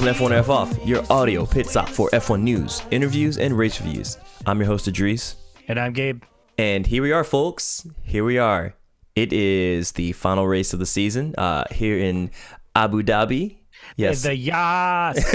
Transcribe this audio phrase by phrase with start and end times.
[0.00, 3.78] Welcome to F1 F Off, your audio pit stop for F1 news, interviews, and race
[3.82, 4.16] reviews.
[4.46, 5.36] I'm your host, Idris.
[5.68, 6.22] And I'm Gabe.
[6.56, 7.86] And here we are, folks.
[8.02, 8.72] Here we are.
[9.14, 12.30] It is the final race of the season uh, here in
[12.74, 13.58] Abu Dhabi.
[13.96, 14.22] Yes.
[14.22, 15.22] The Yas.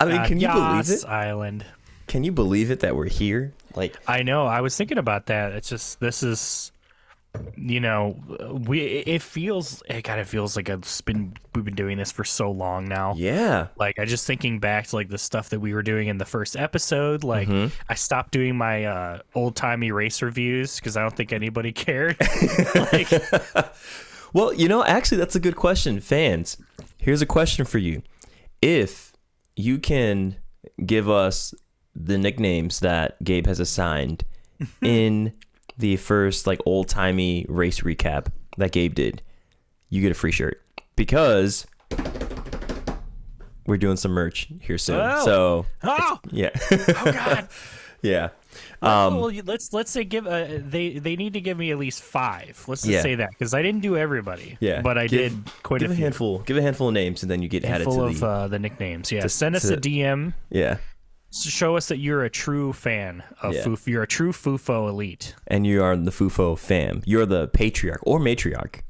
[0.00, 1.04] I mean, Uh, can you believe it?
[1.06, 1.64] Island.
[2.08, 3.54] Can you believe it that we're here?
[3.76, 4.44] Like, I know.
[4.46, 5.52] I was thinking about that.
[5.52, 6.72] It's just this is,
[7.56, 8.16] you know,
[8.66, 8.80] we.
[8.82, 9.82] It feels.
[9.88, 11.34] It kind of feels like it's been.
[11.54, 13.14] We've been doing this for so long now.
[13.16, 13.68] yeah.
[13.78, 16.24] Like I just thinking back to like the stuff that we were doing in the
[16.24, 17.24] first episode.
[17.24, 17.74] Like Mm-hmm.
[17.88, 22.16] I stopped doing my uh, old timey race reviews because I don't think anybody cared.
[22.92, 23.08] like,
[24.32, 26.00] Well, you know, actually, that's a good question.
[26.00, 26.58] Fans,
[26.98, 28.02] here's a question for you.
[28.60, 29.12] If
[29.54, 30.36] you can
[30.84, 31.54] give us
[31.94, 34.24] the nicknames that Gabe has assigned
[34.82, 35.32] in
[35.78, 39.22] the first, like, old timey race recap that Gabe did,
[39.90, 40.62] you get a free shirt.
[40.96, 41.66] Because
[43.66, 45.00] we're doing some merch here soon.
[45.00, 45.24] Oh.
[45.24, 46.50] So, oh, yeah.
[46.70, 47.48] oh God.
[48.02, 48.28] yeah.
[48.80, 52.02] Um, well, let's let's say give uh, they they need to give me at least
[52.02, 52.62] five.
[52.66, 53.02] Let's just Yeah.
[53.02, 54.56] say that because I didn't do everybody.
[54.60, 56.38] Yeah, but I give- did quite give a a handful.
[56.40, 58.26] Give a handful of names, and then you get added to of the.
[58.26, 59.12] uh, the nicknames.
[59.12, 60.32] Yeah, to- send us to- a DM.
[60.50, 60.78] yeah.
[61.42, 63.64] Show us that you're a true fan of Yeah.
[63.64, 63.86] Fuf.
[63.86, 65.34] You're a true FOOFO elite.
[65.46, 67.02] and you are the FOOFO fam.
[67.04, 68.80] You're the patriarch or matriarch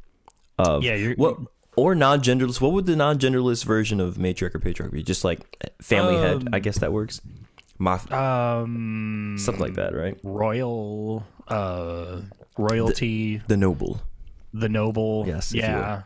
[0.58, 1.38] of Yeah, you're- what
[1.76, 2.60] or non-genderless.
[2.60, 5.02] What would the non-genderless version of matriarch or patriarch be?
[5.02, 5.40] Just like
[5.82, 7.20] family head, Um, I guess that works.
[7.78, 10.16] Moth, Um, something like that, right?
[10.24, 12.22] royal, uh,
[12.56, 14.00] royalty, The noble.
[14.54, 15.24] the noble.
[15.26, 16.02] Yes, yeah,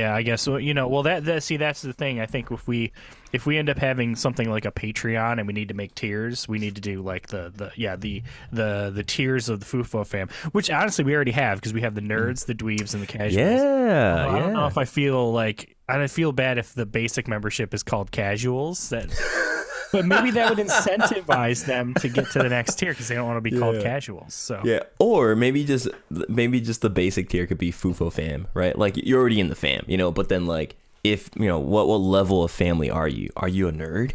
[0.00, 0.14] yeah.
[0.14, 0.46] I guess.
[0.46, 2.20] You know, well, that, that see, that's the thing.
[2.20, 2.92] I think if we
[3.32, 6.46] if we end up having something like a Patreon and we need to make tiers,
[6.46, 10.06] we need to do like the the yeah the the the tiers of the FOOFO
[10.06, 12.12] fam, which honestly we already have because we have the mm.
[12.12, 13.34] nerds, the dweebs, and the casuals.
[13.34, 17.74] Yeah, I don't know if I feel like I feel bad if the basic membership
[17.74, 18.90] is called casuals.
[18.90, 19.08] That,
[19.92, 23.26] but maybe that would incentivize them to get to the next tier because they don't
[23.26, 23.82] want to be called Yeah.
[23.82, 24.34] casuals.
[24.34, 25.88] So Yeah, or maybe just
[26.28, 28.76] maybe just the basic tier could be FOOFO fam, right?
[28.78, 30.10] Like you're already in the fam, you know.
[30.10, 33.30] But then like if you know what what level of family are you?
[33.36, 34.14] Are you a nerd?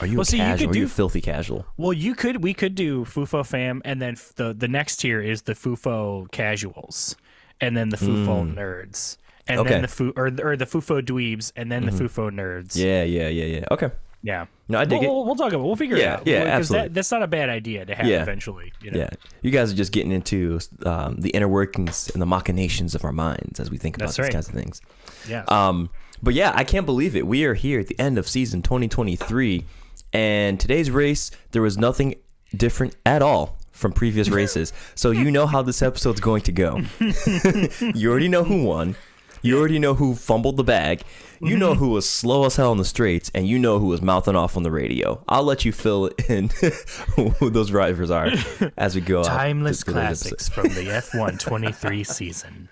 [0.00, 1.66] Are you Well, a see, you could Are you a do- filthy casual?
[1.76, 5.42] well, you could we could do FOOFO fam, and then the the next tier is
[5.42, 7.16] the FOOFO casuals,
[7.60, 8.58] and then the FOOFO hmm.
[8.58, 9.16] nerds,
[9.48, 9.70] and Okay.
[9.70, 12.06] then the Fu or or the FOOFO dweebs, and then the mm-hmm.
[12.06, 12.76] FOOFO nerds.
[12.76, 13.64] Yeah, yeah, yeah, yeah.
[13.72, 13.90] Okay.
[14.24, 14.46] Yeah.
[14.68, 15.12] No, I dig we'll, it.
[15.12, 15.60] we'll, we'll talk about.
[15.62, 15.66] It.
[15.66, 16.26] We'll figure Yeah, it out.
[16.26, 16.88] yeah, because absolutely.
[16.88, 18.22] That, that's not a bad idea to have Yeah.
[18.22, 18.72] eventually.
[18.82, 18.98] You know?
[19.00, 19.10] Yeah,
[19.42, 23.12] you guys are just getting into um, the inner workings and the machinations of our
[23.12, 24.32] minds as we think about That's these right.
[24.32, 24.80] kinds of things.
[25.28, 25.44] Yeah.
[25.48, 25.90] Um,
[26.22, 27.26] but yeah, I can't believe it.
[27.26, 29.66] We are here at the end of season 2023,
[30.14, 32.14] and today's race there was nothing
[32.56, 34.72] different at all from previous races.
[34.94, 36.80] so you know how this episode's going to go.
[37.94, 38.96] you already know who won.
[39.44, 41.02] You already know who fumbled the bag.
[41.40, 41.58] You Mm-hmm.
[41.58, 44.34] know who was slow as hell on the straights, and you know who was mouthing
[44.34, 45.22] off on the radio.
[45.28, 46.48] I'll let you fill in
[47.16, 48.30] who those drivers are
[48.78, 49.22] as we go.
[49.22, 52.68] Timeless classics from the F1 23 season,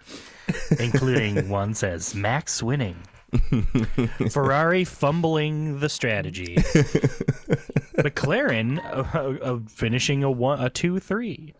[0.79, 2.97] including ones as Max winning,
[4.31, 6.55] Ferrari fumbling the strategy,
[7.99, 8.79] McLaren
[9.15, 11.55] uh, uh, finishing a one, a two, three.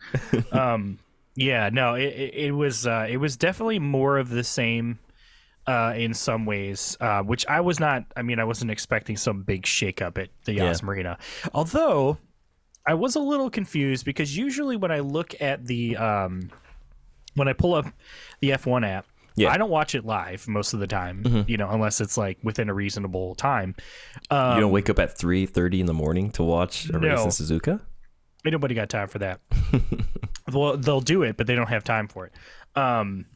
[0.53, 0.99] Um,
[1.35, 2.05] yeah, no, it,
[2.35, 4.99] it, was uh, it was definitely more of the same.
[5.65, 8.05] Uh, in some ways, uh, which I was not.
[8.17, 10.65] I mean, I wasn't expecting some big shakeup at the Yeah.
[10.65, 11.19] Yas Marina.
[11.55, 12.19] Although,
[12.85, 16.51] I was a little confused because usually when I look at the um,
[17.37, 17.87] when I pull up
[18.41, 19.07] the F1 app,
[19.37, 19.47] Yeah.
[19.47, 19.55] Mm-hmm.
[19.55, 22.69] I don't watch it live most of the time, you know, unless it's like within
[22.69, 23.77] a reasonable time.
[24.33, 27.21] Um, You don't wake up at three thirty in the morning to watch a race
[27.23, 27.81] in Suzuka.
[28.45, 29.41] Ain't nobody got time for that.
[30.53, 32.33] well, they'll do it, but they don't have time for it.
[32.75, 33.27] Um,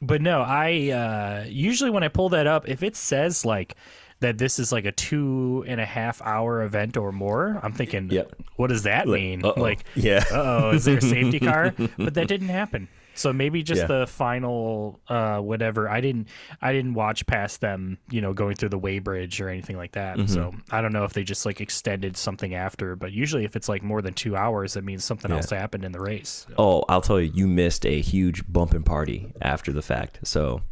[0.00, 3.76] but no, I uh, usually when I pull that up, if it says like
[4.20, 8.08] that this is like a two and a half hour event or more, I'm thinking,
[8.10, 8.34] Yep.
[8.56, 9.44] what does that mean?
[9.44, 9.60] uh-oh.
[9.60, 10.24] Like, Yeah.
[10.30, 11.74] oh, is there a safety car?
[11.96, 12.88] But that didn't happen.
[13.14, 13.86] So maybe just Yeah.
[13.88, 15.88] the final uh, whatever.
[15.88, 16.28] I didn't
[16.60, 20.16] I didn't watch past them, you know, going through the weighbridge or anything like that.
[20.16, 20.32] Mm-hmm.
[20.32, 22.96] So I don't know if they just like extended something after.
[22.96, 25.92] But usually, if it's like more than two hours, that means something else happened in
[25.92, 26.46] the race.
[26.48, 30.20] So Oh, I'll tell you, you missed a huge bumping party after the fact.
[30.24, 30.62] So,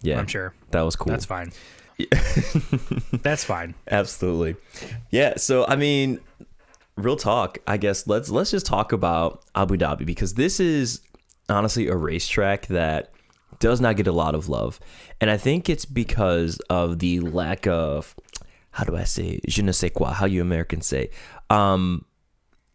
[0.00, 1.10] yeah, I'm sure that was cool.
[1.10, 1.52] that's fine.
[3.22, 3.74] that's fine.
[3.90, 4.56] Absolutely.
[5.10, 6.20] Yeah, so I mean,
[6.96, 11.00] real talk, I guess let's let's just talk about Abu Dhabi because this is
[11.48, 13.12] honestly a racetrack that
[13.60, 14.80] does not get a lot of love.
[15.20, 18.14] And I think it's because of the lack of
[18.72, 21.10] how do I say je ne sais quoi, how you Americans say.
[21.50, 22.04] Um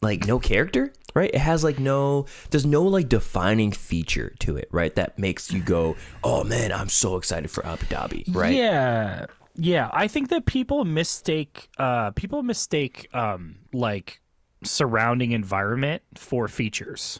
[0.02, 0.94] like no character.
[1.14, 1.30] right?
[1.34, 4.96] It has like no, there's no like defining feature to it, right?
[4.96, 8.56] That makes you go, oh man, I'm so excited for Abu Dhabi, right?
[8.56, 9.26] Yeah.
[9.56, 14.22] Yeah, I think that people mistake uh people mistake um like
[14.64, 17.20] surrounding environment for features.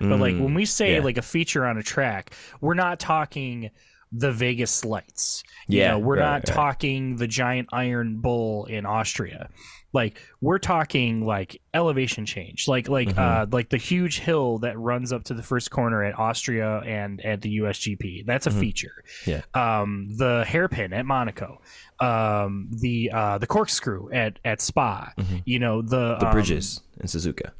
[0.00, 1.04] But like when we say Mm, yeah.
[1.04, 3.70] like a feature on a track, we're not talking
[4.12, 5.44] the Vegas lights.
[5.68, 6.44] You Yeah, know, we're right, not right.
[6.46, 9.48] talking the giant iron bull in Austria.
[9.92, 12.66] Like we're talking like elevation change.
[12.66, 13.18] Like like Mm-hmm.
[13.18, 17.20] uh like the huge hill that runs up to the first corner at Austria and
[17.24, 18.24] at the USGP.
[18.24, 19.04] That's a feature.
[19.24, 19.30] Mm-hmm.
[19.30, 19.42] Yeah.
[19.82, 21.60] Um the hairpin at Monaco.
[21.98, 25.12] Um the uh the corkscrew at at Spa.
[25.44, 26.20] You know, the Mm-hmm.
[26.20, 27.50] The um, bridges in Suzuka.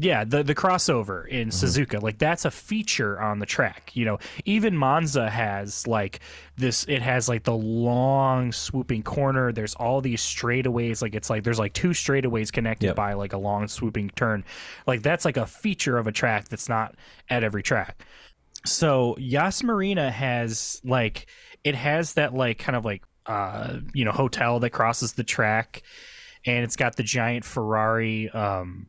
[0.00, 3.90] Yeah, the the crossover in Suzuka, like that's a feature on the track.
[3.94, 6.20] You know, even Monza has like
[6.56, 6.84] this.
[6.88, 9.50] It has like the long swooping corner.
[9.50, 11.02] There's all these straightaways.
[11.02, 12.96] Like it's like there's like two straightaways connected Yep.
[12.96, 14.44] by like a long swooping turn.
[14.86, 16.94] Like that's like a feature of a track that's not
[17.28, 18.04] at every track.
[18.64, 21.26] So Yas Marina has like
[21.64, 25.82] it has that like kind of like uh you know hotel that crosses the track,
[26.46, 28.86] and it's got the giant Ferrari um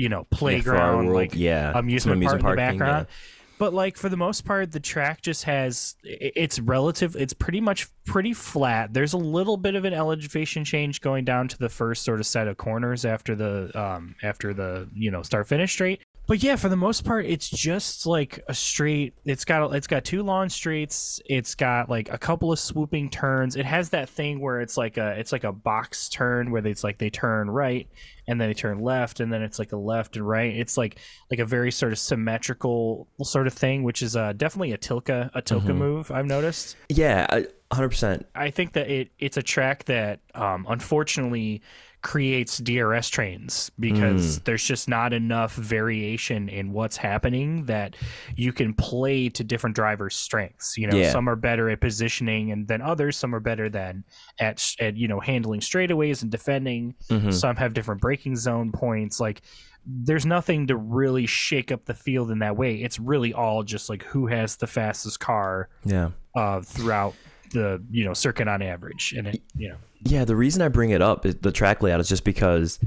[0.00, 3.06] you know playground World, like yeah, some amusement park in the background.
[3.08, 3.14] yeah.
[3.58, 7.14] But like for the most part, the track just has it's relative.
[7.14, 8.94] It's pretty much pretty flat.
[8.94, 12.26] There's a little bit of an elevation change going down to the first sort of
[12.26, 16.00] set of corners after the um after the you know start finish straight.
[16.30, 19.14] But yeah, for the most part, it's just like a straight.
[19.24, 21.20] It's got it's got two long streets.
[21.26, 23.56] It's got like a couple of swooping turns.
[23.56, 26.84] It has that thing where it's like a it's like a box turn where it's
[26.84, 27.88] like they turn right
[28.28, 30.54] and then they turn left and then it's like a left and right.
[30.54, 31.00] It's like
[31.32, 35.32] like a very sort of symmetrical sort of thing, which is uh, definitely a Tilke
[35.34, 36.12] a Tilke move.
[36.12, 36.76] I've noticed.
[36.88, 38.24] Yeah, I- 100%.
[38.34, 41.62] I think that it it's a track that um, unfortunately
[42.02, 47.94] creates DRS trains because there's just not enough variation in what's happening that
[48.36, 50.78] you can play to different drivers' strengths.
[50.78, 51.10] You know, Yeah.
[51.12, 53.16] some are better at positioning and than others.
[53.16, 54.04] Some are better than
[54.38, 56.94] at at you know handling straightaways and defending.
[57.10, 57.32] Mhm.
[57.34, 59.20] Some have different braking zone points.
[59.20, 59.42] Like
[59.86, 62.76] there's nothing to really shake up the field in that way.
[62.76, 66.10] It's really all just like who has the fastest car Yeah.
[66.34, 67.14] uh, throughout
[67.52, 70.90] the you know circuit on average, and it you know Yeah, the reason I bring
[70.90, 72.78] it up is the track layout is just because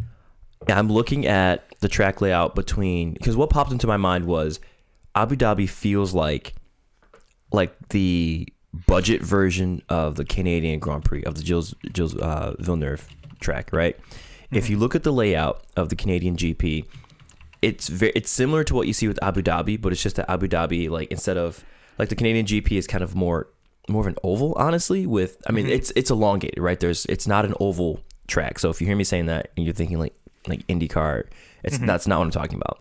[0.67, 4.59] I'm looking at the track layout between because what popped into my mind was
[5.15, 6.55] Abu Dhabi feels like
[7.51, 8.47] like the
[8.87, 13.07] budget version of the Canadian Grand Prix of the Gilles Gilles uh, Villeneuve
[13.39, 13.97] track, right?
[14.51, 16.85] If you look at the layout of the Canadian GP,
[17.61, 20.29] it's very it's similar to what you see with Abu Dhabi, but it's just that
[20.29, 21.63] Abu Dhabi like instead of
[21.99, 23.47] like the Canadian GP is kind of more
[23.89, 25.05] more of an oval, honestly.
[25.05, 25.73] With I mean, mm-hmm.
[25.73, 26.79] it's it's elongated, right?
[26.79, 28.59] There's it's not an oval track.
[28.59, 30.15] So if you hear me saying that and you're thinking like
[30.47, 31.25] like IndyCar,
[31.63, 31.85] it's mm-hmm.
[31.85, 32.79] that's not what I'm talking about.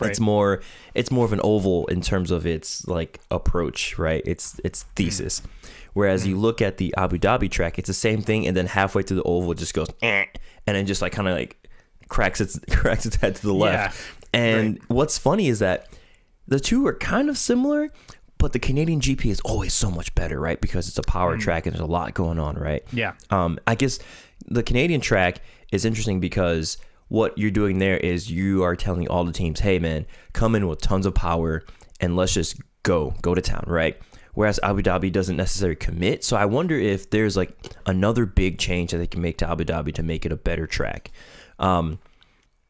[0.00, 0.10] Right.
[0.10, 0.62] It's more
[0.94, 4.22] it's more of an oval in terms of its like approach, right?
[4.24, 4.94] It's it's mm-hmm.
[4.94, 5.42] thesis.
[5.94, 9.02] Whereas you look at the Abu Dhabi track, it's the same thing, and then halfway
[9.02, 10.26] through the oval, it just goes, eh,
[10.66, 11.56] and then just like kind of like
[12.08, 14.00] cracks its cracks its head to the left.
[14.32, 15.88] And what's funny is that
[16.46, 17.90] the two are kind of similar,
[18.38, 20.60] but the Canadian GP is always so much better, right?
[20.60, 22.82] Because it's a power track and there's a lot going on, right?
[22.92, 23.98] yeah Um, I guess
[24.46, 25.40] the Canadian track
[25.72, 26.78] is interesting because
[27.08, 30.68] what you're doing there is you are telling all the teams, hey man, come in
[30.68, 31.64] with tons of power
[32.00, 33.98] and let's just go, go to town, right?
[34.34, 36.22] Whereas Abu Dhabi doesn't necessarily commit.
[36.22, 39.64] So I wonder if there's like another big change that they can make to Abu
[39.64, 41.10] Dhabi to make it a better track.
[41.58, 41.98] Um,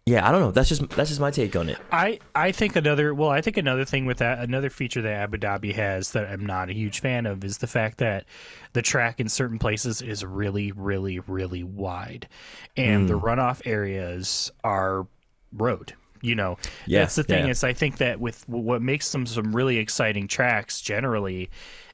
[0.09, 0.51] yeah, I don't know.
[0.51, 1.79] That's just that's just my take on it.
[1.91, 5.39] I I think another well I think another thing with that another feature that Abu
[5.39, 8.27] Dhabi has that I'm not a huge fan of is the fact that
[8.75, 12.29] the track in certain places is really really really wide
[12.77, 15.07] and the runoff areas are
[15.53, 17.49] road you know Yeah, that's the thing yeah.
[17.49, 21.49] is I think that with what makes them some really exciting tracks generally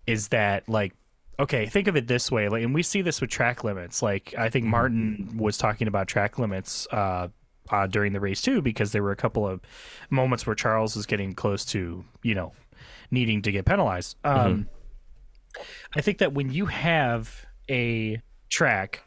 [0.06, 0.92] is that like
[1.38, 4.34] okay think of it this way like and we see this with track limits like
[4.38, 4.48] i Mm-hmm.
[4.48, 7.28] think martin was talking about track limits uh,
[7.70, 9.60] uh during the race too because there were a couple of
[10.10, 12.52] moments where charles was getting close to you know
[13.10, 14.68] needing to get penalized um
[15.56, 15.62] Mm-hmm.
[15.96, 19.02] i think that when you have a track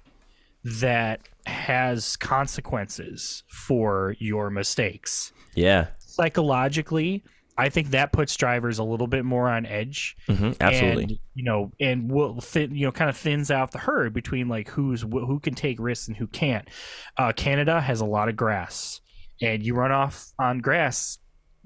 [0.64, 7.24] that has consequences for your mistakes Yeah, psychologically
[7.58, 11.04] i think that puts drivers a little bit more on edge hmm absolutely.
[11.04, 14.48] and, you know, and will thin, you know, kind of thins out the herd between
[14.48, 16.68] like who's who can take risks and who can't.
[17.16, 19.02] Uh, Canada has a lot of grass,
[19.40, 21.20] and you run off on grass.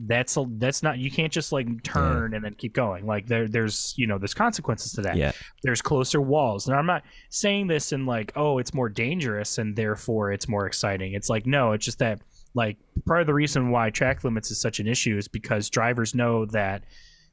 [0.04, 3.06] That's a, that's not you can't just like turn and then keep going.
[3.06, 5.16] Like there there's you know there's consequences to that.
[5.16, 5.32] Yeah.
[5.64, 6.68] There's closer walls.
[6.68, 10.66] And I'm not saying this in like oh it's more dangerous and therefore it's more
[10.66, 11.14] exciting.
[11.14, 12.20] It's like no, it's just that
[12.54, 16.14] like part of the reason why track limits is such an issue is because drivers
[16.14, 16.84] know that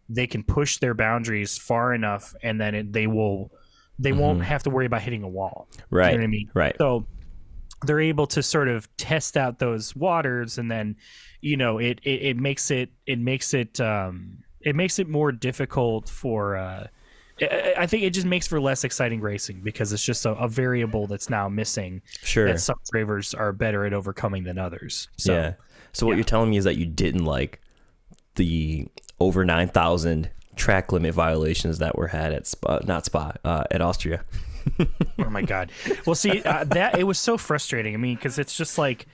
[0.08, 3.52] they can push their boundaries far enough, and then it, they will
[3.98, 5.68] they won't have to worry about hitting a wall.
[5.72, 5.96] Mm-hmm.
[5.96, 6.12] Right.
[6.12, 6.50] You know what I mean?
[6.54, 6.76] Right.
[6.78, 7.06] So
[7.84, 10.96] they're able to sort of test out those waters, and then
[11.40, 15.32] you know it it, it makes it it makes it um it makes it more
[15.32, 16.56] difficult for.
[16.56, 16.87] uh
[17.40, 21.07] I think it just makes for less exciting racing because it's just a, a variable
[21.07, 22.47] that's now missing Sure.
[22.47, 25.09] that some drivers are better at overcoming than others.
[25.16, 25.52] So yeah.
[25.92, 26.16] So what yeah.
[26.16, 27.61] you're telling me is that you didn't like
[28.35, 28.88] the
[29.21, 33.80] over nine thousand track limit violations that were had at Spa, not Spa, uh, at
[33.80, 34.25] Austria.
[35.18, 35.71] oh my god.
[36.04, 37.95] Well, see uh, that it was so frustrating.
[37.95, 39.07] I mean, because it's just like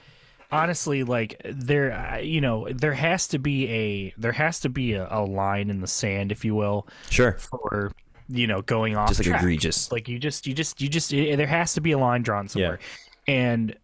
[0.51, 4.95] honestly, like there, uh, you know, there has to be a there has to be
[4.95, 7.33] a, a line in the sand, if you will, Sure.
[7.33, 7.93] for
[8.29, 9.43] you know going off Just like track.
[9.43, 9.93] egregious.
[9.93, 12.49] Like you just you just you just it, there has to be a line drawn
[12.49, 12.79] somewhere,
[13.29, 13.77] and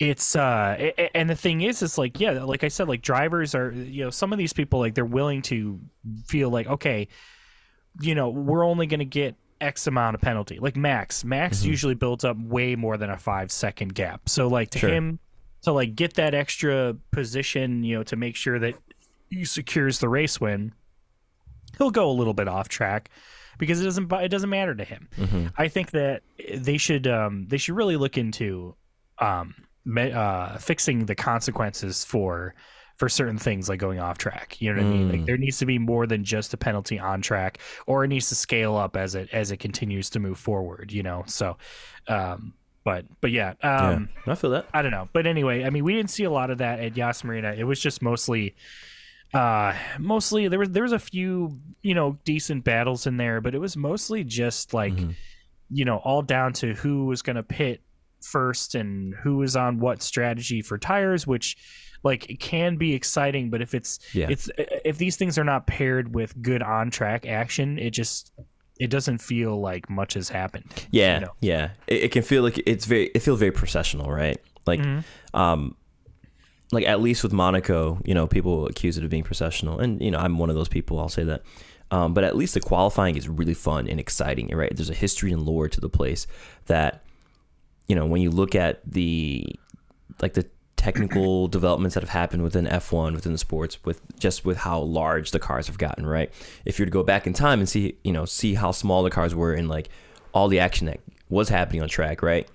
[0.00, 3.72] it's uh and the thing is is like yeah like i said like drivers are
[3.72, 5.80] you know some of these people like they're willing to
[6.24, 7.08] feel like okay
[8.00, 11.70] you know we're only going to get x amount of penalty like max max Mm-hmm.
[11.70, 14.88] usually builds up way more than a five second gap so like to Sure.
[14.90, 15.18] him
[15.62, 18.76] to like get that extra position you know to make sure that
[19.30, 20.72] he secures the race win
[21.76, 23.10] he'll go a little bit off track
[23.58, 25.46] because it doesn't it doesn't matter to him Mm-hmm.
[25.56, 26.22] I think that
[26.54, 28.74] they should um, they should really look into
[29.18, 29.54] um,
[29.96, 32.54] uh, fixing the consequences for
[32.96, 34.60] for certain things like going off track.
[34.60, 35.08] You know what I mean?
[35.08, 35.26] Like Mm.
[35.26, 38.34] there needs to be more than just a penalty on track, or it needs to
[38.34, 40.90] scale up as it as it continues to move forward.
[40.92, 41.56] You know, so.
[42.08, 44.32] Um, but but yeah, um, yeah.
[44.32, 44.66] I feel that.
[44.74, 45.08] I don't know.
[45.12, 47.52] But anyway, I mean, we didn't see a lot of that at Yas Marina.
[47.56, 48.54] It was just mostly,
[49.34, 53.54] uh, mostly there was there was a few you know decent battles in there, but
[53.54, 55.14] it was mostly just like, Mhm.
[55.70, 57.82] you know, all down to who was going to pit
[58.22, 61.56] first and who was on what strategy for tires, which
[62.04, 64.28] like it can be exciting, but if it's Yeah.
[64.30, 64.48] it's
[64.84, 68.32] if these things are not paired with good on track action, it just
[68.80, 70.86] it doesn't feel like much has happened.
[70.92, 71.32] Yeah, you know.
[71.40, 71.70] yeah.
[71.88, 73.06] It, it can feel like it's very.
[73.14, 74.38] It feels very processional, right?
[74.68, 75.02] Like, Mhm.
[75.34, 75.74] um,
[76.72, 80.10] like at least with Monaco, you know, people accuse it of being processional, and you
[80.10, 80.98] know, I'm one of those people.
[80.98, 81.42] I'll say that.
[81.90, 84.74] Um, but at least the qualifying is really fun and exciting, right?
[84.74, 86.26] There's a history and lore to the place
[86.66, 87.02] that,
[87.86, 89.46] you know, when you look at the,
[90.20, 90.46] like the
[90.76, 95.30] technical developments that have happened within F1 within the sports with just with how large
[95.30, 96.32] the cars have gotten right
[96.64, 99.02] if you were to go back in time and see you know see how small
[99.02, 99.88] the cars were and like
[100.32, 102.48] all the action that was happening on track right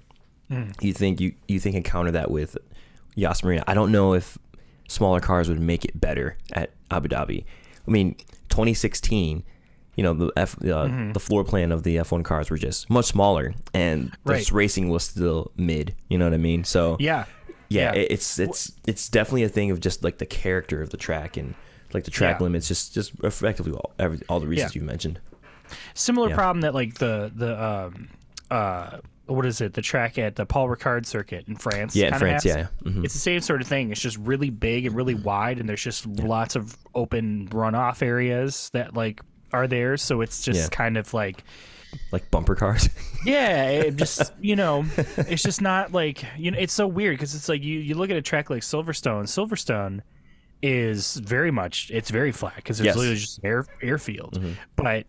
[0.80, 2.58] you think you you think encounter that with
[3.16, 4.38] Yas Marina I don't know if
[4.88, 7.46] smaller cars would make it better at Abu Dhabi
[7.88, 8.16] I mean
[8.50, 9.44] 2016
[9.96, 13.06] you know the F uh, the floor plan of the F1 cars were just much
[13.06, 14.52] smaller and the Right.
[14.52, 17.26] racing was still mid you know what I mean so Yeah.
[17.70, 18.00] yeah, Yeah.
[18.02, 21.38] it- it's it's it's definitely a thing of just like the character of the track
[21.38, 21.54] and
[21.94, 22.44] like the track Yeah.
[22.46, 24.82] limits, just just effectively all every, all the reasons Yeah.
[24.82, 25.20] you mentioned.
[25.94, 28.10] similar problem that like the the um
[28.50, 32.20] uh what is it the track at the Paul Ricard circuit in France Yeah, in
[32.20, 32.46] France, has.
[32.56, 32.92] yeah, yeah.
[32.92, 33.06] Mhm.
[33.06, 35.82] it's the same sort of thing it's just really big and really wide and there's
[35.84, 39.22] just lots of open runoff areas that like
[39.54, 40.68] are there so it's just Yeah.
[40.70, 41.44] kind of like
[42.12, 42.90] Like bumper cars.
[43.26, 44.84] yeah it just you know
[45.18, 48.10] it's just not like you know it's so weird because it's like you you look
[48.10, 50.02] at a track like Silverstone Silverstone
[50.62, 52.96] is very much it's very flat because it's Yes.
[52.96, 54.42] literally just an air airfield
[54.76, 55.06] but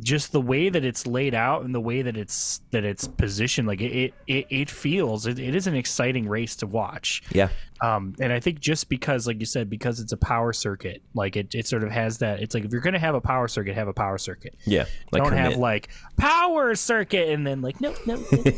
[0.00, 3.66] just the way that it's laid out and the way that it's that it's positioned
[3.66, 7.48] like it it, it feels it, it is an exciting race to watch yeah,
[7.80, 11.34] um and i think just because like you said because it's a power circuit like
[11.34, 13.74] it, it sort of has that it's like if you're gonna have a power circuit
[13.74, 14.84] have a power circuit yeah.
[15.12, 18.52] Like don't have like power circuit and then like no no, no, no.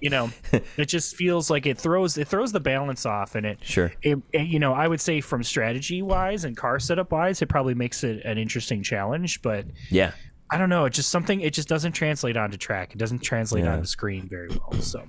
[0.00, 0.30] you know
[0.76, 3.92] it just feels like it throws it throws the balance off and it sure.
[4.02, 7.48] it, it- you know i would say from strategy wise and car setup wise it
[7.48, 10.12] probably makes it an interesting challenge but Yeah,
[10.50, 13.64] i don't know it's just something it just doesn't translate onto track it doesn't translate
[13.64, 13.72] Yeah.
[13.74, 15.04] onto screen very well so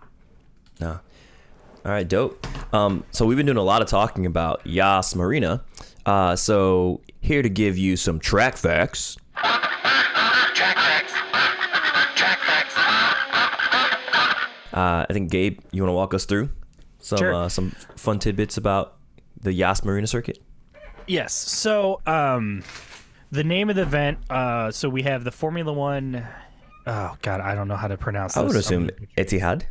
[0.79, 0.99] no.
[1.85, 2.45] All right, dope.
[2.73, 5.63] Um, so we've been doing a lot of talking about Yas Marina.
[6.05, 9.15] Uh, so here to give you some track facts.
[9.35, 11.13] Track facts.
[12.15, 12.75] Track facts.
[14.73, 16.49] Uh, I think Gabe, you want to walk us through
[16.99, 17.33] some Sure.
[17.33, 18.95] uh, some fun tidbits about
[19.41, 20.39] the Yas Marina circuit.
[21.07, 22.61] yes so um
[23.31, 26.25] the name of the event uh so we have the formula one
[26.85, 28.41] oh god i don't know how to pronounce This.
[28.43, 29.63] I would assume Etihad.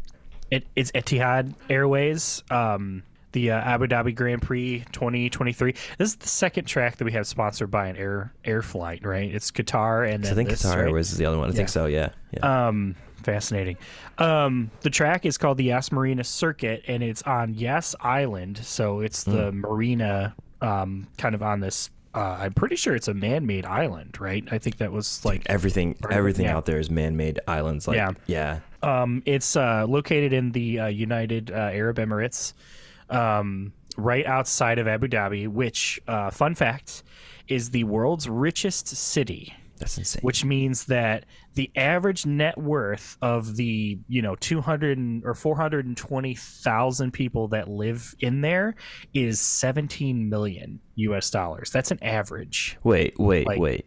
[0.51, 2.43] it, it's Etihad Airways.
[2.51, 5.73] Um, the uh, Abu Dhabi Grand Prix 2023.
[5.99, 9.35] This is the second track that we have sponsored by an air air flight, right?
[9.35, 10.93] It's Qatar and then I think this, Qatar right?
[10.93, 11.49] was the other one.
[11.49, 11.57] I Yeah.
[11.57, 11.85] think so.
[11.87, 12.11] Yeah.
[12.33, 12.69] Yeah.
[12.69, 12.95] Um,
[13.25, 13.77] fascinating.
[14.17, 18.57] Um, the track is called the Yas Marina Circuit, and it's on Yas Island.
[18.59, 19.61] So it's the Hmm.
[19.61, 21.91] marina, um, kind of on this.
[22.17, 24.43] Uh, I'm pretty sure it's a man-made island, right?
[24.51, 26.57] I think that was like everything everything yeah.
[26.57, 27.87] out there is man-made islands.
[27.87, 28.13] Like Yeah.
[28.27, 28.61] yeah.
[28.83, 32.55] Um, it's uh, located in the uh, United uh, Arab Emirates,
[33.11, 37.03] um, right outside of Abu Dhabi, which, uh, fun fact,
[37.49, 39.55] is the world's richest city.
[39.78, 40.21] That's insane.
[40.23, 47.49] Which means that the average net worth of the you know 200 or 420,000 people
[47.49, 48.75] that live in there
[49.14, 51.71] is 17 million US dollars.
[51.71, 52.78] That's an average.
[52.85, 53.87] wait, wait, like- wait.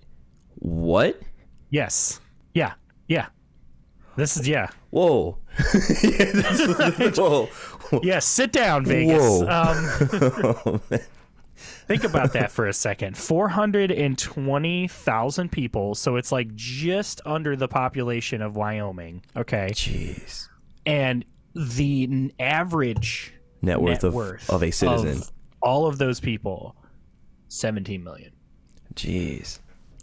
[0.62, 1.22] What?
[1.70, 2.20] Yes.
[2.54, 2.74] Yeah.
[3.08, 3.28] Yeah.
[4.16, 4.68] This is yeah.
[4.90, 5.38] Whoa.
[6.04, 7.50] Yeah, that's- whoa.
[8.04, 9.22] Yeah, sit down, Vegas.
[9.22, 9.48] Whoa.
[9.48, 9.80] Um,
[10.66, 11.00] Oh, man.
[11.90, 13.18] Think about that for a second.
[13.18, 19.24] 420,000 people, so it's like just under the population of Wyoming.
[19.36, 19.70] Okay.
[19.72, 20.48] Jeez.
[20.86, 25.18] And the average Net worth, net of, worth of a citizen.
[25.18, 25.30] of
[25.62, 26.76] all of those people
[27.50, 28.32] 17 million.
[28.94, 29.60] Jeez.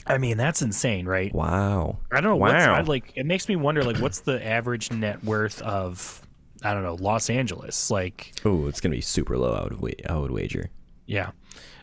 [0.07, 1.35] I mean, that's insane, right?
[1.35, 1.99] Wow.
[2.13, 2.75] I don't know what's Wow.
[2.75, 6.21] I, like it makes me wonder like what's the average net worth of
[6.63, 7.91] I don't know, Los Angeles.
[7.91, 9.55] Like Oh, it's gonna be super low.
[9.55, 10.03] I would wait.
[10.09, 10.71] I would wager.
[11.07, 11.31] yeah.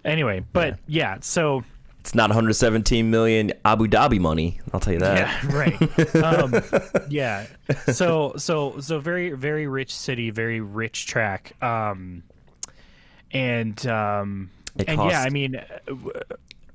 [0.05, 1.63] Anyway, but yeah, so
[2.01, 4.59] It's not 117 million Abu Dhabi money.
[4.73, 5.17] I'll tell you that.
[5.17, 6.15] Yeah, right.
[6.15, 6.53] um,
[7.09, 7.47] yeah.
[7.91, 11.53] So so so very very rich city, very rich track.
[11.63, 12.23] Um,
[13.31, 15.93] and um, It and yeah, I mean, uh,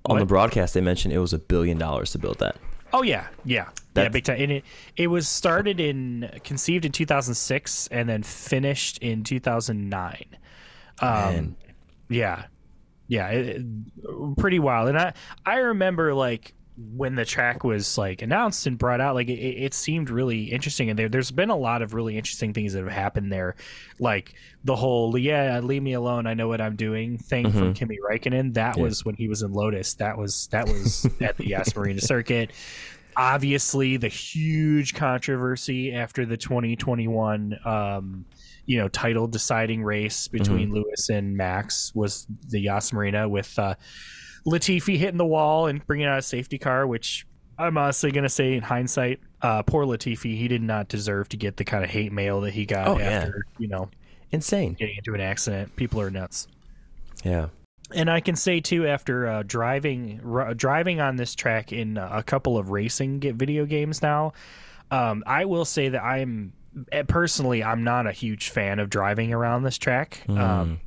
[0.06, 2.56] On the broadcast, they mentioned it was a billion dollars to build that.
[2.94, 4.40] oh yeah, yeah, yeah, big time.
[4.40, 4.64] And it
[4.96, 10.24] it was started in conceived in 2006 and then finished in 2009.
[11.00, 11.56] Um, Man.
[12.08, 12.44] yeah
[13.08, 14.88] yeah it, it- pretty wild.
[14.88, 15.12] And i
[15.44, 16.54] i remember like
[16.94, 20.88] when the track was like announced and brought out like it, it seemed really interesting.
[20.90, 23.56] And there, there's been a lot of really interesting things that have happened there.
[23.98, 27.96] Like the whole yeah leave me alone i know what i'm doing thing from kimi
[28.08, 28.82] Räikkönen that Yeah.
[28.84, 29.94] was when he was in lotus.
[29.94, 32.52] That was that was at the yas marina circuit.
[33.16, 38.24] Obviously the huge controversy after the 2021 um
[38.68, 43.74] you know title deciding race between Lewis and Max was the Yas Marina with uh
[44.46, 47.26] Latifi hitting the wall and bringing out a safety car which
[47.58, 51.36] I'm honestly going to say in hindsight uh poor Latifi he did not deserve to
[51.36, 53.04] get the kind of hate mail that he got Oh, yeah.
[53.10, 53.88] after you know
[54.30, 54.74] Insane.
[54.74, 56.46] getting into an accident people are nuts
[57.24, 57.48] Yeah.
[57.94, 62.22] and I can say too, after uh, driving r- driving on this track in a
[62.22, 64.34] couple of racing get video games now,
[64.90, 66.52] um, I will say that I'm
[67.08, 70.22] personally I'm not a huge fan of driving around this track.
[70.28, 70.80] Um,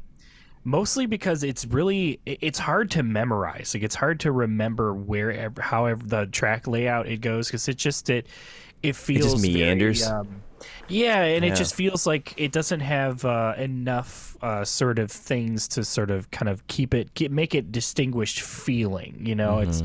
[0.63, 3.73] mostly because it's really it's hard to memorize.
[3.73, 8.09] Like it's hard to remember where however the track layout it goes because it just
[8.09, 8.27] it
[8.83, 10.03] it feels very, meanders?
[10.03, 10.43] um,
[10.87, 11.51] yeah, and Yeah.
[11.51, 16.11] it just feels like it doesn't have uh, enough uh, sort of things to sort
[16.11, 19.17] of kind of keep it keep, make it distinguished feeling.
[19.25, 19.83] You know, it's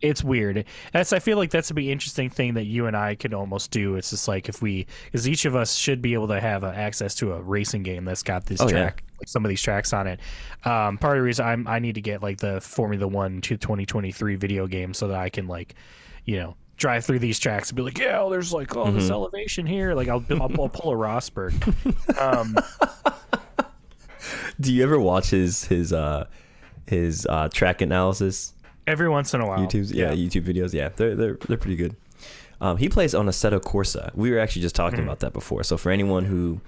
[0.00, 0.64] it's weird.
[0.92, 3.70] That's I feel like that's a be interesting thing that you and I could almost
[3.70, 3.96] do.
[3.96, 6.68] It's just like if we, because each of us should be able to have uh,
[6.68, 8.70] access to a racing game that's got this Oh, yeah.
[8.70, 10.20] track, like some of these tracks on it.
[10.64, 13.56] Um, part of the reason I'm I need to get like the Formula One to
[13.56, 15.74] 2023 video game so that I can like,
[16.24, 16.56] you know.
[16.76, 19.94] Drive through these tracks and be like, yeah, oh, there's like all this elevation here.
[19.94, 21.52] Like, I'll, I'll, I'll pull a Rosberg.
[22.20, 22.56] Um,
[24.60, 26.26] Do you ever watch his his uh
[26.86, 28.54] his uh track analysis
[28.88, 29.58] every once in a while.
[29.58, 30.72] YouTube's yeah, YouTube videos?
[30.72, 31.96] Yeah, they're they're they're pretty good.
[32.60, 34.12] Um, he plays on Assetto Corsa.
[34.14, 35.62] We were actually just talking about that before.
[35.62, 36.60] So for anyone who,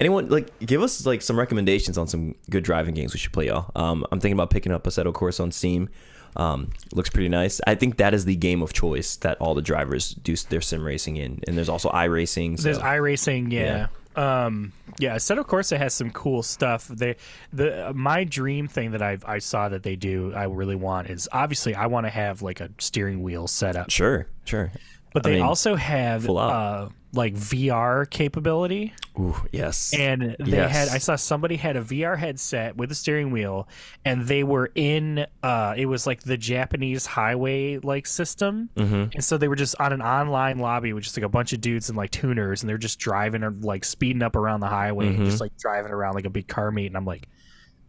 [0.00, 3.48] anyone like, give us like some recommendations on some good driving games we should play,
[3.48, 3.70] y'all.
[3.76, 5.90] Um, I'm thinking about picking up Assetto Corsa on Steam.
[6.36, 7.60] Um, looks pretty nice.
[7.66, 10.82] I think that is the game of choice that all the drivers do their sim
[10.82, 12.58] racing in, and there's also iRacing.
[12.58, 12.64] So.
[12.64, 13.88] There's iRacing, yeah.
[14.16, 16.88] Um, yeah, Assetto Corsa has some cool stuff.
[16.88, 17.16] They,
[17.52, 21.28] the my dream thing that I I saw that they do, I really want is
[21.32, 24.70] obviously I want to have like a steering wheel set up, sure, sure.
[25.12, 28.92] but I they mean, also have uh like VR capability.
[29.18, 29.94] Ooh, yes.
[29.96, 30.72] and they Yes.
[30.72, 33.68] had i saw somebody had a vr headset with a steering wheel
[34.04, 39.14] and they were in uh it was like the japanese highway like system Mhm.
[39.14, 41.60] and so they were just on an online lobby with just like a bunch of
[41.60, 45.06] dudes and like tuners and they're just driving or like speeding up around the highway
[45.06, 45.26] and Mm-hmm.
[45.26, 47.28] just like driving around like a big car meet and i'm like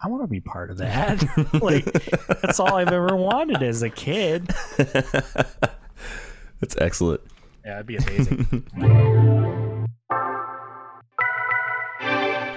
[0.03, 1.23] i want to be part of that
[1.59, 1.85] like
[2.41, 4.47] that's all i've ever wanted as a kid
[6.61, 7.21] That's excellent.
[7.65, 8.65] Yeah it'd be amazing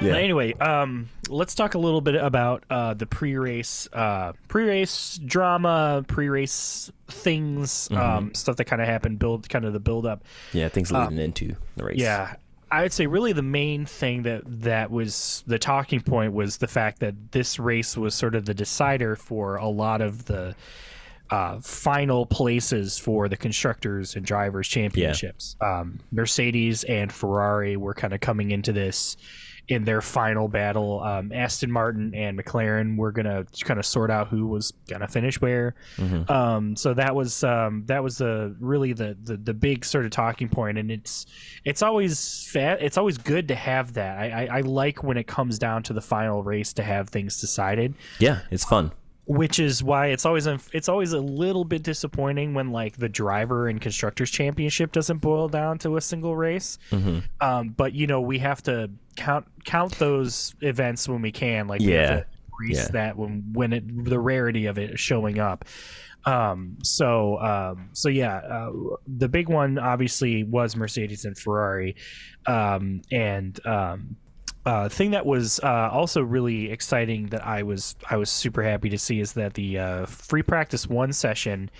[0.00, 0.12] Yeah.
[0.12, 6.04] But anyway, um, let's talk a little bit about uh, the pre-race, uh, pre-race drama,
[6.06, 8.00] pre-race things, Mm-hmm.
[8.00, 10.22] um, stuff that kind of happened, build kind of the build up.
[10.52, 11.98] Yeah, things leading into the race.
[11.98, 12.36] Yeah,
[12.70, 16.68] I would say really the main thing that that was the talking point was the
[16.68, 20.54] fact that this race was sort of the decider for a lot of the
[21.30, 25.56] uh, final places for the constructors and drivers championships.
[25.60, 29.16] Um, Mercedes and Ferrari were kind of coming into this
[29.68, 31.00] in their final battle.
[31.02, 35.38] Um, Aston Martin and McLaren were gonna kind of sort out who was gonna finish
[35.42, 35.74] where.
[35.98, 36.30] Mhm.
[36.30, 40.10] Um, so that was um, that was the really the, the the big sort of
[40.10, 41.26] talking point, and it's
[41.66, 44.18] it's always fa- it's always good to have that.
[44.18, 47.38] I, I, I like when it comes down to the final race to have things
[47.38, 48.92] decided Yeah, it's fun.
[49.30, 53.08] Which is why it's always unf- it's always a little bit disappointing when like the
[53.10, 56.78] driver and constructors championship doesn't boil down to a single race.
[56.90, 57.22] Mhm.
[57.40, 61.68] Um, but you know we have to count count those events when we can.
[61.68, 62.16] Like we have Yeah.
[62.20, 62.90] to increase Yeah.
[62.92, 65.66] that when when it the rarity of it showing up.
[66.24, 68.72] Um, so um, so yeah, uh,
[69.06, 71.96] the big one obviously was Mercedes and Ferrari,
[72.46, 74.16] um, and um,
[74.68, 78.90] uh, thing that was uh, also really exciting that I was I was super happy
[78.90, 81.70] to see is that the uh, free practice one session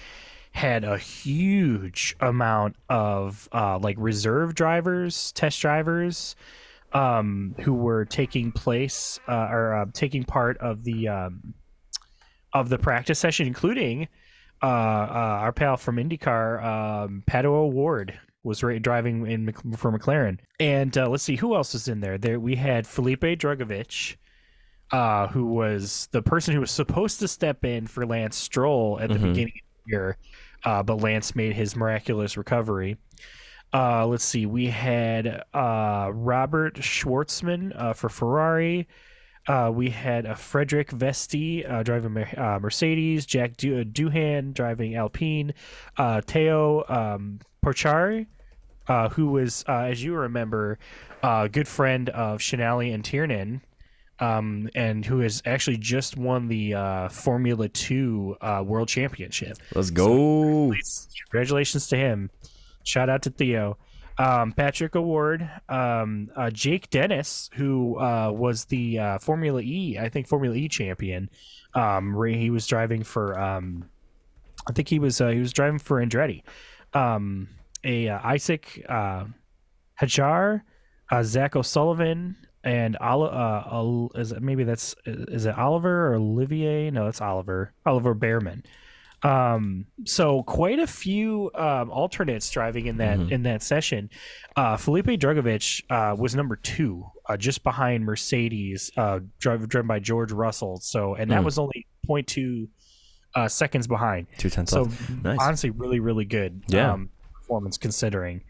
[0.52, 6.34] had a huge amount of uh, like reserve drivers, test drivers,
[6.94, 11.52] um, who were taking place uh, or uh, taking part of the um,
[12.54, 14.08] of the practice session, including
[14.62, 20.38] our pal from IndyCar, um, Pato Ward was ra- driving in for McLaren.
[20.58, 22.18] And uh, let's see who else is in there.
[22.18, 24.16] There we had Felipe Drugovich,
[24.92, 29.10] uh, who was the person who was supposed to step in for Lance Stroll at
[29.10, 29.22] the Mhm.
[29.22, 30.16] beginning of the year,
[30.64, 32.96] uh, but Lance made his miraculous recovery.
[33.72, 34.46] Uh, let's see.
[34.46, 38.88] We had uh, Robert Shwartzman uh, for Ferrari.
[39.46, 44.52] Uh, we had a Frederik Vesti uh, driving Mer- uh, Mercedes, Jack du- uh, Doohan
[44.54, 45.52] driving Alpine,
[45.96, 48.26] uh, Theo um, Pourchaire,
[48.88, 50.78] uh, who was, uh, as you remember,
[51.22, 53.62] a good friend of Shinali and Tiernan,
[54.20, 59.58] um, and who has actually just won the uh, Formula Two uh, World Championship.
[59.74, 60.72] Let's go.
[61.30, 62.30] Congratulations to him.
[62.84, 63.76] Shout out to Theo.
[64.20, 70.08] Um, Patrick Award, um, uh, Jake Dennis, who uh, was the uh, Formula E, I
[70.08, 71.30] think Formula E champion.
[71.74, 73.88] Um, he was driving for, um,
[74.66, 76.42] I think he was uh, he was driving for Andretti.
[77.84, 79.24] A uh, Isack uh,
[80.00, 80.62] Hadjar,
[81.10, 86.90] uh, Zak O'Sullivan, and Oli- uh, is it, maybe that's is it Oliver or Olivier?
[86.90, 87.72] No, it's Oliver.
[87.86, 88.64] Oliver Bearman.
[89.24, 93.30] Um, so quite a few um, alternates driving in that Mhm.
[93.32, 94.10] in that session.
[94.54, 99.98] Uh, Felipe Drugovich uh, was number two, uh, just behind Mercedes, uh, driven driven by
[99.98, 100.78] George Russell.
[100.78, 101.44] So and that Mm.
[101.46, 102.68] was only 0.2
[103.34, 104.26] uh, seconds behind.
[104.38, 104.88] Two tenths So.
[105.22, 105.38] Nice.
[105.40, 106.92] honestly, really, really good Yeah.
[106.92, 107.10] um,
[107.48, 108.42] performance considering.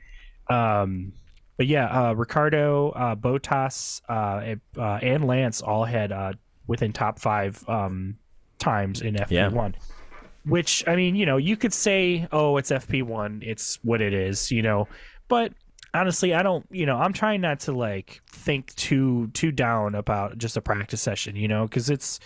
[0.50, 1.12] Um,
[1.56, 6.32] but yeah, uh, Ricciardo, uh, Bottas, uh, and- uh, and Lance all had uh,
[6.66, 8.16] within top five um,
[8.58, 9.74] times in FP1.
[10.44, 13.42] Which I mean, you know, you could say, "Oh, it's FP1.
[13.42, 14.88] It's what it is," you know,
[15.28, 15.52] but
[15.94, 20.36] honestly i don't you know i'm trying not to like think too too down about
[20.36, 22.20] just a practice session you know because it's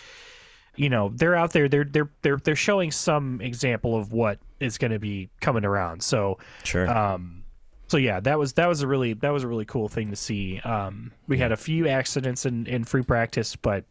[0.76, 4.78] you know they're out there they're they're they're they're showing some example of what is
[4.78, 6.88] going to be coming around so Sure.
[6.88, 7.44] um
[7.88, 10.16] so yeah that was that was a really that was a really cool thing to
[10.16, 13.84] see um we had a few accidents in in free practice but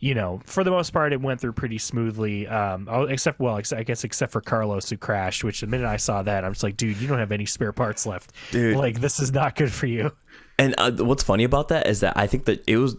[0.00, 3.60] you know for the most part it went through pretty smoothly um oh, except well
[3.76, 6.62] i guess except for carlos who crashed which the minute i saw that i'm just
[6.62, 8.76] like dude you don't have any spare parts left Dude.
[8.78, 10.10] like this is not good for you
[10.58, 12.96] And uh, what's funny about that is that I think that it was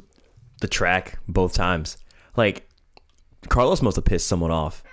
[0.60, 1.98] the track both times.
[2.36, 2.68] Like
[3.50, 4.84] Carlos must have pissed someone off,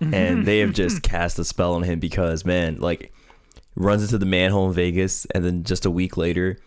[0.00, 3.12] and they have just cast a spell on him because man, like
[3.74, 6.58] runs into the manhole in Vegas, and then just a week later,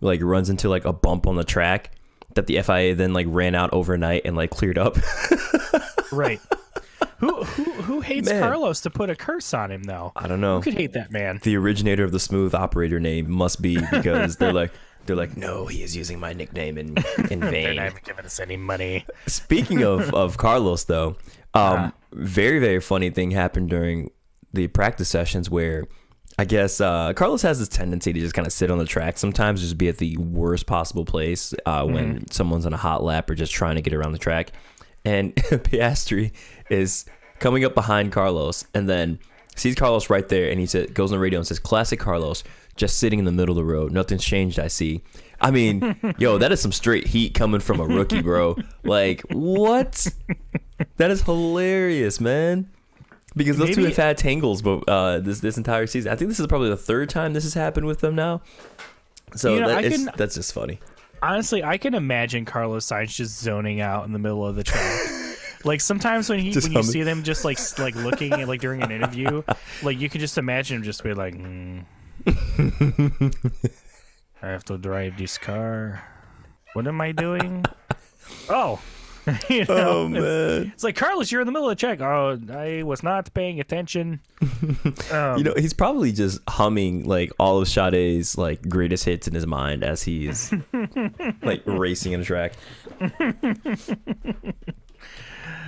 [0.00, 1.92] like runs into like a bump on the track
[2.34, 4.96] that the FIA then like ran out overnight and like cleared up.
[6.12, 6.40] right
[7.22, 8.42] who who who hates Man.
[8.42, 10.56] carlos to put a curse on him though I don't know.
[10.56, 14.36] who could hate that man the originator of the smooth operator name must be because
[14.36, 14.72] they're like
[15.06, 16.96] they're like no he is using my nickname in
[17.30, 17.52] in vain.
[17.62, 21.16] They're not even giving us any money Speaking of, of Carlos, though,
[21.54, 24.10] um, very, very funny thing happened during
[24.52, 25.86] the practice sessions where
[26.38, 29.18] I guess uh, Carlos has this tendency to just kind of sit on the track
[29.18, 33.28] sometimes, just be at the worst possible place uh, when someone's on a hot lap
[33.28, 34.52] or just trying to get around the track.
[35.04, 36.32] And Piastri
[36.70, 37.04] is
[37.38, 39.18] coming up behind Carlos and then
[39.56, 42.44] sees Carlos right there and he said, goes on the radio and says, Classic Carlos,
[42.76, 43.92] just sitting in the middle of the road.
[43.92, 44.58] Nothing's changed.
[44.58, 45.02] I see.
[45.40, 48.56] I mean, yo, that is some straight heat coming from a rookie, bro.
[48.84, 50.06] Like what?
[50.96, 52.68] That is hilarious, man.
[53.34, 56.38] Because those two have had tangles, but uh, this this entire season, I think this
[56.40, 58.42] is probably the third time this has happened with them now.
[59.34, 60.78] So You know, that, can- that's just funny.
[61.22, 65.00] Honestly, I can imagine Carlos Sainz just zoning out in the middle of the track.
[65.64, 66.90] like sometimes when he Just when you humming.
[66.92, 69.42] see them just like like looking at like during an interview,
[69.82, 71.78] like you can just imagine him just be like, "Hmm.
[74.42, 76.02] I have to drive this car.
[76.74, 77.64] What am I doing?
[78.48, 78.80] oh.
[79.48, 80.72] you know, it's, man.
[80.74, 82.00] it's like Carlos, you're in the middle of the check.
[82.00, 84.20] Oh, I was not paying attention.
[85.12, 89.34] Um, You know, he's probably just humming like all of Sade's like greatest hits in
[89.34, 90.52] his mind as he's
[91.42, 92.54] like racing in a track.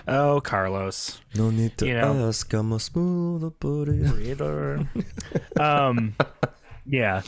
[0.09, 1.21] Oh, Carlos.
[1.35, 2.29] No need to You know.
[2.29, 3.53] ask, I'm a smooth.
[4.23, 4.89] Either.
[5.59, 6.15] um,
[6.87, 7.23] yeah.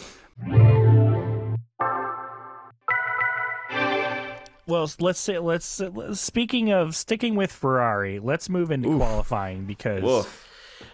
[4.68, 5.80] Well, let's say let's
[6.14, 10.26] speaking of sticking with Ferrari, let's move into qualifying because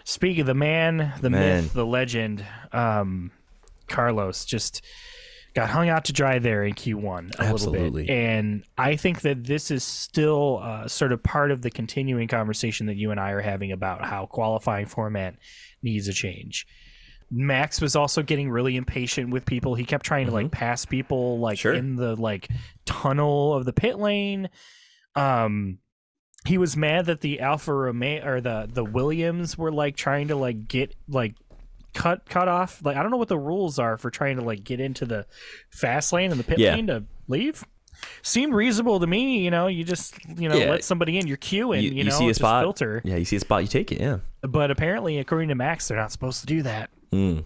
[0.03, 1.63] speaking of the man, the Man.
[1.63, 3.31] myth, the legend, um,
[3.87, 4.83] Carlos just
[5.55, 9.43] got hung out to dry there in Q1 a little bit, and I think that
[9.45, 13.31] this is still uh, sort of part of the continuing conversation that you and I
[13.31, 15.35] are having about how qualifying format
[15.81, 16.65] needs a change.
[17.31, 19.73] Max was also getting really impatient with people.
[19.75, 21.61] He kept trying to like pass people like Mm-hmm.
[21.61, 21.73] Sure.
[21.73, 22.47] in the like
[22.85, 24.49] tunnel of the pit lane.
[25.15, 25.79] Um
[26.45, 30.35] he was mad that the Alfa Romeo or the the Williams were like trying to
[30.35, 31.35] like get like
[31.93, 32.81] cut cut off.
[32.83, 35.25] Like I don't know what the rules are for trying to like get into the
[35.69, 36.75] fast lane and the pit Yeah.
[36.75, 37.63] lane to leave.
[38.21, 39.67] Seemed reasonable to me, you know.
[39.67, 40.71] You just you know Yeah.
[40.71, 41.27] let somebody in.
[41.27, 42.11] You're queuing, you, you, know.
[42.11, 43.01] see a spot, filter.
[43.05, 44.17] yeah, you see a spot, you take it, yeah.
[44.41, 46.89] But apparently, according to Max, they're not supposed to do that.
[47.11, 47.45] Mm.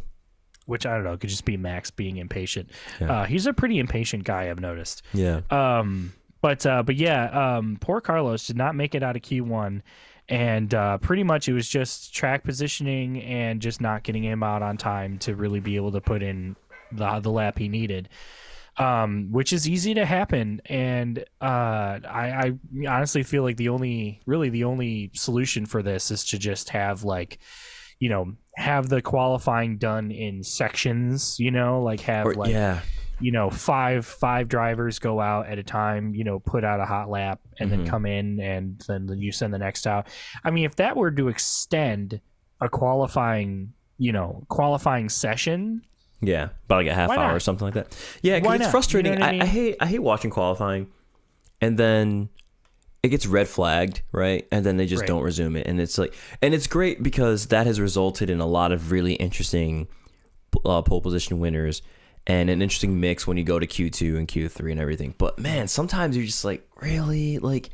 [0.66, 1.16] Which I don't know.
[1.16, 2.72] Could just be Max being impatient.
[3.00, 3.12] Yeah.
[3.22, 4.50] Uh, he's a pretty impatient guy.
[4.50, 5.02] I've noticed.
[5.14, 5.42] Yeah.
[5.50, 9.82] Um, but uh, but yeah, um, poor Carlos did not make it out of Q1,
[10.30, 14.62] and uh, pretty much it was just track positioning and just not getting him out
[14.62, 16.56] on time to really be able to put in
[16.92, 18.10] the the lap he needed.
[18.80, 24.22] Um, which is easy to happen, and uh, I, I honestly feel like the only,
[24.28, 27.40] really, the only solution for this is to just have like,
[27.98, 31.40] you know, have the qualifying done in sections.
[31.40, 32.82] You know, like have Or, like yeah.
[33.20, 36.86] You know five five drivers go out at a time you know put out a
[36.86, 37.88] hot lap and then Mhm.
[37.90, 40.08] come in and then you send the next out
[40.44, 42.22] i mean if that were to extend
[42.62, 45.82] a qualifying you know qualifying session
[46.22, 47.96] Yeah, about like a half hour or something like that.
[48.24, 48.68] Yeah, because it's not?
[48.68, 49.12] You frustrating.
[49.20, 50.88] know what I I, I hate I hate watching qualifying,
[51.62, 52.30] and then
[53.04, 54.48] it gets red flagged, right?
[54.52, 55.08] And then they just Right.
[55.08, 58.48] don't resume it, and it's like, and it's great because that has resulted in a
[58.48, 59.88] lot of really interesting
[60.66, 61.82] uh, pole position winners
[62.28, 65.16] and an interesting mix when you go to Q two and Q three and everything.
[65.18, 67.70] But man, sometimes you're just like, really, like,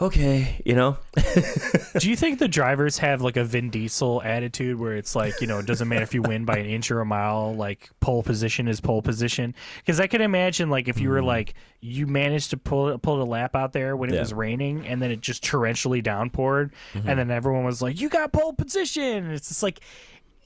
[0.00, 0.96] okay, you know?
[1.98, 5.46] do you think the drivers have like a vin diesel attitude where it's like you
[5.48, 8.22] know it doesn't matter if you win by an inch or a mile like pole
[8.22, 12.50] position is pole position because i could imagine like if you were like you managed
[12.50, 14.14] to pull pull a lap out there when it.
[14.14, 14.20] Yeah.
[14.20, 17.08] was raining and then it just torrentially downpoured Mm-hmm.
[17.08, 19.80] and then everyone was like you got pole position and it's just like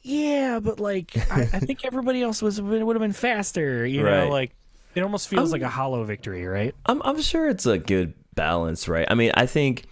[0.02, 4.10] yeah but like I, I think everybody else was would have been faster you know
[4.22, 4.30] Right.
[4.30, 4.52] like
[4.94, 7.78] it almost feels I'm- like a um, hollow victory right I'm I'm sure it's a
[7.78, 9.06] good balance, right?
[9.10, 9.84] I mean, I think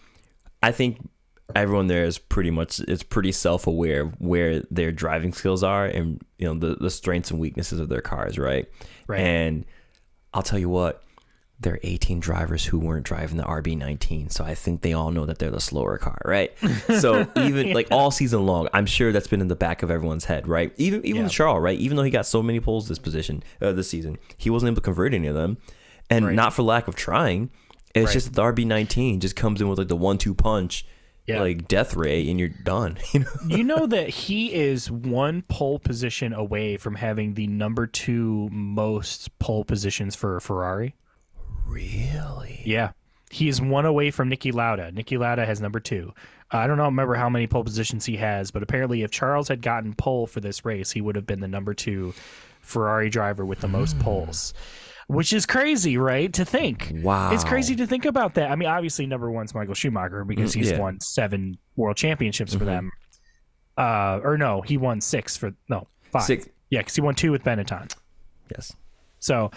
[0.62, 1.06] I think
[1.54, 5.84] everyone there is pretty much it's pretty self aware of where their driving skills are
[5.86, 8.66] and you know the the strengths and weaknesses of their cars, right?
[9.06, 9.20] Right.
[9.20, 9.64] And
[10.32, 11.02] I'll tell you what,
[11.62, 15.26] there are 18 drivers who weren't driving the RB19, so I think they all know
[15.26, 16.52] that they're the slower car, right?
[16.98, 20.24] So even like all season long, I'm sure that's been in the back of everyone's
[20.24, 20.72] head, right?
[20.78, 21.28] Even even Yeah.
[21.28, 21.78] Charles, right?
[21.78, 24.76] Even though he got so many poles this position uh, this season, he wasn't able
[24.76, 25.58] to convert any of them,
[26.08, 26.34] and Right.
[26.34, 27.50] not for lack of trying.
[27.94, 28.12] It's Right.
[28.14, 30.86] just the RB19 just comes in with like the one-two punch,
[31.26, 31.40] Yeah.
[31.42, 32.96] like death ray, and you're done.
[33.12, 33.26] You know?
[33.48, 39.38] you know that he is one pole position away from having the number two most
[39.40, 40.94] pole positions for a Ferrari.
[41.70, 42.62] Really?
[42.64, 42.90] Yeah.
[43.30, 44.90] He is one away from Niki Lauda.
[44.92, 46.12] Niki Lauda has number two.
[46.50, 49.62] I don't know, remember how many pole positions he has, but apparently, if Charles had
[49.62, 52.12] gotten pole for this race, he would have been the number two
[52.60, 54.02] Ferrari driver with the most Hmm.
[54.02, 54.52] poles,
[55.06, 56.32] which is crazy, right?
[56.32, 56.90] To think.
[57.04, 57.30] Wow.
[57.32, 58.50] It's crazy to think about that.
[58.50, 60.72] I mean, obviously, number one's Michael Schumacher because Mm, he's yeah.
[60.72, 60.82] Mm-hmm.
[60.82, 62.90] won seven world championships for them.
[63.78, 66.22] Uh, or no, he won six for no five.
[66.24, 66.48] Six.
[66.70, 67.94] Yeah, because he won two with Benetton.
[68.50, 68.74] Yes.
[69.20, 69.52] So,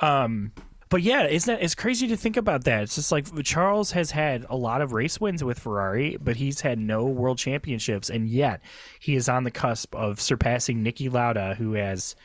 [0.00, 0.52] um,
[0.90, 2.82] But yeah, isn't that it's crazy to think about that?
[2.84, 6.60] It's just like Charles has had a lot of race wins with Ferrari, but he's
[6.62, 8.62] had no world championships, and yet
[9.00, 12.16] he is on the cusp of surpassing Niki Lauda, who has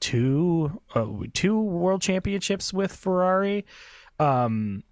[0.00, 3.64] two uh, two world championships with Ferrari.
[4.18, 4.84] Um,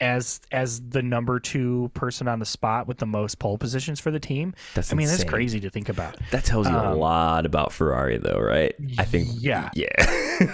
[0.00, 4.10] as as the number two person on the spot with the most pole positions for
[4.10, 4.52] the team.
[4.74, 6.16] That's I mean, that's crazy to think about.
[6.32, 8.74] That tells you a Um, lot about Ferrari, though, right?
[8.98, 9.28] I think.
[9.38, 9.70] yeah.
[9.74, 9.86] Yeah.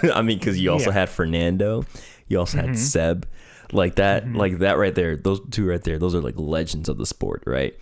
[0.13, 0.99] I mean, because you also Yeah.
[0.99, 1.83] Had Fernando,
[2.29, 3.27] you also had Seb,
[3.73, 5.17] like that, like that right there.
[5.17, 7.77] Those two right there, those are like legends of the sport, right?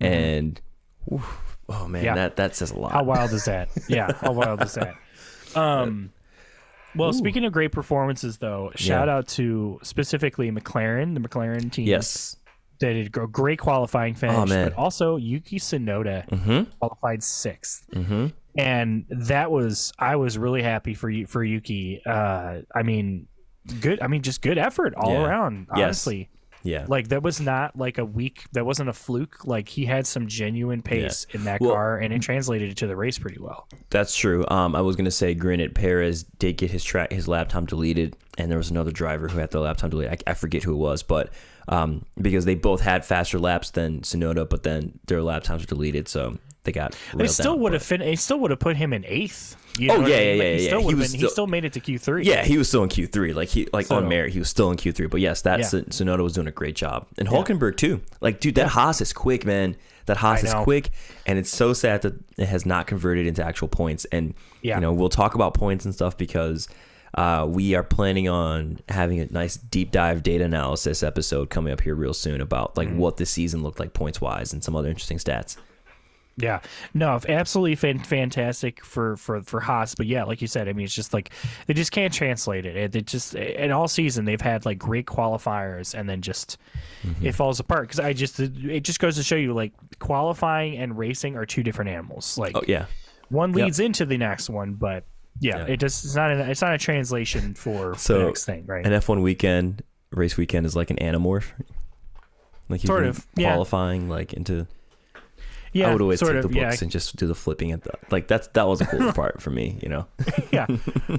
[0.00, 0.60] And
[1.12, 2.04] oof, oh man, Mm-hmm.
[2.04, 2.14] Yeah.
[2.14, 2.92] that that says a lot.
[2.92, 3.68] How wild is that?
[3.88, 4.94] Yeah, how wild is that?
[5.56, 6.12] Um,
[6.94, 11.86] well, speaking of great performances, though, shout out to specifically McLaren, the McLaren team.
[11.86, 12.36] Yes.
[12.78, 14.68] they did a great qualifying finish, man.
[14.68, 16.70] but also Yuki Tsunoda Mm-hmm.
[16.78, 18.26] qualified 6th Mm-hmm.
[18.58, 22.02] and that was I was really happy for you for Yuki.
[22.04, 23.26] Uh, I mean,
[23.80, 24.00] good.
[24.02, 25.24] I mean, just good effort all Yeah.
[25.26, 25.66] around.
[25.76, 25.84] Yes.
[25.84, 26.28] Honestly,
[26.62, 26.84] Yeah.
[26.88, 28.44] like that was not like a weak.
[28.52, 29.46] That wasn't a fluke.
[29.46, 32.96] Like he had some genuine pace in that Well- car, and it translated to the
[32.96, 33.68] race pretty well.
[33.90, 34.44] That's true.
[34.48, 38.16] Um, I was gonna say, granted, Perez did get his track, his lap time deleted,
[38.38, 40.22] and there was another driver who had the lap time deleted.
[40.26, 41.30] I, I forget who it was, but
[41.68, 45.66] um, because they both had faster laps than Tsunoda, but then their lap times were
[45.66, 46.96] deleted, so they got.
[47.14, 49.56] They still down, would but- have fin- They still would have put him in eighth.
[49.78, 50.26] You Oh, what I yeah, mean?
[50.26, 50.68] yeah, Like, yeah, He yeah.
[50.68, 51.12] still He would have was been.
[51.12, 52.24] He still- still made it to Q three.
[52.24, 53.32] Yeah, he was still in Q three.
[53.32, 55.06] Like he, like So- on merit, he was still in Q three.
[55.06, 55.64] But yes, that Yeah.
[55.66, 58.00] Tsunoda was doing a great job, and Hulkenberg too.
[58.20, 59.76] Like, dude, that Haas is quick, man.
[60.06, 60.90] That Haas is quick,
[61.26, 64.04] and it's so sad that it has not converted into actual points.
[64.12, 64.76] And Yeah.
[64.76, 66.68] you know, we'll talk about points and stuff because
[67.14, 71.80] uh, we are planning on having a nice deep dive data analysis episode coming up
[71.80, 72.98] here real soon about like Mm-hmm.
[72.98, 75.56] what this season looked like points wise and some other interesting stats.
[76.38, 76.60] Yeah,
[76.92, 79.94] no, absolutely fan- fantastic for for for Haas.
[79.94, 81.30] But yeah, like you said, I mean, it's just like
[81.66, 82.76] they just can't translate it.
[82.76, 86.58] It, it just in all season they've had like great qualifiers, and then just
[87.06, 87.26] Mm-hmm.
[87.26, 87.84] it falls apart.
[87.88, 91.62] Because I just it just goes to show you like qualifying and racing are two
[91.62, 92.36] different animals.
[92.36, 92.86] Like Oh yeah,
[93.30, 93.64] one Yep.
[93.64, 95.04] leads into the next one, but
[95.40, 95.72] yeah, Yeah.
[95.72, 98.84] it just it's not a, it's not a translation for So, the next thing, right?
[98.84, 101.46] an F one weekend race weekend is like an anamorph.
[102.68, 103.52] Like you Sort of, yeah.
[103.52, 104.66] qualifying like into
[105.76, 107.82] yeah, I would always take of, the books yeah, and just do the flipping at
[107.82, 110.06] the like that's that was a cool part for me, you know.
[110.52, 110.66] yeah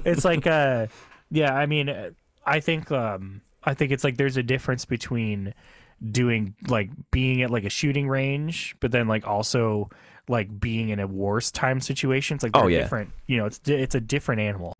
[0.04, 0.86] it's like uh
[1.30, 2.14] yeah i mean
[2.46, 5.52] i think um i think it's like there's a difference between
[6.10, 9.90] doing like being at like a shooting range but then like also
[10.28, 12.78] like being in a worse time situation it's like Oh, they're yeah.
[12.82, 14.74] different you know it's it's a different animal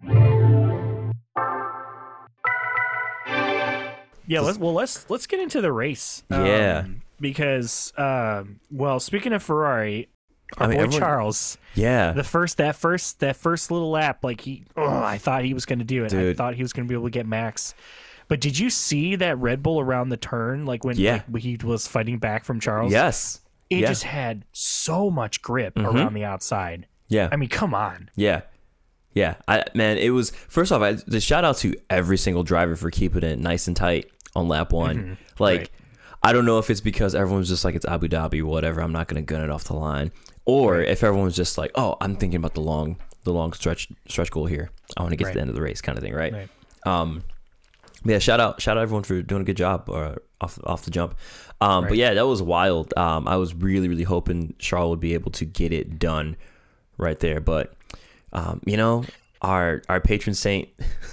[4.26, 6.82] yeah let's well let's let's get into the race Yeah.
[6.84, 10.08] um, because um well speaking of ferrari
[10.56, 12.12] our I mean, boy everyone- charles Yeah.
[12.12, 15.66] the first that first that first little lap like he oh i thought he was
[15.66, 17.74] going to do it i thought he was going to be able to get max
[18.28, 21.22] but did you see that red bull around the turn like when Yeah.
[21.30, 23.40] like, he was fighting back from charles yes.
[23.70, 23.80] it yeah.
[23.82, 23.90] Mm-hmm.
[23.90, 27.28] just had so much grip around the outside Yeah.
[27.32, 28.42] i mean come on Yeah.
[29.14, 29.34] Yeah.
[29.48, 32.88] I man, it was first off, I the shout out to every single driver for
[32.90, 35.16] keeping it nice and tight on lap one.
[35.40, 35.70] Like Right.
[36.22, 39.08] I don't know if it's because everyone's just like it's Abu Dhabi, whatever, I'm not
[39.08, 40.10] gonna gun it off the line.
[40.44, 44.30] Or if everyone's just like, Oh, I'm thinking about the long the long stretch stretch
[44.30, 44.70] goal here.
[44.96, 45.32] I want to get Right.
[45.32, 46.32] to the end of the race kind of thing, right?
[46.32, 46.48] Right.
[46.86, 47.22] Um
[48.04, 50.90] yeah, shout out, shout out everyone for doing a good job uh, off off the
[50.90, 51.16] jump.
[51.60, 52.94] Um, But yeah, that was wild.
[52.96, 56.36] Um, I was really really hoping Charles would be able to get it done
[56.96, 57.74] right there, but
[58.32, 59.04] um, you know,
[59.42, 60.68] our our patron saint,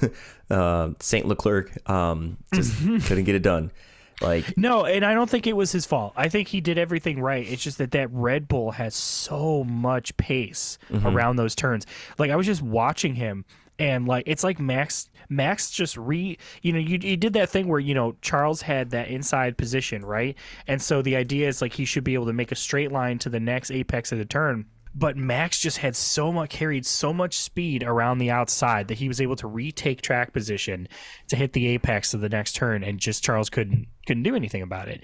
[0.52, 3.72] uh, Saint Leclerc, um, just couldn't get it done.
[4.21, 6.13] Like no and i don't think it was his fault.
[6.15, 7.45] I think he did everything right.
[7.47, 11.08] It's just that that red bull has so much pace Mm-hmm.
[11.08, 11.86] around those turns.
[12.17, 13.45] Like i was just watching him
[13.78, 17.67] and like it's like max max just re you know you, you did that thing
[17.67, 20.38] where you know charles had that inside position right?
[20.67, 23.19] And so the idea is like he should be able to make a straight line
[23.19, 24.65] to the next apex of the turn
[24.97, 29.08] but Max just had so much carried so much speed around the outside that he
[29.10, 30.88] was able to retake track position
[31.27, 34.62] to hit the apex of the next turn, and just Charles couldn't couldn't do anything
[34.62, 35.03] about it.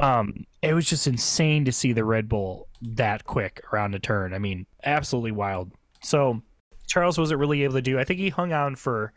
[0.00, 4.34] Um, it was just insane to see the Red Bull that quick around a turn.
[4.34, 5.70] I mean, absolutely wild.
[6.02, 6.42] So
[6.88, 7.98] Charles wasn't really able to do.
[7.98, 9.12] I think he hung on for.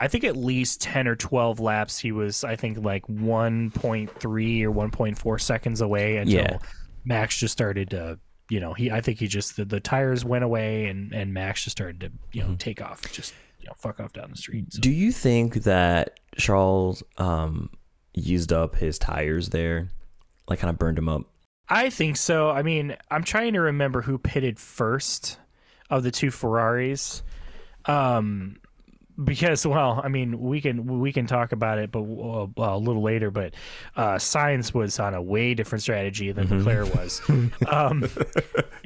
[0.00, 4.72] I think at least 10 or 12 laps he was I think like 1.3 or
[4.72, 6.58] 1.4 seconds away until Yeah.
[7.04, 8.18] Max just started to
[8.48, 11.64] you know he I think he just the, the tires went away and and Max
[11.64, 14.72] just started to you know take off just you know fuck off down the street.
[14.72, 17.70] So, Do you think that Charles um,
[18.14, 19.90] used up his tires there?
[20.48, 21.22] Like kind of burned him up?
[21.68, 22.48] I think so.
[22.48, 25.38] I mean, I'm trying to remember who pitted first
[25.90, 27.22] of the two Ferraris.
[27.84, 28.56] Um
[29.22, 33.02] because well, I mean, we can we can talk about it, but uh, a little
[33.02, 33.30] later.
[33.30, 33.54] But
[33.96, 37.20] uh, Sainz was on a way different strategy than Leclerc was,
[37.66, 38.08] um,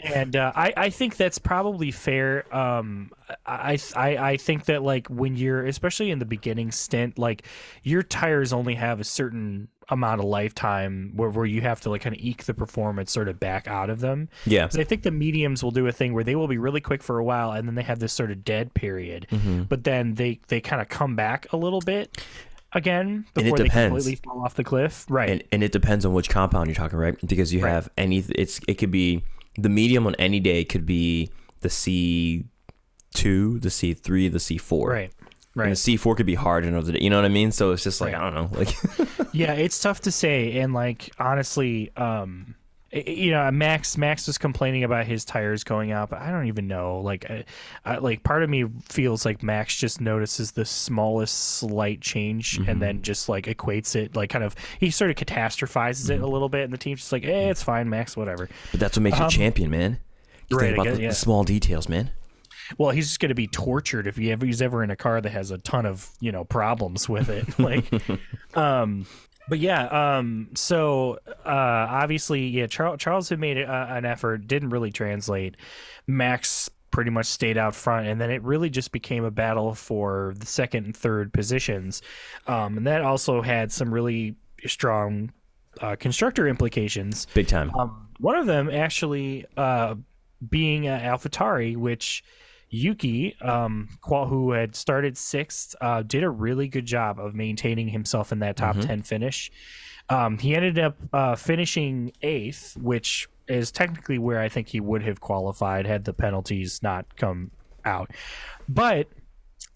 [0.02, 2.54] and uh, I I think that's probably fair.
[2.54, 3.10] Um,
[3.44, 7.44] I, I I think that like when you're especially in the beginning stint, like
[7.82, 12.02] your tires only have a certain amount of lifetime where, where you have to like
[12.02, 14.28] kind of eke the performance sort of back out of them.
[14.46, 14.64] Yeah.
[14.66, 17.02] Because I think the mediums will do a thing where they will be really quick
[17.02, 19.62] for a while and then they have this sort of dead period, Mm-hmm.
[19.64, 22.22] but then they they kind of come back a little bit
[22.74, 25.04] again before they completely fall off the cliff.
[25.08, 25.28] Right.
[25.28, 27.16] and and it depends on which compound you're talking, right?
[27.26, 27.70] Because you Right.
[27.70, 29.22] have any, it's it could be
[29.58, 31.30] the medium on any day could be
[31.60, 32.44] the C
[33.14, 35.12] two, the C three, the C four, right.
[35.54, 35.70] And Right.
[35.70, 37.00] the C four could be hard another day.
[37.00, 37.52] You know what I mean?
[37.52, 38.74] So it's just like I don't know, like
[39.32, 42.54] yeah, it's tough to say, and like honestly, um,
[42.90, 46.68] you know, Max Max was complaining about his tires going out, but I don't even
[46.68, 47.00] know.
[47.00, 47.44] Like, I,
[47.86, 52.80] I, like part of me feels like Max just notices the smallest slight change and
[52.82, 56.48] then just like equates it, like kind of he sort of catastrophizes it a little
[56.50, 58.48] bit, and the team's just like, eh, it's fine, Max, whatever.
[58.70, 59.98] but that's what makes you a champion, man.
[60.48, 61.08] You Um, right, think about guess, the, yeah.
[61.10, 62.10] the small details, man.
[62.78, 65.20] Well, he's just going to be tortured if he ever he's ever in a car
[65.20, 67.58] that has a ton of you know problems with it.
[67.58, 67.84] like,
[68.56, 69.06] um,
[69.48, 74.70] but yeah, um, so uh, obviously, yeah, Charles Charles had made uh, an effort, didn't
[74.70, 75.56] really translate.
[76.06, 80.34] Max pretty much stayed out front, and then it really just became a battle for
[80.38, 82.02] the second and third positions,
[82.46, 85.32] um, and that also had some really strong
[85.80, 87.26] uh, constructor implications.
[87.34, 87.74] Big time.
[87.74, 89.96] Um, one of them actually uh,
[90.48, 92.22] being uh, AlphaTauri, which
[92.72, 98.32] Yuki, um, who had started sixth, uh, did a really good job of maintaining himself
[98.32, 99.52] in that top 10 finish.
[100.08, 105.02] Um, he ended up uh, finishing eighth, which is technically where I think he would
[105.02, 107.50] have qualified had the penalties not come
[107.84, 108.10] out.
[108.68, 109.08] But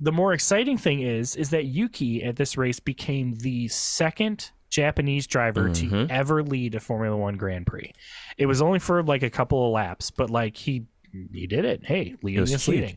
[0.00, 5.26] the more exciting thing is is that Yuki at this race became the second Japanese
[5.26, 7.92] driver to ever lead a Formula 1 Grand Prix.
[8.36, 10.86] It was only for like a couple of laps, but like he
[11.32, 11.84] he did it.
[11.84, 12.96] Hey, leading is leading.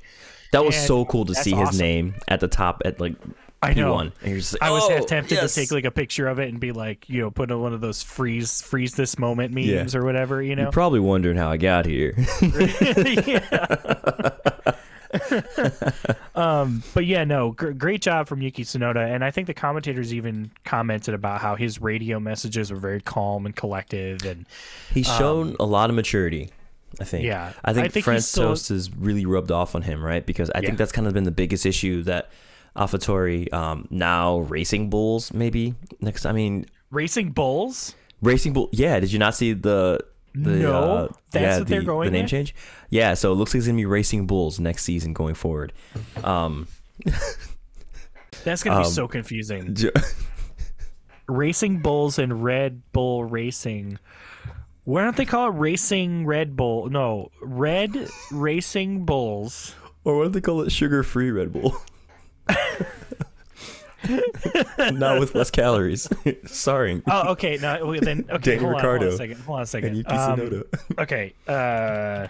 [0.52, 1.80] That was and so cool to see his awesome.
[1.80, 3.16] name at the top at like
[3.62, 3.94] I know.
[3.94, 4.12] P1.
[4.22, 6.28] And you're just like, I was half "Oh, tempted yes." to take like a picture
[6.28, 9.20] of it and be like, you know, put in one of those freeze freeze this
[9.20, 10.00] moment memes Yeah.
[10.00, 10.64] or whatever, you know.
[10.64, 12.16] You're probably wondering how I got here.
[16.36, 20.14] um, but yeah, no, gr- great job from Yuki Tsunoda, and I think the commentators
[20.14, 24.46] even commented about how his radio messages were very calm and collective, and
[24.94, 26.52] He's shown a lot of maturity.
[27.00, 27.24] I think.
[27.26, 27.52] Yeah.
[27.64, 30.26] I think, I think Franz still- Tost has really rubbed off on him, right?
[30.26, 30.68] Because I Yeah.
[30.68, 32.30] think that's kind of been the biggest issue that
[32.76, 36.26] AlphaTauri um, now Racing Bulls maybe next.
[36.26, 37.96] I mean, Racing Bulls.
[38.22, 38.70] Racing Bull.
[38.72, 40.00] Yeah, did you not see the?
[40.36, 42.32] the No, uh, that's yeah, what they're going The name with?
[42.32, 42.56] change.
[42.90, 45.74] Yeah, so it looks like it's gonna be Racing Bulls next season going forward.
[46.24, 46.68] Um,
[48.44, 49.74] That's gonna be Um, so confusing.
[49.76, 49.92] j-
[51.28, 54.00] Racing Bulls and Red Bull Racing.
[54.90, 56.90] Why don't they call it Racing Red Bull?
[56.90, 59.76] No, Red Racing Bulls.
[60.04, 60.72] or what don't they call it?
[60.72, 61.78] Sugar free Red Bull.
[64.80, 66.10] Not with less calories.
[66.48, 67.04] Sorry.
[67.06, 67.60] Oh, okay.
[67.62, 68.56] No, then okay.
[68.56, 69.40] Danny hold, on, hold on a second.
[69.42, 69.90] Hold on a second.
[69.90, 70.64] And Yuki Um,
[70.98, 71.36] okay.
[71.48, 72.26] Uh,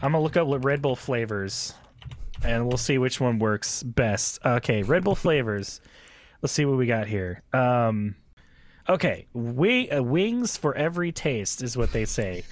[0.00, 1.74] I'm gonna look up Red Bull flavors,
[2.42, 4.38] and we'll see which one works best.
[4.46, 5.82] Okay, Red Bull flavors.
[6.40, 7.42] Let's see what we got here.
[7.52, 8.14] Um,
[8.90, 12.44] okay, wi- uh, wings for every taste is what they say.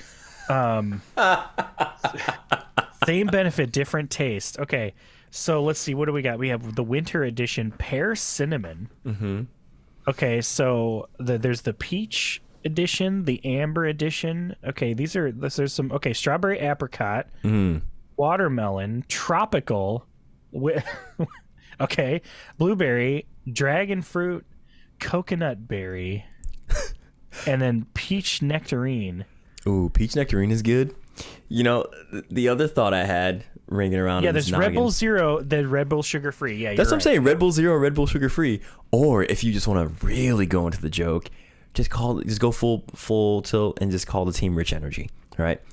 [0.48, 1.02] Um,
[3.06, 4.58] same benefit, different taste.
[4.58, 4.94] Okay,
[5.30, 5.94] so let's see.
[5.94, 6.38] What do we got?
[6.38, 8.88] We have the winter edition pear cinnamon.
[9.04, 9.42] Mm-hmm.
[10.08, 14.56] Okay, so the, there's the peach edition, the amber edition.
[14.66, 17.82] Okay, these are this, there's some okay strawberry apricot, Mm.
[18.16, 20.06] watermelon, tropical.
[20.52, 20.82] wi-
[21.80, 22.22] okay,
[22.56, 24.44] blueberry, dragon fruit,
[24.98, 26.24] coconut berry,
[27.46, 29.24] and then peach nectarine.
[29.66, 30.94] Ooh, peach nectarine is good.
[31.48, 31.86] You know,
[32.30, 34.22] the other thought I had ringing around.
[34.24, 36.56] Yeah, there's Red Bull Zero, the Red Bull sugar free.
[36.56, 37.22] Yeah, That's what I'm saying.
[37.24, 38.60] Red Bull Zero, Red Bull sugar free.
[38.90, 41.30] Or if you just want to really go into the joke,
[41.74, 45.10] just call, just go full full tilt and just call the team Rich Energy.
[45.36, 45.60] Right?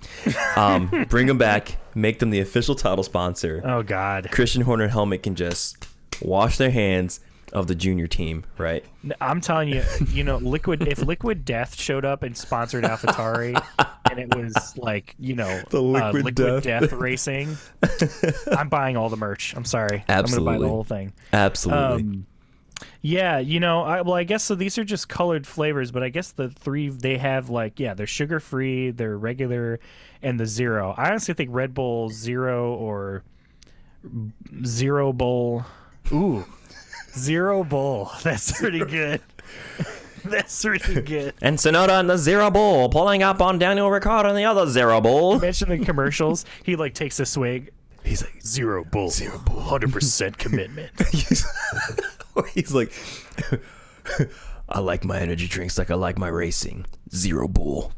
[0.55, 1.77] Um, bring them back.
[1.95, 3.61] Make them the official title sponsor.
[3.65, 5.85] Oh God, Christian Horner Helmut can just
[6.21, 7.19] wash their hands
[7.55, 8.45] of the junior team.
[8.57, 8.85] Right?
[9.21, 10.87] I'm telling you, you know, Liquid.
[10.87, 13.59] If Liquid Death showed up and sponsored AlphaTauri,
[14.11, 16.63] and it was like, you know, The uh, Liquid Liquid Death.
[16.63, 16.91] Death.
[16.91, 17.57] racing,
[18.57, 19.55] I'm buying all the merch.
[19.55, 21.13] I'm sorry, I'm gonna buy the whole thing.
[21.33, 22.03] Absolutely.
[22.03, 22.25] Um,
[23.01, 24.55] yeah, you know, I, well, I guess so.
[24.55, 28.05] These are just colored flavors, but I guess the three they have like, yeah, they're
[28.05, 29.79] sugar free, they're regular,
[30.21, 30.93] and the zero.
[30.97, 33.23] I honestly think Red Bull Zero or
[34.65, 35.65] Zero Bowl
[36.11, 36.45] Ooh,
[37.17, 38.11] zero bull.
[38.23, 39.21] That's pretty good.
[40.25, 41.33] That's pretty good.
[41.41, 44.99] And Tsunoda in the zero bull, pulling up on Daniel Ricciardo in the other zero
[44.99, 45.39] bull.
[45.39, 46.45] Mention the commercials.
[46.63, 47.71] He like takes a swig.
[48.03, 49.09] He's like, Zero bull.
[49.09, 49.59] Zero bull.
[49.61, 50.91] Hundred percent commitment.
[51.11, 51.45] he's,
[52.53, 52.91] he's like,
[54.69, 56.85] I like my energy drinks like I like my racing.
[57.13, 57.91] Zero bull.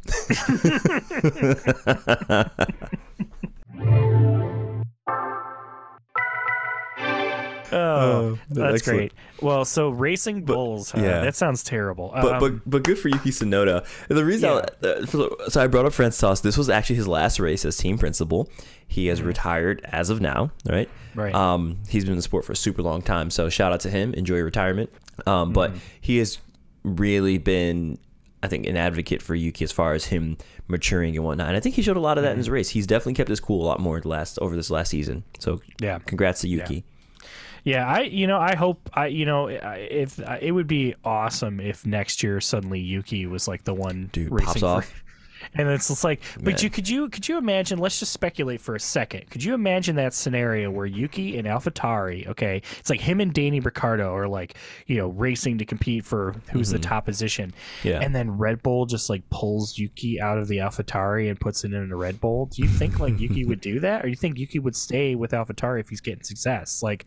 [7.72, 8.98] Oh, that's excellent.
[8.98, 9.14] great.
[9.42, 10.92] Well, so racing bulls.
[10.92, 11.02] Huh?
[11.02, 11.22] yeah.
[11.22, 12.12] That sounds terrible.
[12.14, 13.86] But Um, but but good for Yuki Tsunoda.
[14.08, 15.06] The reason I, uh,
[15.50, 16.40] so I brought up Francis.
[16.42, 18.50] This was actually his last race as team principal.
[18.88, 20.88] He has retired as of now, right?
[20.88, 21.20] Mm-hmm.
[21.20, 21.36] Right.
[21.36, 23.30] Um, he's been in the sport for a super long time.
[23.32, 24.14] So shout out to him.
[24.14, 24.90] Enjoy retirement.
[25.26, 25.80] Um, but Mm-hmm.
[26.00, 26.38] he has
[26.84, 27.98] really been,
[28.44, 30.38] I think, an advocate for Yuki as far as him
[30.70, 31.48] maturing and whatnot.
[31.50, 32.70] And I think he showed a lot of that in his race.
[32.70, 35.24] He's definitely kept his cool a lot more last over this last season.
[35.40, 36.00] So Yeah.
[36.00, 36.76] congrats to Yuki.
[36.76, 37.22] Yeah,
[37.66, 42.24] I you know I hope I you know if it would be awesome if next
[42.24, 45.04] year suddenly Yuki was like the one Dude, racing pops for- off.
[45.54, 46.56] and it's just like, but Man.
[46.60, 47.78] you could you could you imagine?
[47.78, 49.30] Let's just speculate for a second.
[49.30, 53.60] Could you imagine that scenario where Yuki and AlphaTauri, okay, it's like him and Danny
[53.60, 54.56] Ricciardo are like
[54.88, 57.88] you know racing to compete for who's the top position, Mm-hmm.
[57.88, 58.00] Yeah.
[58.02, 61.72] and then Red Bull just like pulls Yuki out of the AlphaTauri and puts it
[61.72, 62.48] in a Red Bull.
[62.48, 65.32] Do you think like Yuki would do that, or you think Yuki would stay with
[65.32, 66.82] AlphaTauri if he's getting success?
[66.82, 67.06] Like,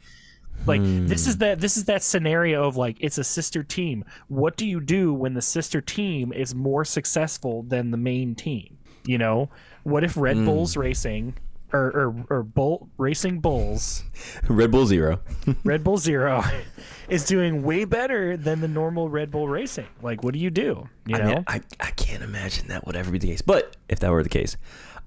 [0.67, 4.05] like this is that this is that scenario of like it's a sister team.
[4.29, 8.79] What do you do when the sister team is more successful than the main team?
[9.05, 9.51] You know,
[9.83, 11.35] what if Red Bulls Racing
[11.73, 14.05] or or, or Bull Racing Bulls,
[14.49, 15.21] Red Bull Zero.
[15.65, 16.45] Red Bull Zero,
[17.09, 19.87] is doing way better than the normal Red Bull Racing?
[20.03, 20.89] Like, what do you do?
[21.07, 23.43] You know, I, mean, I I can't imagine that would ever be the case.
[23.43, 24.57] But if that were the case,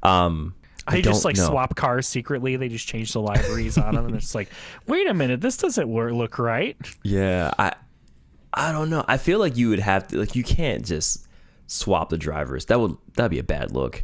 [0.01, 0.55] um,
[0.91, 1.47] they just like know.
[1.47, 2.55] swap cars secretly.
[2.55, 4.49] They just change the libraries on them, and it's like,
[4.87, 6.75] wait a minute, this doesn't work, look right.
[7.03, 7.73] Yeah, I
[8.53, 9.03] I don't know.
[9.07, 11.27] I feel like you would have to like you can't just
[11.67, 12.65] swap the drivers.
[12.65, 14.03] That would that'd be a bad look.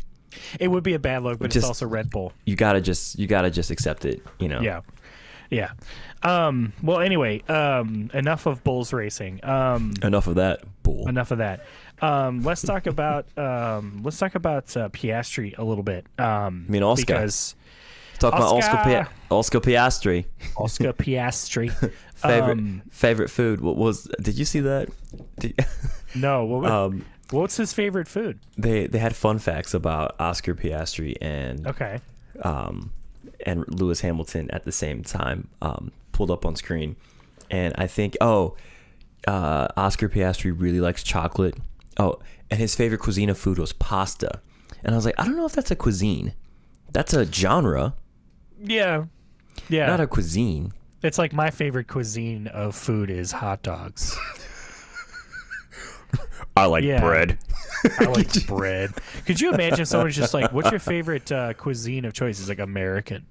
[0.60, 2.34] It would be a bad look, but Just- it's also Red Bull.
[2.46, 4.22] You gotta just you gotta just accept it.
[4.40, 4.62] You know.
[4.62, 4.82] Yeah.
[5.50, 5.72] Yeah.
[6.22, 9.44] Um, well, anyway, um, enough of bulls racing.
[9.44, 11.08] Um, Enough of that bull.
[11.10, 11.66] enough of that.
[12.02, 16.06] Um, let's talk about um, let's talk about uh, Piastri a little bit.
[16.18, 17.06] Um, mean Oscar.
[17.16, 17.56] because
[18.20, 18.90] Talk about Oscar Oscar.
[18.90, 20.26] Pia- Oscar Piastri.
[20.58, 21.72] Oscar Piastri.
[22.16, 23.62] Favorite Um, favorite food.
[23.62, 24.04] What was?
[24.22, 24.90] Did you see that?
[26.16, 28.40] No, what, um, what's his favorite food?
[28.58, 32.00] they they had fun facts about Oscar Piastri and Okay.
[32.42, 32.92] um,
[33.46, 36.96] and Lewis Hamilton at the same time um, pulled up on screen.
[37.52, 38.56] And I think, oh,
[39.28, 41.56] uh, Oscar Piastri really likes chocolate.
[42.00, 42.20] Oh,
[42.50, 44.42] and his favorite cuisine of food was pasta.
[44.84, 46.34] And I was like, I don't know if that's a cuisine.
[46.94, 47.94] That's a genre,
[48.64, 49.06] Yeah.
[49.68, 49.86] Yeah.
[49.88, 50.72] not a cuisine.
[51.04, 54.18] it's like my favorite cuisine of food is hot dogs.
[56.58, 57.02] I like Yeah.
[58.00, 58.94] I like bread.
[59.26, 62.60] Could you imagine someone's just like, "What's your favorite uh, cuisine of choice?" He's like
[62.60, 63.26] American.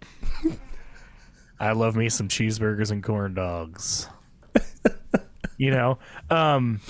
[1.60, 4.08] I love me some cheeseburgers and corn dogs.
[5.58, 5.98] you know,
[6.30, 6.80] um,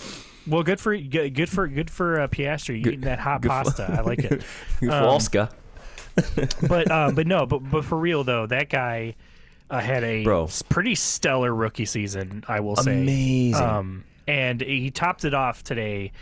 [0.49, 3.64] well, good for good good for good for uh, Piastri eating that hot good for-
[3.64, 3.94] pasta.
[3.99, 4.42] I like it.
[4.78, 5.49] For Um, Oscar.
[6.68, 9.14] But um, but no, but but for real though, that guy
[9.70, 10.49] uh, had a Bro.
[10.68, 12.42] pretty stellar rookie season.
[12.49, 13.62] I will say, Amazing.
[13.62, 16.12] um, and he topped it off today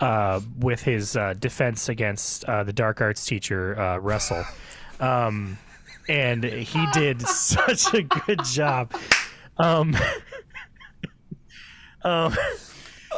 [0.00, 4.44] uh, with his uh, defense against uh, the dark arts teacher uh, Russell,
[5.00, 5.58] um,
[6.08, 8.92] and he did such a good job.
[9.58, 9.96] Um,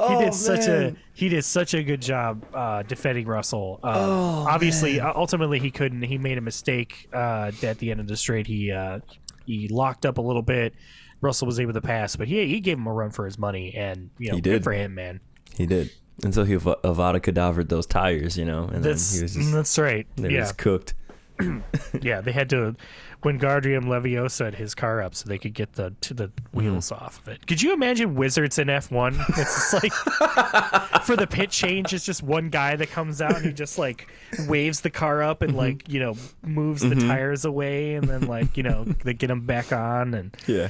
[0.03, 3.81] um, he did such a he did such a good job uh, defending Russell.
[3.83, 3.93] Um,
[4.49, 6.03] obviously, uh, ultimately he couldn't.
[6.03, 8.47] He made a mistake uh, at the end of the straight.
[8.47, 9.01] He uh,
[9.47, 10.75] he locked up a little bit.
[11.21, 13.75] Russell was able to pass, but he he gave him a run for his money,
[13.75, 14.65] and you know, He good did.
[14.65, 15.21] for him, man.
[15.57, 15.91] He did.
[16.25, 19.35] And so he av- Avada Kedavra those tires, you know, and That's then he was
[19.35, 20.07] just, that's right.
[20.17, 20.95] they were Yeah, just cooked.
[22.01, 22.21] yeah.
[22.21, 22.77] They had to
[23.23, 26.91] when Wingardium Leviosa had his car up so they could get the to the wheels
[26.91, 27.05] Mm-hmm.
[27.05, 27.47] off of it.
[27.47, 29.15] Could you imagine wizards in F one?
[29.31, 29.93] It's just like
[31.05, 34.09] for the pit change, it's just one guy that comes out and he just like
[34.49, 35.49] waves the car up Mm-hmm.
[35.51, 39.29] and like you know moves the tires away and then like you know they get
[39.29, 40.69] them back on and Yeah.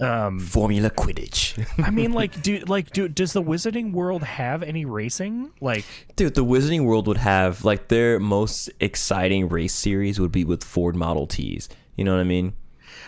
[0.00, 1.64] um Formula Quidditch.
[1.84, 5.84] I mean like do like do does the Wizarding world have any racing like
[6.16, 10.62] Dude, the Wizarding World would have like their most exciting race series would be with
[10.64, 11.68] Ford Model Ts.
[11.96, 12.54] You know what I mean?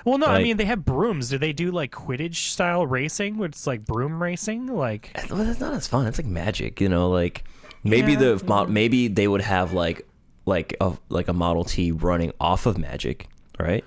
[0.07, 3.47] well no I mean they have brooms do they do like Quidditch style racing where
[3.49, 6.07] it's like broom racing like Well, that's not as fun.
[6.07, 7.11] It's like magic, you know.
[7.11, 7.45] Like
[7.82, 10.07] maybe Yeah, the mo- maybe they would have like
[10.47, 13.28] like a like a Model T running off of magic,
[13.59, 13.85] right?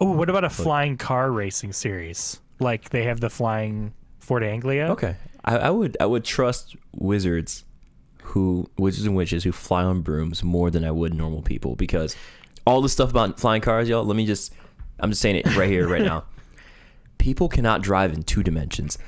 [0.00, 2.40] Oh, what about a flying car racing series?
[2.60, 4.88] like they have the flying Ford Anglia.
[4.90, 7.64] Okay, I, I would I would trust wizards
[8.22, 12.14] who wizards and witches who fly on brooms more than I would normal people because
[12.68, 14.04] all the stuff about flying cars, y'all.
[14.04, 14.52] Let me just
[15.00, 16.24] I'm just saying it right here, right now.
[17.18, 18.98] People cannot drive in two dimensions.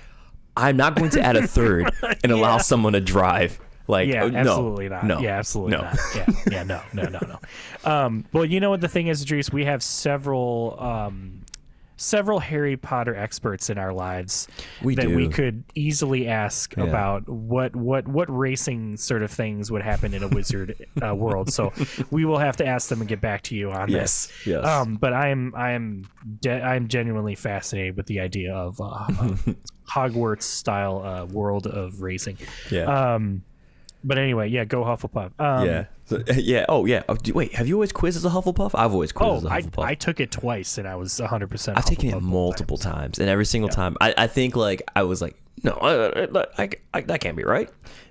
[0.56, 1.92] I'm not going to add a third
[2.24, 3.60] and allow someone to drive.
[3.86, 5.04] Like, Yeah, no, absolutely not.
[5.04, 5.82] No, Yeah, absolutely no.
[5.82, 5.98] not.
[6.14, 7.38] Yeah, yeah, no, no, no, no.
[7.90, 11.42] Um, well, you know what the thing is, Idris, we have several um,
[12.02, 14.48] several Harry Potter experts in our lives
[14.82, 16.84] We that we could easily ask Yeah.
[16.84, 20.74] about what what what racing sort of things would happen in a wizard
[21.06, 21.52] uh, world.
[21.52, 21.72] So
[22.10, 24.46] we will have to ask them and get back to you on Yes, this.
[24.46, 24.64] yes.
[24.64, 26.04] Um, but I am I am
[26.40, 29.06] de- I'm genuinely fascinated with the idea of uh,
[29.90, 32.38] Hogwarts style uh, world of racing.
[32.70, 32.84] Yeah.
[33.14, 33.42] Um,
[34.04, 35.32] but anyway, yeah, go Hufflepuff.
[35.38, 35.84] Um, yeah.
[36.06, 36.66] So, yeah.
[36.68, 37.02] Oh, yeah.
[37.08, 38.70] Oh, do- wait, have you always quizzed as a Hufflepuff?
[38.74, 39.84] I've always quizzed Oh, as a I, Hufflepuff.
[39.84, 41.76] I took it twice and I was 100%.
[41.76, 45.20] I've taken it multiple times, and every single time, I, I think like I was
[45.22, 47.68] like, no, I, I, I, I- that can't be right,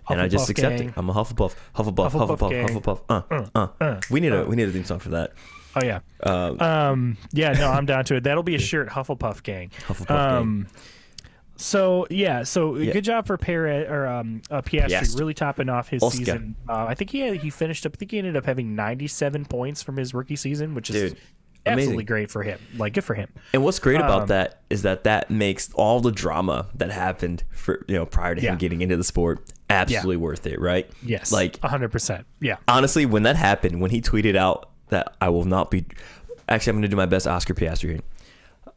[0.09, 0.93] and I just Hufflepuff accept gang.
[0.95, 2.67] I'm a Hufflepuff, Hufflepuff, Hufflepuff Hufflepuff, gang.
[2.69, 3.49] Hufflepuff.
[3.55, 5.33] Uh, uh, We need a we need a theme song for that.
[5.75, 5.99] Oh, yeah.
[6.23, 8.23] Um, yeah, no, I'm down to it.
[8.23, 9.69] That'll be a shirt, Hufflepuff Gang.
[9.87, 10.67] Hufflepuff gang.
[11.61, 15.19] So yeah, so good job for Perez or um, uh, Piastri, Piastri.
[15.19, 16.17] really topping off his Oscar.
[16.17, 16.55] season.
[16.69, 17.93] Uh, I think he had, he finished up.
[17.95, 21.19] I think he ended up having 97 points from his rookie season, which is Dude,
[21.65, 22.05] absolutely amazing.
[22.05, 22.59] great for him.
[22.77, 23.27] Like good for him.
[23.53, 27.43] And what's great Um, about that is that that makes all the drama that happened
[27.51, 28.53] for you know prior to Yeah.
[28.53, 30.89] him getting into the sport absolutely worth it, right?
[31.03, 31.91] Yes, Like 100.
[31.91, 32.55] percent Yeah.
[32.69, 35.85] honestly, when that happened, when he tweeted out that I will not be,
[36.47, 37.99] actually, I'm going to do my best Oscar Piastri here.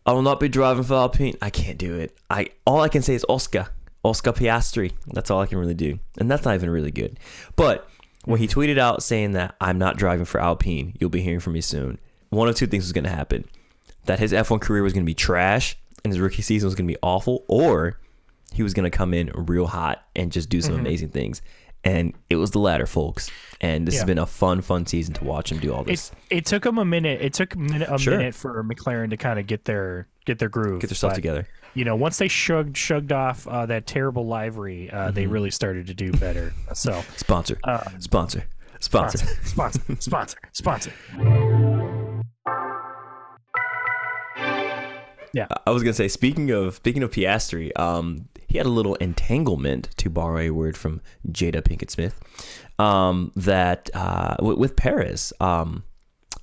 [0.05, 1.37] I will not be driving for Alpine.
[1.41, 2.17] I can't do it.
[2.29, 3.69] I all I can say is Oscar,
[4.03, 4.93] Oscar Piastri.
[5.09, 7.19] That's all I can really do, and that's not even really good.
[7.57, 7.89] But
[8.25, 11.53] when he tweeted out saying that I'm not driving for Alpine, you'll be hearing from
[11.53, 11.99] me soon.
[12.31, 13.45] One of two things was going to happen:
[14.07, 16.89] that his F1 career was going to be trash, and his rookie season was going
[16.89, 18.01] to be awful, or
[18.53, 20.87] he was going to come in real hot and just do some mm-hmm.
[20.87, 21.43] amazing things.
[21.85, 23.31] And it was the latter, folks.
[23.61, 24.01] And this Yeah.
[24.01, 26.11] has been a fun, fun season to watch him do all this.
[26.31, 27.21] It it took him a minute.
[27.21, 28.17] It took a minute, a Sure.
[28.17, 31.17] minute for McLaren to kind of get their get their groove, Get their stuff but,
[31.17, 31.49] together.
[31.75, 35.33] You know, once they shrugged shrugged off uh, that terrible livery, uh, they Mm-hmm.
[35.33, 36.53] really started to do better.
[36.75, 37.59] So Sponsor,
[37.99, 38.45] sponsor,
[38.81, 39.19] sponsor.
[39.45, 40.93] sponsor, sponsor, sponsor, sponsor.
[45.35, 45.47] Yeah.
[45.67, 49.89] I was gonna say, speaking of speaking of Piastri, um, he had a little entanglement,
[49.97, 52.21] to borrow a word from Jada Pinkett Smith,
[52.79, 55.85] um, that uh, w- with Perez, um,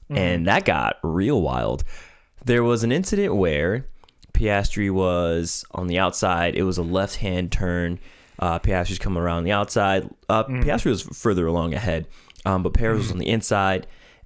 [0.09, 1.83] and that got real wild.
[2.43, 3.85] There was an incident where
[4.33, 6.55] Piastri was on the outside.
[6.55, 7.99] It was a left hand turn.
[8.39, 10.09] Uh, Piastri's coming around the outside.
[10.27, 12.07] Uh, Piastri was further along ahead,
[12.43, 13.85] um, but Perez was on the inside,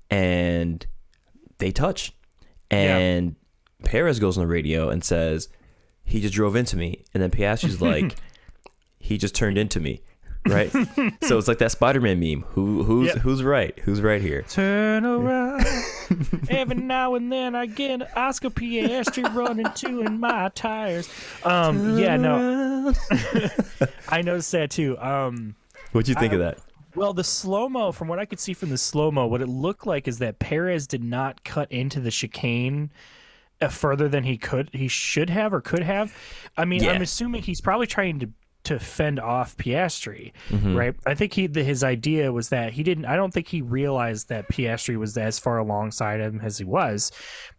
[0.09, 0.87] and
[1.57, 2.13] they touch.
[2.71, 3.35] And
[3.83, 5.49] Perez goes on the radio and says,
[6.03, 7.03] he just drove into me.
[7.13, 8.15] And then Piastri's like,
[8.99, 10.01] he just turned into me.
[10.45, 10.69] Right?
[11.21, 12.41] so it's like that Spider Man meme.
[12.49, 13.17] Who who's Yep.
[13.19, 13.79] who's right?
[13.85, 14.41] Who's right here?
[14.49, 15.65] Turn around.
[16.49, 21.09] Every now and then I get an Oscar Piastri running two in my tires.
[21.45, 22.93] Um, yeah, no,
[24.09, 24.97] I noticed that too.
[24.99, 25.55] Um,
[25.93, 26.59] What'd you think of that?
[26.93, 29.47] well, the slow mo, from what I could see from the slow mo, what it
[29.47, 32.91] looked like is that Perez did not cut into the chicane
[33.71, 36.13] further than he could, he should have or could have.
[36.57, 36.91] I mean, Yeah.
[36.91, 38.29] I'm assuming he's probably trying to
[38.65, 40.73] to fend off Piastri, Mm-hmm.
[40.73, 40.95] right?
[41.05, 43.03] I think he the, his idea was that he didn't.
[43.05, 47.11] I don't think he realized that Piastri was as far alongside him as he was,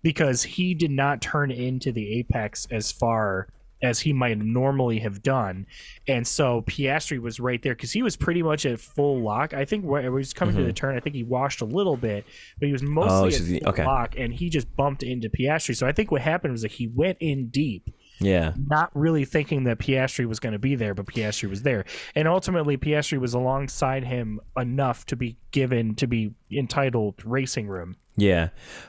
[0.03, 3.49] because he did not turn into the apex as far
[3.85, 5.67] as he might normally have done.
[6.09, 9.55] And so Piastri was right there because he was pretty much at full lock.
[9.55, 11.97] I think when he was coming to the turn, I think he washed a little
[11.97, 12.25] bit,
[12.59, 12.99] but he was Mm-hmm.
[12.99, 13.85] Oh, mostly at the- full okay.
[13.87, 15.77] lock, and he just bumped into Piastri.
[15.77, 17.89] So I think what happened was that he went in deep,
[18.21, 18.53] Yeah.
[18.69, 22.27] not really thinking that Piastri was going to be there, but Piastri was there, and
[22.29, 28.49] ultimately Piastri was alongside him enough to be given to be entitled racing room, Yeah.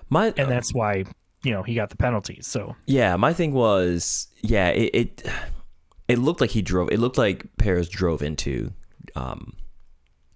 [0.10, 1.06] My and that's why
[1.46, 2.48] you know he got the penalties.
[2.48, 5.28] So Yeah, my thing was, yeah, it, it
[6.08, 6.90] it looked like he drove.
[6.92, 8.72] It looked like Perez drove into
[9.16, 9.54] um,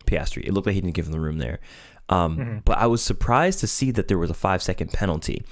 [0.05, 0.43] Piastri.
[0.45, 1.60] It looked like he didn't give him the room there.
[2.10, 5.43] Um, But I was surprised to see that there was a five second penalty.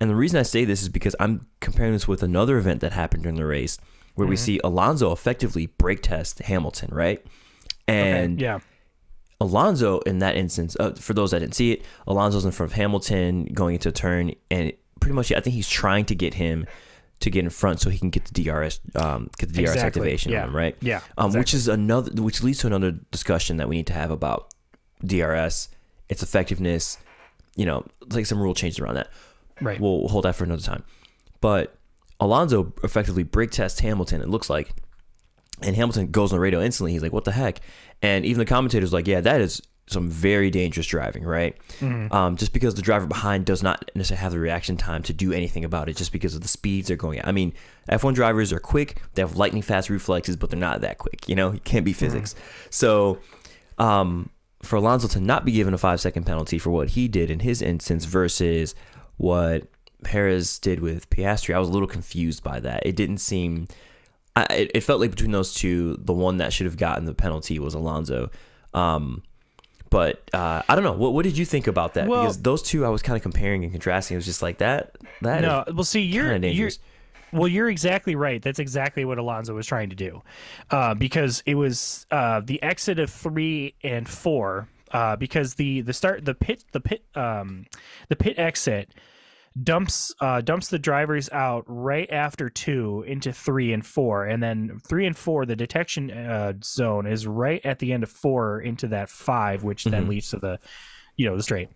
[0.00, 2.92] And the reason I say this is because I'm comparing this with another event that
[2.92, 3.78] happened during the race
[4.14, 7.24] where we see Alonso effectively brake test Hamilton, right?
[7.86, 8.60] And yeah,
[9.40, 12.76] Alonso in that instance, uh, for those that didn't see it, Alonso's in front of
[12.76, 16.66] Hamilton going into a turn, and pretty much, I think he's trying to get him
[17.20, 19.86] to get in front so he can get the DRS, um, get the DRS Exactly,
[19.86, 20.76] activation yeah, on him, right?
[20.80, 24.10] yeah, Um, which is another, which leads to another discussion that we need to have
[24.10, 24.48] about
[25.04, 25.68] DRS,
[26.08, 26.98] its effectiveness,
[27.56, 29.08] you know, like some rule changes around that.
[29.62, 29.80] right.
[29.80, 30.84] We'll hold that for another time.
[31.40, 31.74] But
[32.20, 34.20] Alonso effectively brake tests Hamilton.
[34.20, 34.74] It looks like,
[35.62, 36.92] and Hamilton goes on the radio instantly.
[36.92, 37.60] He's like, "What the heck?"
[38.02, 41.56] And even the commentators like, "Yeah, that is some very dangerous driving, right?
[42.12, 45.32] Um, just because the driver behind does not necessarily have the reaction time to do
[45.32, 47.28] anything about it, just because of the speeds they're going at.
[47.28, 47.52] I mean,
[47.88, 51.28] F1 drivers are quick; they have lightning fast reflexes, but they're not that quick.
[51.28, 52.34] You know, it can't be physics.
[52.70, 53.18] So,
[53.78, 54.30] um,
[54.62, 57.40] for Alonso to not be given a five second penalty for what he did in
[57.40, 58.74] his instance versus
[59.16, 59.68] what
[60.02, 62.84] Perez did with Piastri, I was a little confused by that.
[62.84, 63.68] It didn't seem.
[64.34, 67.14] I, it, it felt like between those two, the one that should have gotten the
[67.14, 68.30] penalty was Alonso.
[68.74, 69.22] Um,
[69.90, 70.92] but uh, I don't know.
[70.92, 72.08] What, what did you think about that?
[72.08, 74.14] Well- because those two, I was kind of comparing and contrasting.
[74.14, 74.96] It was just like that.
[75.22, 76.70] That No, is well, see, you're you're
[77.32, 78.40] well, you're exactly right.
[78.40, 80.22] That's exactly what Alonso was trying to do,
[80.70, 84.68] uh, because it was uh, the exit of three and four.
[84.92, 87.66] Uh, because the the start the pit the pit um
[88.08, 88.94] the pit exit
[89.62, 94.78] dumps uh dumps the drivers out right after two into three and four and then
[94.86, 98.86] three and four the detection uh, zone is right at the end of four into
[98.88, 100.08] that five which then Mhm.
[100.08, 100.58] leads to the
[101.16, 101.70] you know the straight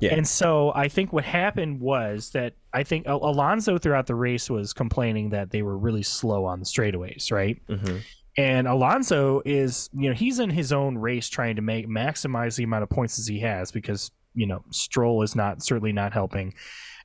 [0.00, 0.14] Yeah.
[0.14, 4.50] and so I think what happened was that I think Al- Alonso throughout the race
[4.50, 7.56] was complaining that they were really slow on the straightaways, right?
[7.68, 8.00] Mhm.
[8.36, 12.64] And Alonso is, you know, he's in his own race trying to make maximize the
[12.64, 16.54] amount of points as he has because, you know, Stroll is not certainly not helping.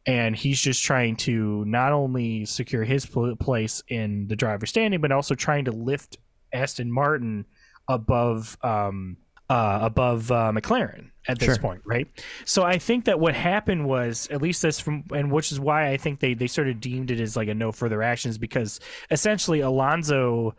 [0.07, 5.01] And he's just trying to not only secure his pl- place in the driver's standing,
[5.01, 6.17] but also trying to lift
[6.53, 7.45] Aston Martin
[7.89, 9.17] above um,
[9.49, 11.57] uh, above uh, McLaren at this Sure.
[11.57, 12.07] point, right?
[12.45, 15.89] So I think that what happened was, at least this from, and which is why
[15.89, 18.79] I think they they sort of deemed it as like a no further actions because
[19.11, 20.55] essentially Alonso,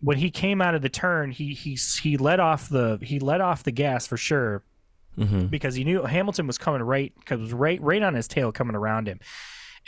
[0.00, 3.40] when he came out of the turn, he he he let off the he let
[3.40, 4.62] off the gas for sure
[5.18, 5.50] Mhm.
[5.50, 8.76] because he knew Hamilton was coming right because was right right on his tail coming
[8.76, 9.18] around him.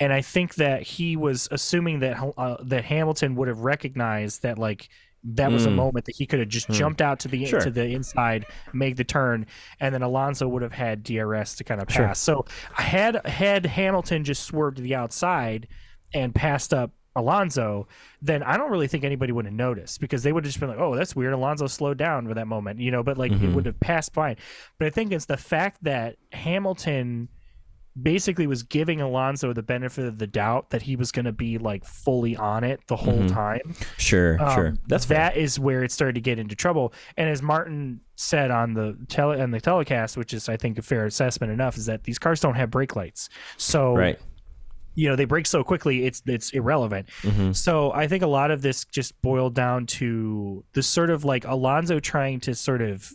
[0.01, 4.59] And I think that he was assuming that uh, that Hamilton would have recognized that
[4.59, 4.89] like
[5.25, 5.75] that was a Mm.
[5.75, 6.75] moment that he could have just Hmm.
[6.75, 7.61] jumped out to the Sure.
[7.61, 9.47] to the inside, make the turn,
[9.81, 12.07] and then Alonso would have had DRS to kind of Sure.
[12.07, 12.21] pass.
[12.21, 15.67] So had had Hamilton just swerved to the outside
[16.15, 17.87] and passed up Alonso,
[18.23, 20.69] then I don't really think anybody would have noticed because they would have just been
[20.71, 23.03] like, "Oh, that's weird." Alonso slowed down for that moment, you know.
[23.03, 23.55] But like it Mhm.
[23.55, 24.37] would have passed by.
[24.79, 27.29] But I think it's the fact that Hamilton
[28.01, 31.59] basically was giving Alonso the benefit of the doubt that he was going to be
[31.59, 33.33] like fully on it the whole Mhm.
[33.33, 33.75] time.
[33.97, 34.75] Sure, Um, sure.
[34.87, 36.93] That's that is where it started to get into trouble.
[37.17, 40.83] And as Martin said on the tele on the telecast, which is I think a
[40.83, 43.29] fair assessment enough, is that these cars don't have brake lights.
[43.57, 44.19] So right.
[44.99, 47.09] You know they break so quickly it's it's irrelevant.
[47.23, 47.55] Mhm.
[47.55, 51.45] So I think a lot of this just boiled down to the sort of like
[51.47, 53.13] Alonso trying to sort of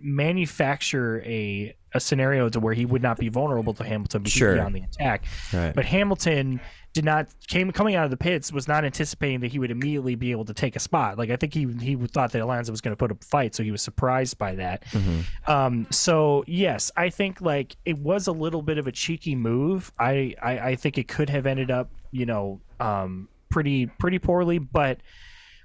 [0.00, 4.50] manufacture a a scenario to where he would not be vulnerable to Hamilton because Sure.
[4.54, 5.24] he'd be on the attack.
[5.52, 5.74] Right.
[5.74, 6.60] But Hamilton
[6.94, 10.14] did not came coming out of the pits was not anticipating that he would immediately
[10.14, 11.16] be able to take a spot.
[11.18, 13.54] Like I think he he thought that Alonso was going to put up a fight,
[13.54, 14.84] so he was surprised by that.
[14.86, 15.24] Mhm.
[15.48, 19.92] Um, so yes, I think like it was a little bit of a cheeky move.
[19.98, 24.58] I, I, I think it could have ended up, you know, um, pretty pretty poorly,
[24.58, 24.98] but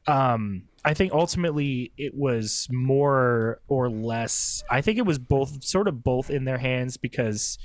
[0.08, 4.64] um, I think ultimately it was more or less.
[4.70, 7.58] I think it was both sort of both in their hands because,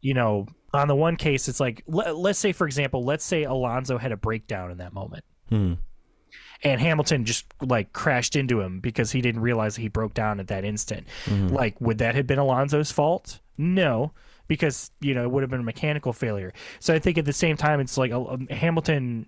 [0.00, 3.42] you know, on the one case it's like let, let's say for example, let's say
[3.44, 5.74] Alonso had a breakdown in that moment Hmm.
[6.62, 10.46] and Hamilton just like crashed into him because he didn't realize he broke down at
[10.48, 11.06] that instant.
[11.26, 11.48] Mm-hmm.
[11.48, 13.40] Like, would that have been Alonso's fault?
[13.58, 14.12] No,
[14.48, 16.52] because you know it would have been a mechanical failure.
[16.80, 19.26] So I think at the same time, it's like uh, um, Hamilton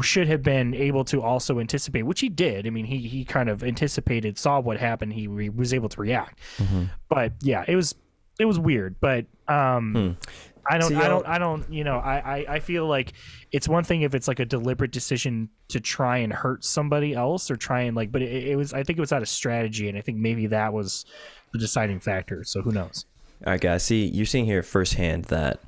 [0.00, 2.66] should have been able to also anticipate, which he did.
[2.66, 6.00] I mean, he he kind of anticipated, saw what happened, he re- was able to
[6.00, 6.38] react.
[6.56, 6.84] Mm-hmm.
[7.08, 7.94] But yeah, it was
[8.38, 9.94] it was weird, but um.
[9.94, 10.30] Hmm.
[10.70, 13.14] I don't, See, I don't, I don't, you know, I, I, I feel like
[13.52, 17.50] it's one thing if it's like a deliberate decision to try and hurt somebody else
[17.50, 19.88] or try and like, but it, it was, I think it was out of strategy,
[19.88, 21.06] and I think maybe that was
[21.54, 22.44] the deciding factor.
[22.44, 23.06] So who knows?
[23.46, 23.82] All right, guys.
[23.82, 25.58] See, you're seeing here firsthand that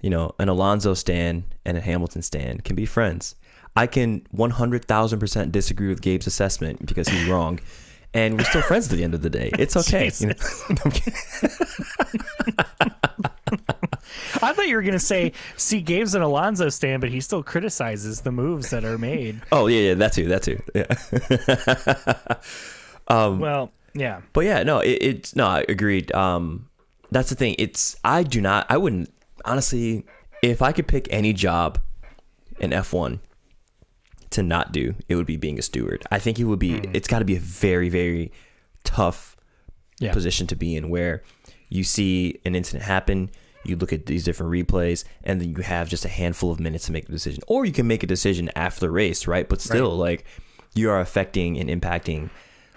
[0.00, 3.34] you know an Alonso stand and a Hamilton stand can be friends.
[3.78, 7.60] I can 100,000% disagree with Gabe's assessment because he's wrong,
[8.14, 9.50] and we're still friends at the end of the day.
[9.58, 10.10] It's okay.
[10.18, 10.34] you know?
[14.42, 18.22] I thought you were gonna say, see, Gabe's an Alonso stand, but he still criticizes
[18.22, 19.40] the moves that are made.
[19.52, 20.62] oh yeah, yeah, that too, that too.
[20.74, 22.26] Yeah.
[23.08, 26.12] um, Well, yeah, But yeah, no, it, it's no, I agreed.
[26.14, 26.68] Um,
[27.10, 27.54] that's the thing.
[27.58, 28.66] It's I do not.
[28.68, 29.10] I wouldn't
[29.46, 30.04] honestly.
[30.42, 31.80] If I could pick any job
[32.60, 33.20] in F one
[34.30, 36.04] to not do, it would be being a steward.
[36.10, 36.78] I think it would be.
[36.78, 36.94] Hmm.
[36.94, 38.32] It's got to be a very very
[38.84, 39.34] tough
[39.98, 40.12] Yeah.
[40.12, 41.22] position to be in, where
[41.70, 43.30] you see an incident happen,
[43.64, 46.84] you look at these different replays, and then you have just a handful of minutes
[46.86, 47.42] to make a decision.
[47.48, 49.48] Or you can make a decision after the race, right?
[49.48, 50.24] But still, like
[50.74, 52.28] you are affecting and impacting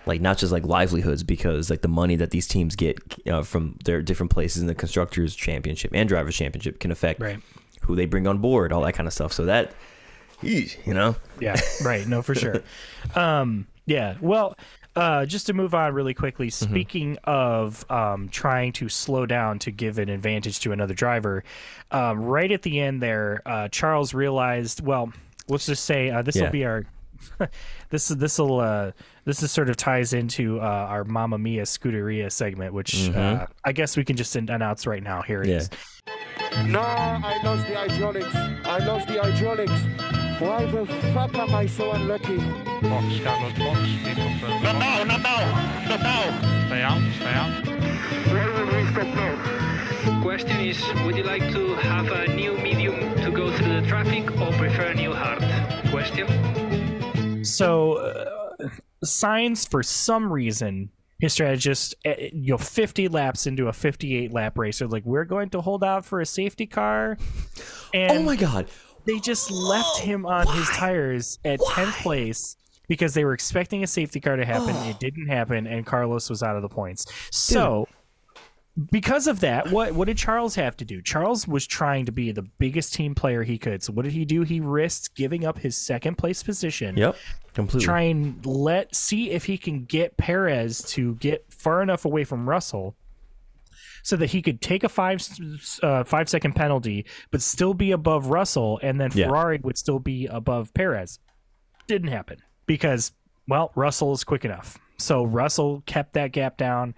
[0.10, 2.98] like not just like livelihoods because like the money that these teams get
[3.28, 7.40] uh, from their different places in the constructors championship and drivers championship can affect Right.
[7.84, 9.72] who they bring on board all that kind of stuff so that
[10.42, 12.06] eesh, you know Yeah, right.
[12.08, 12.62] No, for sure.
[13.16, 14.16] Um, yeah.
[14.22, 14.56] Well,
[14.96, 16.48] uh, just to move on really quickly.
[16.48, 16.72] Mm-hmm.
[16.74, 21.44] Speaking of um, trying to slow down to give an advantage to another driver,
[21.92, 24.82] um, right at the end there, uh, Charles realized.
[24.86, 25.14] Well,
[25.48, 26.50] let's just say uh, this will Yeah.
[26.50, 26.86] be our.
[27.90, 28.92] this is this will uh,
[29.26, 33.72] this is sort of ties into uh, our Mamma Mia Scuderia segment, which uh, I
[33.72, 35.22] guess we can just announce right now.
[35.22, 35.70] Here it is.
[36.08, 36.66] Yeah.
[36.68, 38.36] No, I lost the hydraulics.
[38.36, 40.40] I lost the hydraulics.
[40.40, 42.38] Why the fuck am I so unlucky?
[42.38, 43.80] Box, Carlos, box.
[44.64, 46.68] Not now, not now, not now.
[46.68, 47.68] Stay out, stay out.
[48.28, 50.22] Why will we stop now?
[50.22, 54.32] Question is, would you like to have a new medium to go through the traffic
[54.40, 55.44] or prefer new hard?
[55.92, 56.69] Question?
[57.44, 58.70] So, uh,
[59.04, 64.58] Sainz, for some reason, his strategist, uh, you know, 50 laps into a 58 lap
[64.58, 67.18] race, are like, we're going to hold out for a safety car.
[67.92, 68.70] And oh my god
[69.10, 72.56] they just left him on his tires at 10th place
[72.88, 74.76] because they were expecting a safety car to happen.
[74.88, 77.06] It didn't happen, and Carlos was out of the points.
[77.32, 77.88] So.
[78.92, 81.02] Because of that, what what did Charles have to do?
[81.02, 83.84] Charles was trying to be the biggest team player he could.
[83.84, 84.44] So what did he do?
[84.44, 87.16] He risked giving up his second place position yep
[87.54, 92.24] completely try and let see if he can get Perez to get far enough away
[92.24, 92.96] from Russell
[94.04, 95.28] so that he could take a five
[95.84, 99.28] uh, five second penalty but still be above Russell and then Yeah.
[99.28, 101.20] Ferrari would still be above Perez.
[101.88, 103.12] Didn't happen because
[103.48, 104.78] well Russell is quick enough.
[104.98, 106.94] So Russell kept that gap down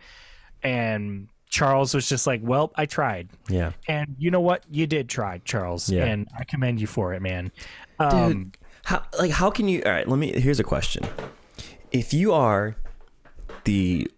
[0.63, 4.63] and Charles was just like, "Well, I tried." yeah And you know what?
[4.71, 6.05] You did try, Charles, Yeah.
[6.05, 7.51] and I commend you for it, man.
[7.99, 8.51] dude Um,
[8.85, 11.03] how like how can you all right let me here's a question
[11.91, 12.75] if you are
[13.65, 14.09] the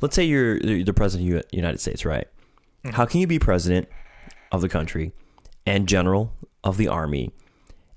[0.00, 2.26] let's say you're the the president of the united states right
[2.92, 3.88] how can you be president
[4.50, 5.12] of the country
[5.64, 6.32] and general
[6.64, 7.30] of the army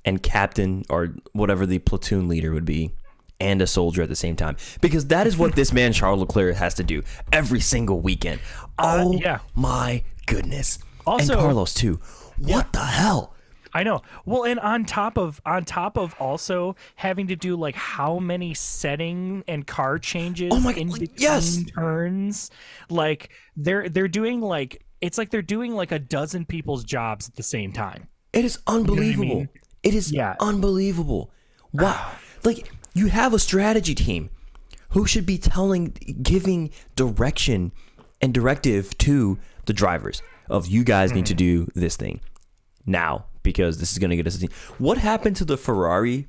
[0.06, 2.92] and captain or whatever the platoon leader would be
[3.40, 6.56] and a soldier at the same time because that is what this man charles leclerc
[6.56, 8.40] has to do every single weekend
[8.80, 9.40] uh, oh yeah.
[9.56, 12.00] my goodness Also- and carlos too
[12.40, 13.34] what the hell
[13.74, 14.02] I know.
[14.26, 18.56] Well, and on top of on top of also having to do like how many
[18.56, 21.64] setting and car changes Oh my- in between yes.
[21.76, 22.50] turns,
[22.90, 27.36] like they're they're doing like it's like they're doing like a dozen people's jobs at
[27.36, 28.08] the same time.
[28.34, 29.36] It is unbelievable.
[29.36, 29.50] mean?
[29.84, 30.36] It is Yeah.
[30.40, 31.30] unbelievable.
[31.74, 31.94] Wow.
[31.94, 32.20] Ah.
[32.46, 34.30] like you have a strategy team
[34.90, 35.88] who should be telling
[36.22, 37.72] giving direction
[38.22, 41.66] and directive to the drivers of you guys need to mm-hmm.
[41.66, 42.22] do this thing
[42.86, 44.50] now because this is going to get us a team.
[44.78, 46.28] What happened to the Ferrari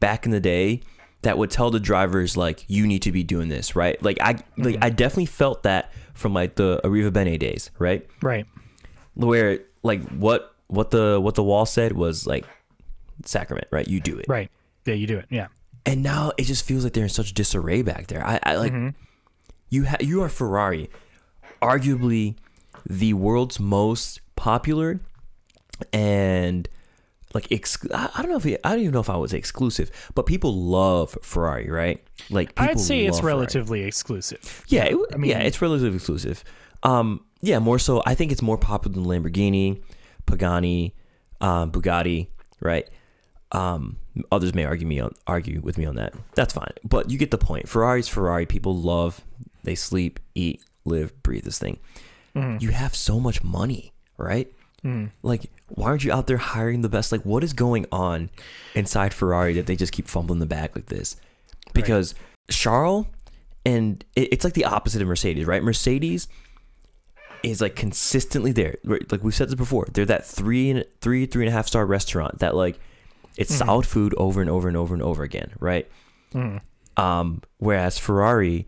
[0.00, 0.80] back in the day
[1.22, 4.02] that would tell the drivers like you need to be doing this, right?
[4.02, 4.84] Like I like mm-hmm.
[4.84, 8.06] I definitely felt that from like the Arrivabene days, right?
[8.22, 8.46] Right.
[9.14, 12.44] where like what what the what the wall said was like
[13.24, 14.50] sacrament right you do it Right.
[14.84, 15.26] Yeah, you do it.
[15.28, 15.48] Yeah.
[15.88, 18.72] And now it just feels like they're in such disarray back there i, I like
[19.70, 20.90] you ha- you are ferrari
[21.60, 22.36] arguably
[22.88, 25.00] the world's most popular
[25.92, 26.68] and
[27.34, 29.32] like ex- I I don't know if it, I don't even know if I was
[29.32, 32.02] exclusive, but people love Ferrari, right?
[32.30, 33.34] Like people I'd say it's Ferrari.
[33.36, 34.64] relatively exclusive.
[34.68, 36.42] Yeah, it, yeah, it's relatively exclusive.
[36.82, 38.02] Um, yeah, more so.
[38.06, 39.82] I think it's more popular than Lamborghini,
[40.26, 40.94] Pagani,
[41.40, 42.28] um, Bugatti,
[42.60, 42.88] right?
[43.52, 43.96] Um,
[44.30, 46.12] others may argue me on argue with me on that.
[46.34, 47.68] That's fine, but you get the point.
[47.68, 48.44] Ferrari's Ferrari.
[48.46, 49.22] People love.
[49.64, 51.78] They sleep, eat, live, breathe this thing.
[52.60, 54.52] You have so much money, right?
[55.22, 57.10] Like, why aren't you out there hiring the best?
[57.10, 58.30] Like, what is going on
[58.76, 61.16] inside Ferrari that they just keep fumbling the bag like this?
[61.74, 62.14] Because
[62.48, 63.06] Charles
[63.66, 65.62] and it, it's like the opposite of Mercedes, right?
[65.64, 66.28] Mercedes
[67.42, 68.76] is like consistently there.
[68.84, 71.84] Like we've said this before, they're that three and three, three and a half star
[71.84, 72.78] restaurant that like
[73.38, 75.88] it's solid food over and over and over and over again, right?
[76.96, 78.66] Um, whereas Ferrari,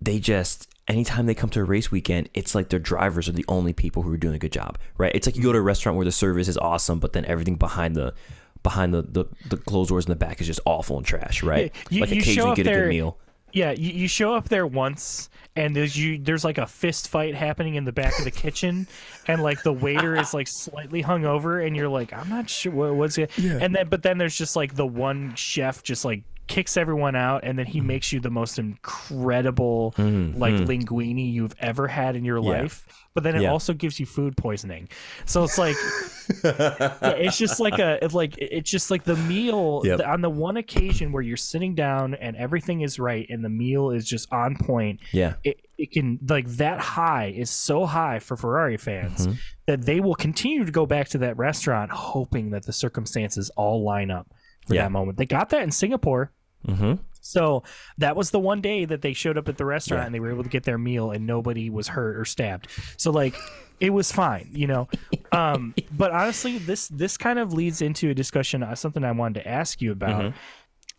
[0.00, 3.44] they just anytime they come to a race weekend, it's like their drivers are the
[3.48, 5.10] only people who are doing a good job, right?
[5.14, 7.56] It's like you go to a restaurant where the service is awesome, but then everything
[7.56, 8.14] behind the
[8.62, 11.74] behind the the, the closed doors in the back is just awful and trash, right?
[11.90, 13.18] You- like you show occasionally up get a there- good meal.
[13.52, 17.34] Yeah, you, you show up there once, and there's you there's like a fist fight
[17.34, 18.86] happening in the back of the kitchen,
[19.26, 22.94] and like the waiter is like slightly hungover, and you're like, I'm not sure what,
[22.94, 23.30] what's it.
[23.38, 27.42] And then but then there's just like the one chef just like kicks everyone out,
[27.44, 32.36] and then he makes you the most incredible like linguini you've ever had in your
[32.38, 32.50] Mm-hmm.
[32.52, 32.62] Yeah.
[32.62, 32.86] life.
[33.14, 33.50] But then it Yeah.
[33.50, 34.88] also gives you food poisoning.
[35.24, 35.74] So it's like
[36.44, 40.00] yeah, it's just like a it's like it's just like the meal Yep.
[40.06, 43.90] on the one occasion where you're sitting down and everything is right and the meal
[43.90, 45.34] is just on point Yeah.
[45.44, 49.36] it, it can like that high is so high for Ferrari fans Mm-hmm.
[49.66, 53.82] that they will continue to go back to that restaurant hoping that the circumstances all
[53.82, 54.26] line up
[54.66, 54.82] for Yeah.
[54.82, 55.16] that moment.
[55.16, 56.32] They got that in Singapore.
[56.66, 56.94] Mm-hmm.
[57.20, 57.64] So
[57.98, 60.06] that was the one day that they showed up at the restaurant Yeah.
[60.06, 62.68] and they were able to get their meal and nobody was hurt or stabbed.
[62.96, 63.34] So like
[63.80, 64.88] it was fine, you know.
[65.32, 69.42] Um, but honestly, this this kind of leads into a discussion, uh, something I wanted
[69.42, 70.22] to ask you about.
[70.22, 70.36] Mm-hmm.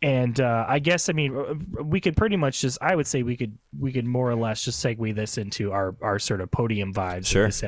[0.04, 3.24] And uh, I guess I mean uh, we could pretty much just I would say
[3.24, 6.52] we could we could more or less just segue this into our our sort of
[6.52, 7.26] podium vibes.
[7.26, 7.48] Sure.
[7.48, 7.64] this.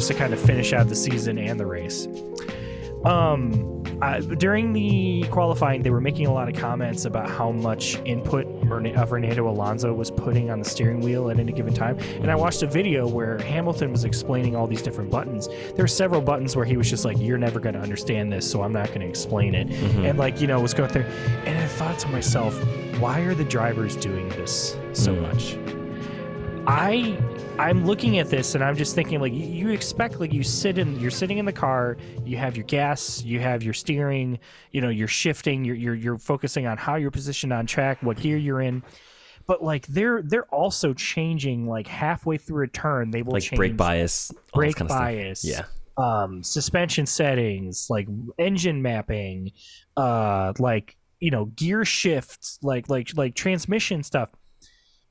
[0.00, 2.08] Just to kind of finish out the season and the race.
[3.04, 7.96] Um, I, during the qualifying, they were making a lot of comments about how much
[8.06, 11.98] input uh, Fernando Alonso was putting on the steering wheel at any given time.
[12.22, 15.48] And I watched a video where Hamilton was explaining all these different buttons.
[15.48, 18.50] There were several buttons where he was just like, "You're never going to understand this,
[18.50, 19.70] so I'm not going to explain it."
[20.06, 21.04] And like, you know, was going through,
[21.44, 22.54] and I thought to myself,
[23.00, 25.56] "Why are the drivers doing this so much?"
[26.66, 27.18] I
[27.58, 30.98] I'm looking at this and I'm just thinking like you, expect like you sit in
[31.00, 34.38] you're sitting in the car, you have your gas, you have your steering,
[34.72, 38.18] you know, you're shifting, you're you're you're focusing on how you're positioned on track, what
[38.18, 38.82] gear you're in.
[39.46, 43.56] But like they're they're also changing like halfway through a turn, they will Like change
[43.58, 44.30] brake bias.
[44.54, 45.00] brake kind of stuff.
[45.00, 45.64] bias, Yeah.
[45.96, 48.06] um, suspension settings, like
[48.38, 49.52] engine mapping,
[49.96, 54.28] uh, like you know gear shifts, like like like transmission stuff.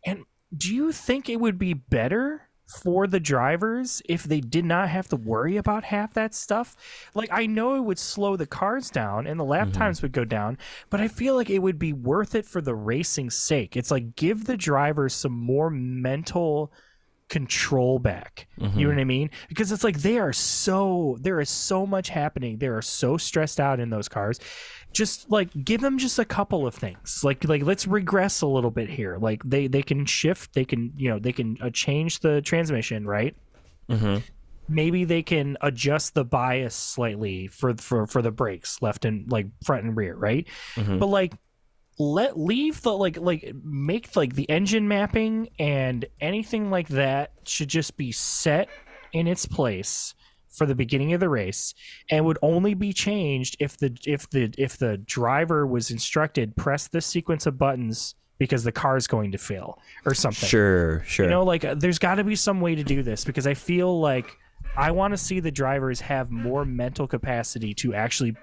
[0.05, 0.23] And
[0.55, 2.49] do you think it would be better
[2.83, 6.75] for the drivers if they did not have to worry about half that stuff?
[7.13, 9.77] Like I know it would slow the cars down and the lap mm-hmm.
[9.77, 10.57] times would go down,
[10.89, 13.75] but I feel like it would be worth it for the racing's sake.
[13.75, 16.71] It's like give the drivers some more mental
[17.29, 18.47] control back.
[18.57, 19.29] You know what I mean?
[19.47, 22.57] Because it's like they are so there is so much happening.
[22.57, 24.39] They are so stressed out in those cars.
[24.91, 27.23] Just like give them just a couple of things.
[27.23, 29.17] Like like let's regress a little bit here.
[29.17, 30.53] Like they they can shift.
[30.53, 33.35] They can you know they can uh, change the transmission right.
[33.89, 34.17] Mm-hmm.
[34.67, 39.47] Maybe they can adjust the bias slightly for for for the brakes, left and like
[39.63, 40.47] front and rear, right?
[40.75, 40.99] Mhm.
[40.99, 41.33] But like
[41.99, 47.67] let leave the like like make like the engine mapping and anything like that should
[47.67, 48.69] just be set
[49.11, 50.15] in its place
[50.47, 51.73] for the beginning of the race
[52.09, 56.87] and would only be changed if the if the if the driver was instructed press
[56.87, 61.25] this sequence of buttons because the car is going to fail or something Sure, sure.
[61.25, 63.53] you know, like uh, there's got to be some way to do this because I
[63.53, 64.37] feel like
[64.77, 68.35] I want to see the drivers have more mental capacity to actually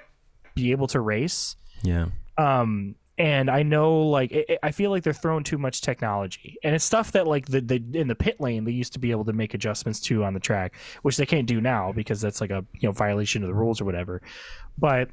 [0.54, 1.56] be able to race.
[1.82, 2.06] yeah.
[2.38, 6.56] Um, and I know, like, i I I feel like they're throwing too much technology,
[6.62, 9.10] and it's stuff that, like, the, the in the pit lane they used to be
[9.10, 12.40] able to make adjustments to on the track, which they can't do now because that's
[12.40, 14.22] like a you know violation of the rules or whatever.
[14.78, 15.10] But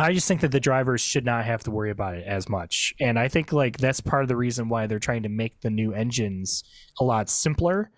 [0.00, 2.94] I just think that the drivers should not have to worry about it as much.
[3.00, 5.70] And I think like that's part of the reason why they're trying to make the
[5.70, 6.62] new engines
[7.00, 7.90] a lot simpler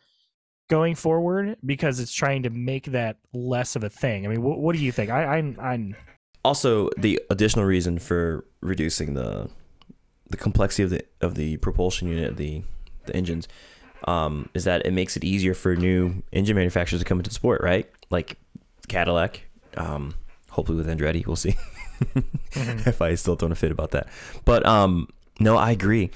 [0.69, 4.25] going forward because it's trying to make that less of a thing.
[4.25, 5.11] I mean, what, what do you think?
[5.11, 5.95] I, I'm, I'm,
[6.45, 9.51] Also, the additional reason for reducing the
[10.29, 12.63] the complexity of the of the propulsion unit, the
[13.07, 13.49] the engines,
[14.07, 17.35] um, is that it makes it easier for new engine manufacturers to come into the
[17.35, 17.91] sport, right?
[18.11, 18.39] Like
[18.89, 19.43] Cadillac,
[19.77, 20.15] um,
[20.51, 21.57] hopefully with Andretti, we'll see.
[22.53, 24.09] if I still don't a fit about that,
[24.47, 26.11] but um, no, I agree.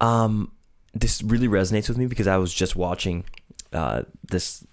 [0.00, 0.52] Um,
[0.94, 3.24] this really resonates with me because I was just watching
[3.72, 4.66] uh, this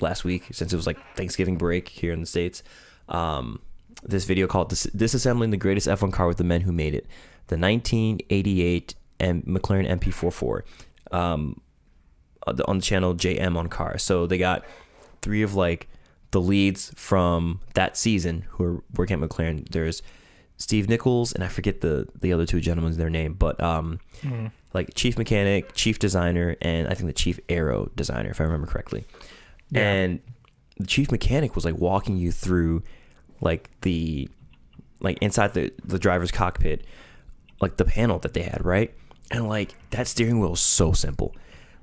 [0.00, 2.62] last week since it was like Thanksgiving break here in the states.
[3.08, 3.60] Um,
[4.02, 7.06] this video called Dis- "Disassembling the Greatest F1 Car with the Men Who Made It,"
[7.48, 10.62] the 1988 M- McLaren MP4/4,
[11.10, 11.60] um,
[12.46, 13.98] on the- on the channel JM on Car.
[13.98, 14.64] So they got
[15.22, 15.88] three of like
[16.30, 19.68] the leads from that season who are working at McLaren.
[19.70, 20.02] There's
[20.56, 23.98] Steve Nichols and I forget the the other two gentlemen's their name, but um,
[24.74, 28.66] like chief mechanic, chief designer, and I think the chief aero designer, if I remember
[28.66, 29.04] correctly.
[29.70, 29.80] Yeah.
[29.90, 30.20] And
[30.76, 32.82] the chief mechanic was like walking you through
[33.40, 34.28] like the
[35.00, 36.84] like inside the the driver's cockpit,
[37.60, 38.94] like the panel that they had, right?
[39.30, 41.34] And like that steering wheel is so simple.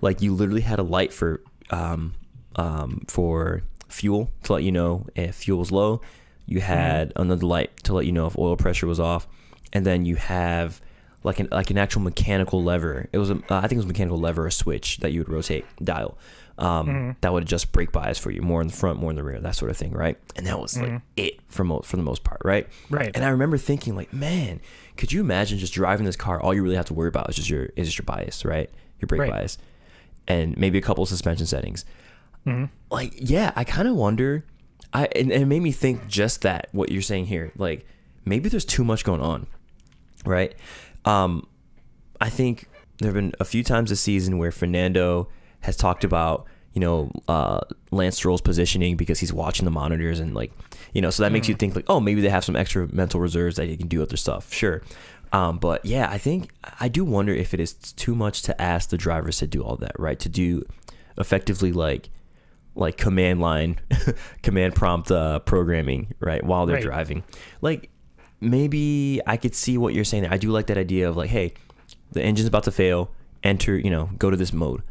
[0.01, 2.13] Like you literally had a light for um
[2.55, 6.01] um for fuel to let you know if fuel was low.
[6.45, 9.27] You had another light to let you know if oil pressure was off,
[9.73, 10.81] and then you have
[11.23, 13.09] like an like an actual mechanical lever.
[13.11, 15.21] It was a, uh, I think it was a mechanical lever or switch that you
[15.21, 16.17] would rotate dial.
[16.57, 17.11] Um, Mm-hmm.
[17.19, 19.39] that would adjust brake bias for you, more in the front, more in the rear,
[19.41, 20.17] that sort of thing, right?
[20.37, 22.69] And that was like it for most for the most part, right?
[22.69, 22.95] Mm-hmm.
[22.95, 23.11] Right.
[23.13, 24.61] And I remember thinking, like, man,
[24.95, 26.39] could you imagine just driving this car?
[26.41, 28.69] All you really have to worry about is just your is just your bias, right?
[29.01, 29.31] Your brake Right.
[29.31, 29.57] bias,
[30.29, 31.83] and maybe a couple of suspension settings.
[32.47, 32.65] Mm-hmm.
[32.89, 34.45] Like, yeah, I kind of wonder.
[34.93, 37.85] I and, and it made me think just that what you're saying here, like
[38.23, 39.47] maybe there's too much going on,
[40.25, 40.55] right?
[41.03, 41.47] Um,
[42.21, 45.27] I think there have been a few times this season where Fernando
[45.65, 47.59] has talked about, you know, uh,
[47.91, 50.51] Lance Stroll's positioning because he's watching the monitors and like,
[50.93, 53.19] you know, so that makes you think like, oh, maybe they have some extra mental
[53.19, 54.51] reserves that they can do other stuff.
[54.53, 54.81] Sure.
[55.33, 58.89] Um, but yeah, I think I do wonder if it is too much to ask
[58.89, 60.19] the drivers to do all that, right?
[60.19, 60.63] To do
[61.17, 62.09] effectively like
[62.75, 63.79] like command line,
[64.43, 66.43] command prompt uh, programming, right?
[66.43, 66.83] While they're Right.
[66.83, 67.23] driving,
[67.61, 67.89] like
[68.41, 70.23] maybe I could see what you're saying.
[70.23, 70.33] There.
[70.33, 71.53] I do like that idea of like, hey,
[72.11, 73.11] the engine's about to fail.
[73.43, 74.81] Enter, you know, go to this mode,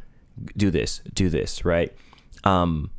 [0.57, 1.93] do this, do this, right?
[2.45, 2.91] Um,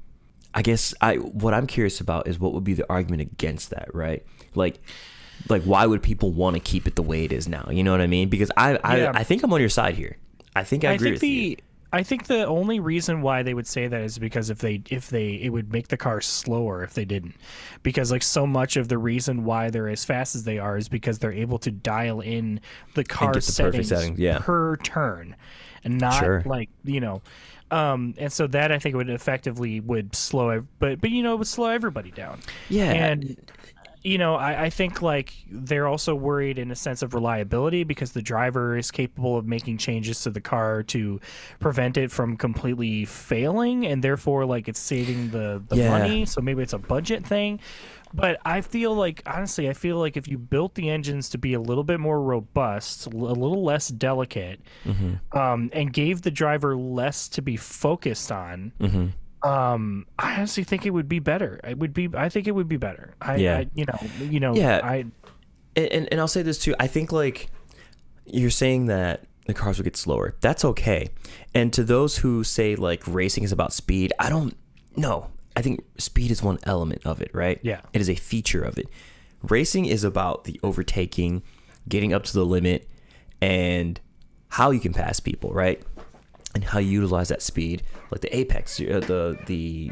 [0.54, 3.94] I guess I what I'm curious about is what would be the argument against that,
[3.94, 4.26] right?
[4.56, 4.80] Like,
[5.50, 7.68] like why would people want to keep it the way it is now?
[7.70, 8.30] You know what I mean?
[8.30, 9.12] Because I I, Yeah.
[9.14, 10.18] I think I'm on your side here.
[10.56, 11.56] I think I, I agree think with the you.
[11.96, 15.10] I think the only reason why they would say that is because if they if
[15.10, 17.36] they it would make the car slower if they didn't.
[17.84, 20.90] Because like so much of the reason why they're as fast as they are is
[20.90, 22.60] because they're able to dial in
[22.96, 24.40] the car the settings settings, yeah.
[24.40, 25.38] per turn
[25.86, 26.44] and not Sure.
[26.46, 27.22] like, you know,
[27.72, 31.38] um, and so that I think would effectively would slow, but but you know it
[31.38, 32.42] would slow everybody down.
[32.68, 32.92] Yeah.
[32.92, 33.38] and
[34.06, 38.12] you know I, I think like they're also worried in a sense of reliability because
[38.12, 41.20] the driver is capable of making changes to the car to
[41.60, 45.90] prevent it from completely failing, and therefore like it's saving the the Yeah.
[45.90, 46.26] money.
[46.26, 47.60] So maybe it's a budget thing.
[48.14, 51.54] But I feel like honestly, I feel like if you built the engines to be
[51.54, 55.38] a little bit more robust, a little less delicate, Mm-hmm.
[55.38, 59.08] um, and gave the driver less to be focused on, Mm-hmm.
[59.46, 61.60] Um, I honestly think it would be better.
[61.64, 62.10] It would be.
[62.16, 63.14] I think it would be better.
[63.22, 63.58] I, Yeah.
[63.58, 64.82] I you know, you know, Yeah.
[64.84, 65.06] I
[65.76, 66.74] and, and, I'll say this too.
[66.80, 67.50] I think like
[68.26, 70.36] you're saying that the cars will get slower.
[70.42, 71.10] That's okay.
[71.54, 74.58] And to those who say like racing is about speed, I don't
[74.96, 75.30] know.
[75.56, 77.60] I think speed is one element of it, right?
[77.62, 77.82] Yeah.
[77.94, 78.88] It is a feature of it.
[79.44, 81.44] Racing is about the overtaking,
[81.88, 82.90] getting up to the limit,
[83.42, 84.00] and
[84.50, 85.82] how you can pass people, right?
[86.56, 89.92] And how you utilize that speed, like the apex, uh, the the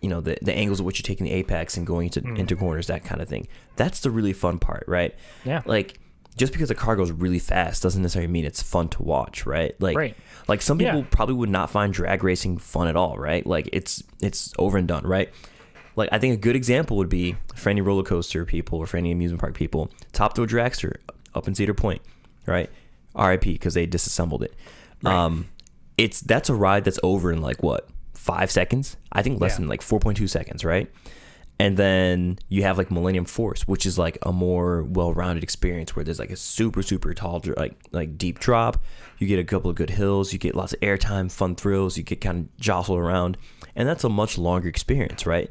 [0.00, 2.54] you know the the angles at which you're taking the apex and going into into
[2.56, 3.48] corners, that kind of thing.
[3.76, 5.14] That's the really fun part, right?
[5.44, 5.62] Yeah.
[5.66, 5.98] Like
[6.36, 9.74] just because a car goes really fast doesn't necessarily mean it's fun to watch, right?
[9.80, 10.14] Like Right.
[10.48, 11.06] like some people Yeah.
[11.10, 13.46] probably would not find drag racing fun at all, right?
[13.46, 15.30] Like it's it's over and done, right?
[15.96, 18.98] Like I think a good example would be for any roller coaster people or for
[18.98, 20.96] any amusement park people, Top Thrill Dragster
[21.34, 22.02] up in Cedar Point,
[22.44, 22.68] right?
[23.18, 24.52] RIP because they disassembled it.
[25.06, 25.46] Um,
[25.98, 28.96] it's that's a ride that's over in like what five seconds?
[29.12, 29.58] I think less Yeah.
[29.58, 30.90] than like four point two seconds, right?
[31.58, 36.04] And then you have like Millennium Force, which is like a more well-rounded experience where
[36.04, 38.82] there's like a super super tall like like deep drop.
[39.18, 42.02] You get a couple of good hills, you get lots of airtime, fun thrills, you
[42.02, 43.38] get kind of jostle around,
[43.74, 45.50] and that's a much longer experience, right?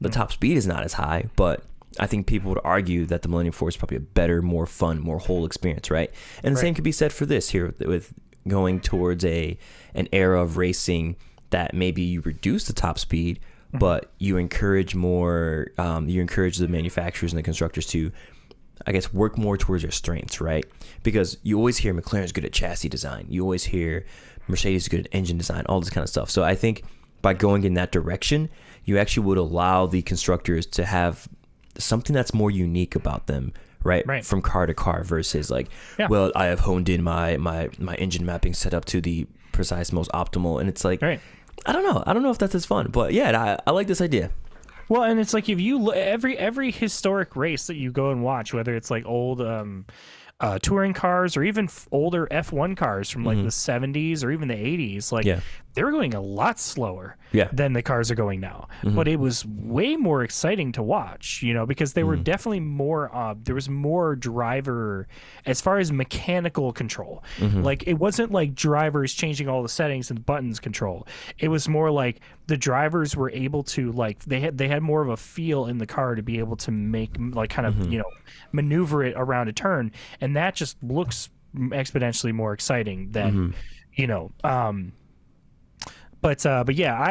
[0.00, 0.12] The mm.
[0.12, 1.62] top speed is not as high, but
[1.98, 5.00] I think people would argue that the Millennium Force is probably a better, more fun,
[5.00, 6.12] more whole experience, right?
[6.44, 8.14] And the same could be said for this here with- with
[8.46, 9.58] going towards a
[9.94, 11.16] an era of racing
[11.50, 13.40] that maybe you reduce the top speed,
[13.72, 15.68] but you encourage more.
[15.78, 18.12] Um, you encourage the manufacturers and the constructors to,
[18.86, 20.64] I guess, work more towards their strengths, right?
[21.02, 23.26] Because you always hear McLaren's good at chassis design.
[23.28, 24.06] You always hear
[24.46, 26.30] Mercedes is good at engine design, all this kind of stuff.
[26.30, 26.84] So I think
[27.22, 28.48] by going in that direction,
[28.84, 31.28] you actually would allow the constructors to have
[31.76, 33.52] something that's more unique about them,
[33.88, 34.06] right?
[34.06, 34.24] Right.
[34.24, 35.68] From car to car versus like,
[35.98, 36.06] Yeah.
[36.08, 39.90] well, I have honed in my my my engine mapping set up to the precise,
[39.90, 41.20] most optimal, and it's like, Right.
[41.66, 43.88] I don't know, I don't know if that's as fun, but yeah, I, I like
[43.88, 44.30] this idea.
[44.88, 48.22] Well, and it's like if you look every every historic race that you go and
[48.22, 49.84] watch, whether it's like old um,
[50.40, 54.46] uh, touring cars or even f- older F1 cars from like the 70s or even
[54.48, 55.28] the 80s, like Mm-hmm.
[55.28, 55.40] Yeah.
[55.74, 57.46] they were going a lot slower Yeah.
[57.46, 57.56] Mm-hmm.
[57.56, 58.68] than the cars are going now.
[58.84, 62.22] But it was way more exciting to watch, you know, because they were Mm-hmm.
[62.22, 63.12] definitely more.
[63.14, 65.08] Uh, there was more driver
[65.44, 67.24] as far as mechanical control.
[67.38, 67.62] Mm-hmm.
[67.62, 71.06] Like it wasn't like drivers changing all the settings and buttons control.
[71.40, 75.00] It was more like the drivers were able to like they had they had more
[75.02, 77.92] of a feel in the car to be able to make like kind of Mm-hmm.
[77.92, 78.10] you know
[78.52, 83.50] maneuver it around a turn, and that just looks exponentially more exciting than Mm-hmm.
[83.94, 84.32] you know.
[84.42, 84.92] Um,
[86.20, 87.10] but uh, but yeah, I,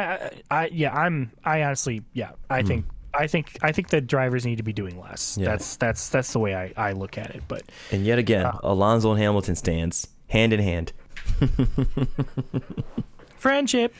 [0.56, 2.68] I I yeah I'm I honestly yeah I Hmm.
[2.68, 5.38] think I think I think the drivers need to be doing less.
[5.40, 5.50] Yeah.
[5.50, 7.44] That's that's that's the way I, I look at it.
[7.48, 8.60] But And yet again, Uh.
[8.64, 10.92] Alonso and Hamilton stands hand in hand.
[13.38, 13.94] friendship.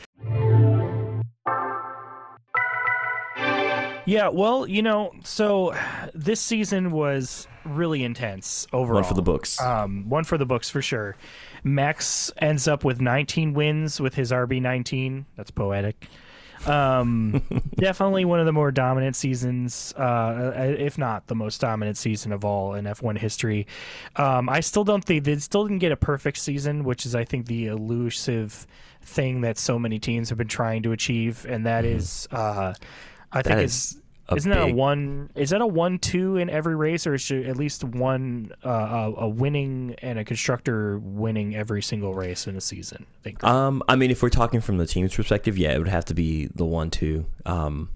[4.08, 5.76] Yeah, well, you know, so
[6.14, 9.02] this season was really intense overall.
[9.02, 9.60] One for the books.
[9.60, 11.14] Um, one for the books for sure.
[11.62, 15.26] Max ends up with 19 wins with his RB 19.
[15.36, 16.08] That's poetic.
[16.66, 17.42] Um,
[17.76, 22.46] definitely one of the more dominant seasons, uh, if not the most dominant season of
[22.46, 23.66] all in F1 history.
[24.16, 27.24] Um, I still don't think they still didn't get a perfect season, which is I
[27.24, 28.66] think the elusive
[29.02, 32.72] thing that so many teams have been trying to achieve, and that is, uh,
[33.32, 33.56] I think.
[33.56, 35.30] That it's is a isn't that a one?
[35.34, 39.28] Is that a one-two in every race, or should at least one uh, a, a
[39.28, 43.06] winning and a constructor winning every single race in a season?
[43.20, 43.44] I think.
[43.44, 46.14] Um, I mean, if we're talking from the team's perspective, yeah, it would have to
[46.14, 47.26] be the one two.
[47.46, 47.90] Um,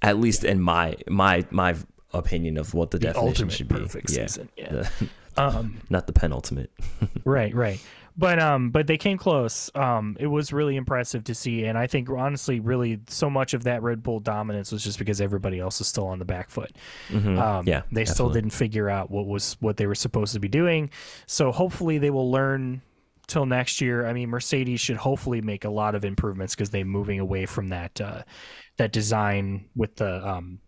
[0.00, 1.74] at least in my my my
[2.12, 3.76] opinion of what the, the definition should be.
[3.76, 4.48] perfect yeah, season.
[4.56, 4.88] Yeah.
[5.36, 5.80] Um.
[5.90, 6.70] not the penultimate.
[7.24, 7.54] Right.
[7.54, 7.80] Right.
[8.16, 8.70] But um.
[8.70, 9.70] But they came close.
[9.74, 10.16] Um.
[10.20, 13.82] It was really impressive to see, and I think honestly, really, so much of that
[13.82, 16.76] Red Bull dominance was just because everybody else is still on the back foot.
[17.08, 17.38] Mhm.
[17.40, 20.48] Um, yeah, they still didn't figure out what was what they were supposed to be
[20.48, 20.90] doing.
[21.26, 22.82] So hopefully they will learn
[23.28, 24.06] till next year.
[24.06, 27.68] I mean, Mercedes should hopefully make a lot of improvements because they're moving away from
[27.68, 28.22] that uh,
[28.76, 30.58] that design with the um,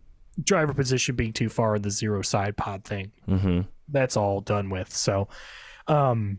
[0.43, 3.13] driver position being too far, the zero side pod thing.
[3.29, 3.67] Mhm.
[3.89, 4.91] That's all done with.
[4.93, 5.29] So
[5.87, 6.39] um,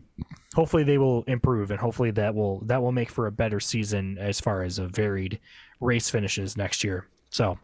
[0.54, 4.18] hopefully they will improve, and hopefully that will that will make for a better season
[4.18, 5.38] as far as a varied
[5.80, 7.06] race finishes next year.
[7.30, 7.58] So.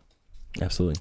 [0.60, 1.00] absolutely.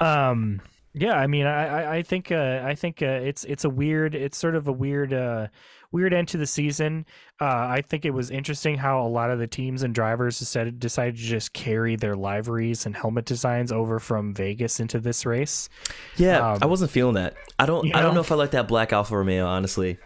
[0.00, 0.60] Um.
[0.94, 4.36] Yeah, I mean, I I, think uh, I think uh, it's it's a weird it's
[4.36, 5.48] sort of a weird uh,
[5.92, 7.06] weird end to the season.
[7.40, 10.80] Uh, I think it was interesting how a lot of the teams and drivers decided
[10.80, 15.68] decided to just carry their liveries and helmet designs over from Vegas into this race.
[16.16, 17.34] Yeah, Um, I wasn't feeling that.
[17.58, 17.94] I don't.
[17.94, 18.14] I don't know?
[18.14, 19.46] know if I like that black Alfa Romeo.
[19.46, 19.98] Honestly,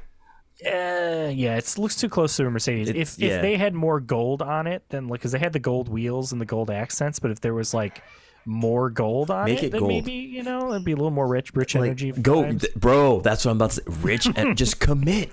[0.67, 2.89] Uh, yeah, it looks too close to a Mercedes.
[2.89, 3.37] It's- if yeah.
[3.37, 6.33] if they had more gold on it, then like because they had the gold wheels
[6.33, 8.03] and the gold accents, but if there was like
[8.45, 9.89] more gold on Make it, it then gold.
[9.93, 12.13] maybe you know it'd be a little more rich, rich energy.
[12.13, 13.21] go, th- bro.
[13.21, 13.83] That's what I'm about to say.
[14.03, 15.31] Rich and just commit.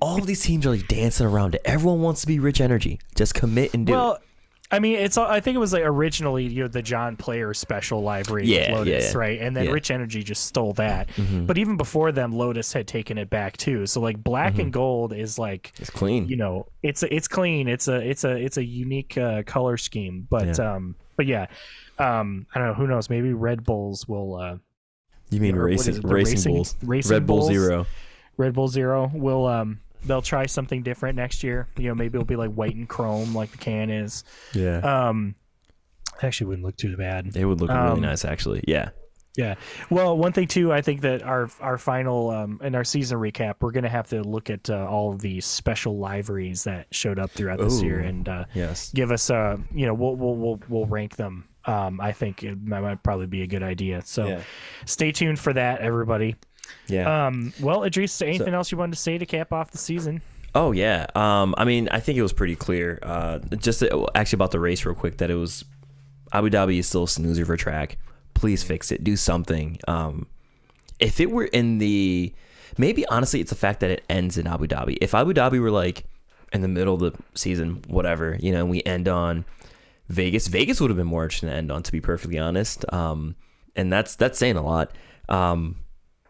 [0.00, 1.62] All of these teams are like dancing around it.
[1.64, 2.98] Everyone wants to be rich energy.
[3.14, 4.22] Just commit and do well, it.
[4.70, 8.02] I mean, it's I think it was like originally you know the John Player special
[8.02, 9.18] livery Yeah, Lotus, yeah.
[9.18, 9.40] right?
[9.40, 9.68] And then Yeah.
[9.68, 9.74] Mm-hmm.
[9.74, 11.08] Rich Energy just stole that.
[11.46, 13.86] But even before them, Lotus had taken it back too.
[13.86, 16.28] So like black and gold is like It's clean.
[16.28, 17.68] you know it's a, it's clean.
[17.68, 20.26] It's a it's a it's a unique uh, color scheme.
[20.30, 20.74] But Yeah.
[20.74, 21.46] um but yeah,
[21.98, 24.56] um I don't know who knows maybe Red Bulls will uh
[25.30, 26.76] you mean or what racing, is it, the racing, racing- bulls?
[26.82, 27.42] racing Red Bull?
[27.46, 27.86] Zero.
[28.36, 31.68] Red Bull Zero will um they'll try something different next year.
[31.76, 34.24] You know maybe it'll be like white and chrome like the can is.
[34.52, 35.34] Yeah, Um,
[36.22, 37.36] actually wouldn't look too bad.
[37.36, 38.62] it would look really um, nice actually.
[38.68, 38.90] Yeah.
[39.36, 39.56] Yeah.
[39.90, 43.54] Well, one thing too, I think that our our final um, in our season recap,
[43.60, 47.32] we're gonna have to look at uh, all of the special liveries that showed up
[47.32, 48.92] throughout this year and uh, Yes.
[48.92, 51.48] give us uh you know we'll we'll we'll, we'll rank them.
[51.64, 54.02] Um, I think it might, might probably be a good idea.
[54.04, 54.42] So Yeah.
[54.84, 56.36] stay tuned for that, everybody.
[56.88, 57.26] Yeah.
[57.26, 60.22] Um, well, Iddris, anything else you wanted to say to cap off the season?
[60.54, 61.06] Oh yeah.
[61.14, 62.98] Um, I mean, I think it was pretty clear.
[63.02, 65.64] Uh, just uh, actually about the race, real quick, that it was
[66.32, 67.98] Abu Dhabi is still a snoozer for track.
[68.34, 69.02] Please fix it.
[69.02, 69.78] Do something.
[69.88, 70.26] Um,
[71.00, 72.32] if it were in the,
[72.78, 74.96] maybe honestly, it's the fact that it ends in Abu Dhabi.
[75.00, 76.04] If Abu Dhabi were like
[76.52, 79.44] in the middle of the season, whatever, you know, and we end on
[80.08, 82.84] Vegas, Vegas would have been more interesting to end on, to be perfectly honest.
[82.92, 83.34] Um,
[83.74, 84.92] and that's that's saying a lot.
[85.28, 85.76] Um,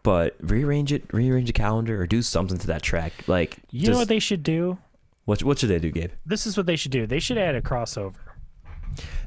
[0.05, 3.11] but rearrange it, rearrange the calendar, or do something to that track.
[3.27, 4.77] Like, You know what they should do?
[5.25, 6.11] what what should they do, Gabe?
[6.25, 7.07] This is what they should do.
[7.07, 8.13] They should add a crossover.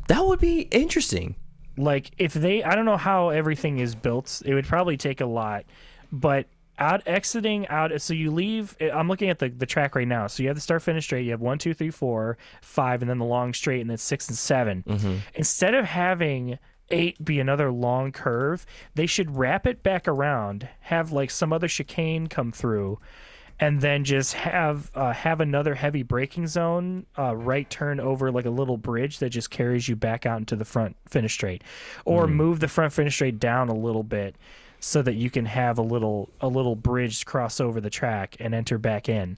[0.06, 1.34] That would be interesting.
[1.76, 5.26] like if they i don't know how everything is built it would probably take a
[5.26, 5.64] lot
[6.10, 6.46] but
[6.80, 10.26] out exiting out so you leave eh, i'm looking at the, the track right now
[10.26, 13.08] so you have the start finish straight you have one two three four five and
[13.08, 15.16] then the long straight and then six and 7 mm-hmm.
[15.34, 16.58] instead of having
[16.90, 21.68] eight be another long curve they should wrap it back around have like some other
[21.68, 22.98] chicane come through
[23.60, 28.46] and then just have uh, have another heavy braking zone uh, right turn over like
[28.46, 31.62] a little bridge that just carries you back out into the front finish straight
[32.04, 34.36] or move the front finish straight down a little bit
[34.80, 38.54] so that you can have a little a little bridge cross over the track and
[38.54, 39.36] enter back in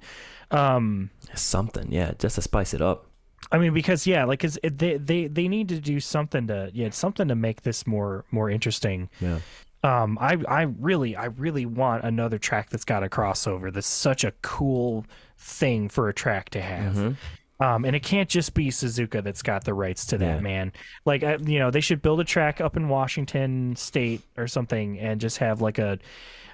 [0.51, 3.06] um Something, yeah, just to spice it up.
[3.52, 6.70] I mean, because yeah, like 'cause it, they they they need to do something to
[6.72, 9.09] yeah something to make this more more interesting.
[9.20, 9.40] Yeah.
[9.82, 13.72] Um, I I really I really want another track that's got a crossover.
[13.72, 15.06] That's such a cool
[15.39, 17.16] thing for a track to have.
[17.60, 20.40] Um, and it can't just be Suzuka that's got the rights to that, Yeah.
[20.40, 20.72] man.
[21.05, 24.98] Like, uh, you know, they should build a track up in Washington State or something,
[24.98, 25.98] and just have like a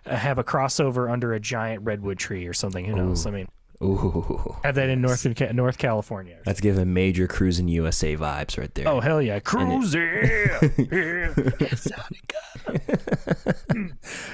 [0.07, 2.85] have a crossover under a giant redwood tree or something.
[2.85, 3.25] Who knows?
[3.27, 3.49] I mean,
[3.83, 6.39] Ooh, have that in North North California.
[6.45, 8.89] that's giving major Cruis'n USA vibes right there.
[8.89, 10.49] Oh hell yeah, cruising!
[10.91, 11.35] Yeah.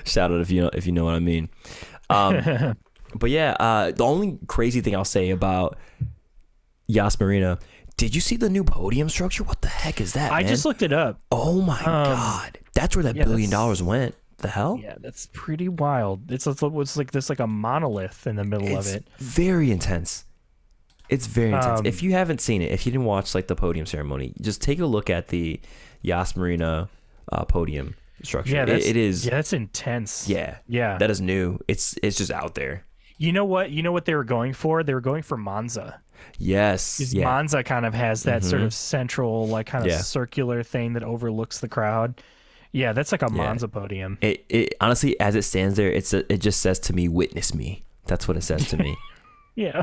[0.05, 1.49] Shout out if you know if you know what I mean.
[2.09, 2.77] Um,
[3.15, 5.77] but yeah, uh, the only crazy thing I'll say about
[6.87, 7.59] Yas Marina,
[7.97, 9.45] did you see the new podium structure?
[9.45, 10.33] What the heck is that?
[10.33, 10.49] I man?
[10.49, 11.21] just looked it up.
[11.31, 14.15] Oh my god, that's where that yeah, billion dollars went.
[14.43, 14.79] The hell?
[14.83, 16.31] Yeah, that's pretty wild.
[16.31, 19.07] It's it's, it's like this like a monolith in the middle it's of it.
[19.19, 20.25] very intense.
[21.09, 21.81] It's very intense.
[21.81, 24.61] Um, if you haven't seen it, if you didn't watch like the podium ceremony, just
[24.63, 25.61] take a look at the
[26.01, 26.89] Yas Marina
[27.31, 28.55] uh, podium structure.
[28.55, 29.25] Yeah, It- it is.
[29.27, 30.29] Yeah, that's intense.
[30.29, 30.99] Yeah, yeah.
[30.99, 31.59] that is new.
[31.69, 32.85] It's it's just out there.
[33.19, 33.71] you know what?
[33.71, 34.83] You know what they were going for?
[34.83, 36.01] They were going for Monza.
[36.39, 37.13] Yes.
[37.13, 37.25] Yeah.
[37.25, 39.99] Monza kind of has that sort of central, like kind of Yeah.
[39.99, 42.21] circular thing that overlooks the crowd.
[42.73, 44.19] Yeah, that's like a Monza podium.
[44.23, 47.55] It, it honestly, as it stands there, it's a, it just says to me, "Witness
[47.55, 48.97] me." That's what it says to me.
[49.55, 49.83] Yeah.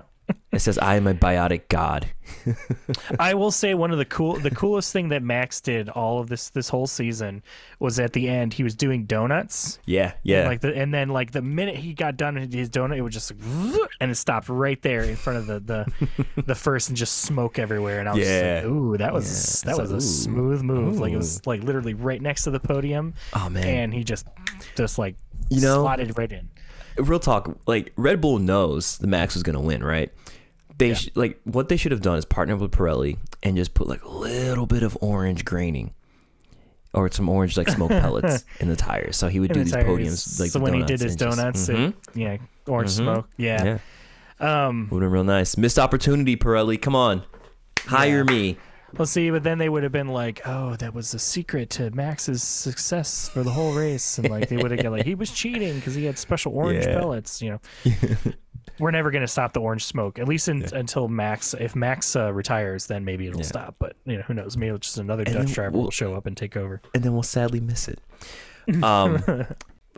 [0.52, 2.08] It says, "I am a biotic god."
[3.20, 6.30] I will say one of the cool the coolest thing that Max did all of
[6.30, 7.42] this this whole season
[7.80, 9.80] was at the end he was doing donuts.
[9.86, 10.48] Yeah, yeah.
[10.48, 13.14] Like the and then like the minute he got done with his donut, it was
[13.14, 16.98] just like, and it stopped right there in front of the the, the first and
[16.98, 18.00] just smoke everywhere.
[18.00, 18.56] And I was just Yeah.
[18.64, 20.06] like, ooh, that was Yeah, that was a like, ooh.
[20.06, 21.00] smooth move.
[21.00, 23.14] Like it was like literally right next to the podium.
[23.34, 23.64] Oh, man.
[23.66, 24.28] And he just
[24.76, 25.16] just like
[25.50, 26.50] You know- slotted right in.
[27.00, 27.58] Real talk.
[27.68, 30.12] Like Red Bull knows the Max was gonna win, right?
[30.78, 33.88] They sh- like what they should have done is partner with Pirelli and just put
[33.88, 35.94] like a little bit of orange graining.
[36.94, 39.74] Or some orange like smoke pellets in the tires, so he would do the these
[39.74, 39.86] tires.
[39.88, 41.94] podiums like so when he did his just- donuts, it- Mhm.
[42.16, 43.78] yeah, orange smoke, yeah.
[44.40, 45.56] yeah, Um, would have been real nice.
[45.56, 46.82] Missed opportunity, Pirelli.
[46.82, 47.22] Come on,
[47.82, 48.58] hire me.
[48.98, 51.92] Well, see, but then they would have been like, "Oh, that was the secret to
[51.92, 55.32] Max's success for the whole race," and like they would have got like he was
[55.32, 57.00] cheating because he had special orange Yeah.
[57.00, 57.42] pellets.
[57.42, 57.92] You know,
[58.80, 61.54] we're never gonna stop the orange smoke at least in, until Max.
[61.54, 63.76] If Max uh, retires, then maybe it'll stop.
[63.80, 64.58] But you know, who knows?
[64.58, 66.82] Maybe just another Dutch driver we'll- will show up and take over.
[66.94, 68.00] and then we'll sadly miss it.
[68.84, 69.24] Um,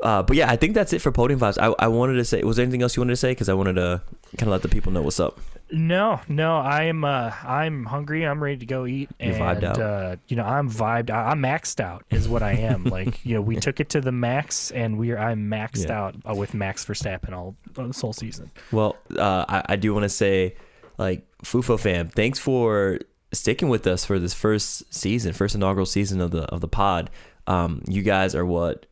[0.01, 1.57] uh, but yeah, I think that's it for podium vibes.
[1.61, 3.31] I, I wanted to say, was there anything else you wanted to say?
[3.31, 4.01] Because I wanted to
[4.38, 5.39] kind of let the people know what's up.
[5.72, 8.26] No, no, I'm uh, I'm hungry.
[8.26, 9.10] I'm ready to go eat.
[9.19, 9.80] You're and, vibed out.
[9.80, 11.10] Uh, you know, I'm vibed.
[11.10, 12.84] I, I'm maxed out, is what I am.
[12.85, 15.18] like, you know, we took it to the max, and we are.
[15.18, 15.99] I'm maxed Yeah.
[15.99, 18.52] out uh, with Max Verstappen all uh, this whole season.
[18.72, 20.56] Well, uh, I, I do want to say,
[20.98, 22.99] like, FOOFO fam, thanks for
[23.31, 27.10] sticking with us for this first season, first inaugural season of the of the pod.
[27.48, 28.88] Um, you guys are what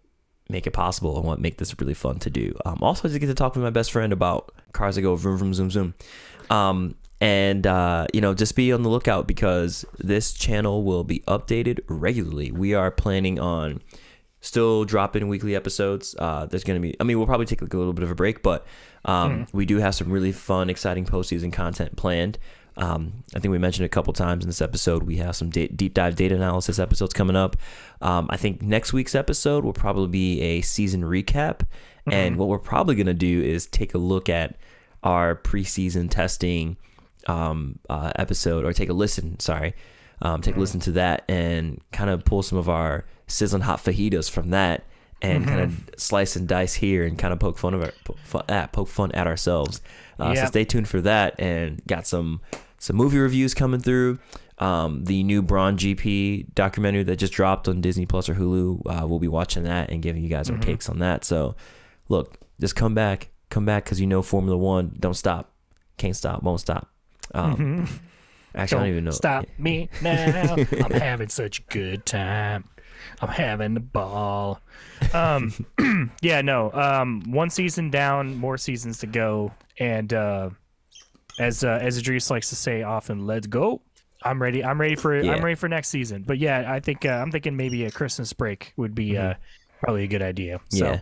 [0.50, 2.58] make it possible and what make this really fun to do.
[2.66, 5.16] Um, also, I just get to talk with my best friend about cars that go
[5.16, 5.94] vroom vroom zoom zoom.
[6.50, 11.20] Um, and uh, you know, just be on the lookout because this channel will be
[11.22, 12.52] updated regularly.
[12.52, 13.82] We are planning on
[14.42, 16.16] still dropping weekly episodes.
[16.18, 18.12] Uh, there's going to be, I mean, we'll probably take like a little bit of
[18.12, 18.66] a break, but
[19.06, 22.38] um, we do have some really fun, exciting postseason content planned.
[22.78, 25.04] Um, I think we mentioned a couple times in this episode.
[25.04, 27.58] We have some da- deep dive data analysis episodes coming up.
[28.02, 31.62] Um, I think next week's episode will probably be a season recap.
[32.12, 34.56] And what we're probably going to do is take a look at
[35.04, 36.78] our preseason testing
[37.28, 39.74] um, uh, episode or take a listen, sorry,
[40.22, 43.80] um, take a listen to that and kind of pull some of our sizzling hot
[43.84, 44.84] fajitas from that
[45.22, 48.18] and kind of slice and dice here and kind of poke fun of our, poke
[48.24, 49.82] fun at, poke fun at ourselves.
[50.18, 52.42] Uh, So stay tuned for that and got some
[52.78, 54.20] some movie reviews coming through.
[54.60, 59.08] Um, the new Brawn GP documentary that just dropped on Disney Plus or Hulu, uh,
[59.08, 61.24] we'll be watching that and giving you guys our takes on that.
[61.24, 61.56] So,
[62.10, 65.52] look, just come back, come back because you know Formula One don't stop,
[65.98, 66.88] can't stop, won't stop.
[67.34, 67.88] Um,
[68.56, 69.12] Actually, I don't even know.
[69.12, 70.56] Stop me now.
[70.84, 72.64] I'm having such a good time.
[73.22, 74.60] I'm having the ball.
[75.14, 75.54] Um,
[76.22, 76.72] yeah, no.
[76.74, 80.50] Um, one season down, more seasons to go, and uh,
[81.40, 83.82] as uh, as Iddris likes to say often, let's go.
[84.24, 84.64] I'm ready.
[84.66, 85.18] I'm ready for.
[85.22, 85.34] Yeah.
[85.34, 86.24] I'm ready for next season.
[86.24, 89.36] But yeah, I think uh, I'm thinking maybe a Christmas break would be uh,
[89.82, 90.60] probably a good idea.
[90.70, 90.94] So, Mm-hmm.
[90.96, 91.00] yeah.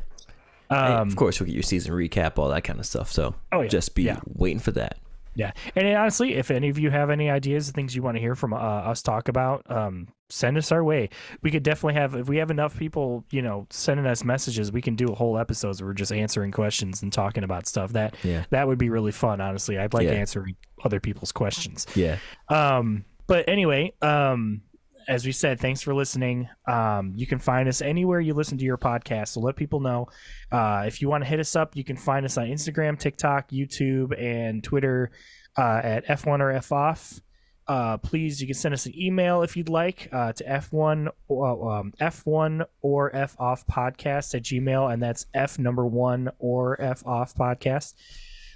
[0.70, 3.12] Um, of course, we'll get your season recap, all that kind of stuff.
[3.12, 3.68] So, Oh, yeah.
[3.70, 4.20] just be Yeah.
[4.26, 4.98] waiting for that.
[5.36, 8.34] Yeah, and honestly, if any of you have any ideas, things you want to hear
[8.34, 11.10] from uh, us talk about, um, send us our way.
[11.44, 14.72] We could definitely have if we have enough people, you know, sending us messages.
[14.72, 17.94] We can do a whole episodes where we're just answering questions and talking about stuff.
[17.94, 18.46] That Yeah.
[18.50, 19.40] that would be really fun.
[19.40, 20.14] Honestly, I'd like Yeah.
[20.14, 21.86] answering other people's questions.
[21.96, 22.18] Yeah.
[22.50, 24.62] Um, but anyway, um,
[25.08, 26.50] as we said, thanks for listening.
[26.68, 29.30] Um, you can find us anywhere you listen to your podcast.
[29.30, 30.08] So let people know.
[30.52, 33.50] Uh, if you want to hit us up, you can find us on Instagram, TikTok,
[33.50, 35.12] YouTube, and Twitter.
[35.58, 37.20] uh, at F1 or F off.
[37.68, 41.74] Uh, please, you can send us an email if you'd like uh, to F1 or
[41.74, 47.06] um, F1 or F off podcast at Gmail, and that's F number one or F
[47.06, 47.94] off podcast.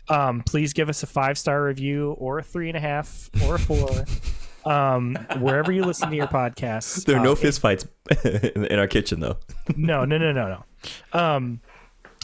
[0.10, 3.56] Um, please give us a five star review or a three and a half or
[3.56, 3.90] a four.
[4.66, 7.06] um, wherever you listen to your podcasts.
[7.06, 7.86] There are no Uh, fist fights
[8.24, 9.38] in our kitchen, though.
[9.76, 10.64] no, no, no, no,
[11.14, 11.20] no.
[11.20, 11.62] Um,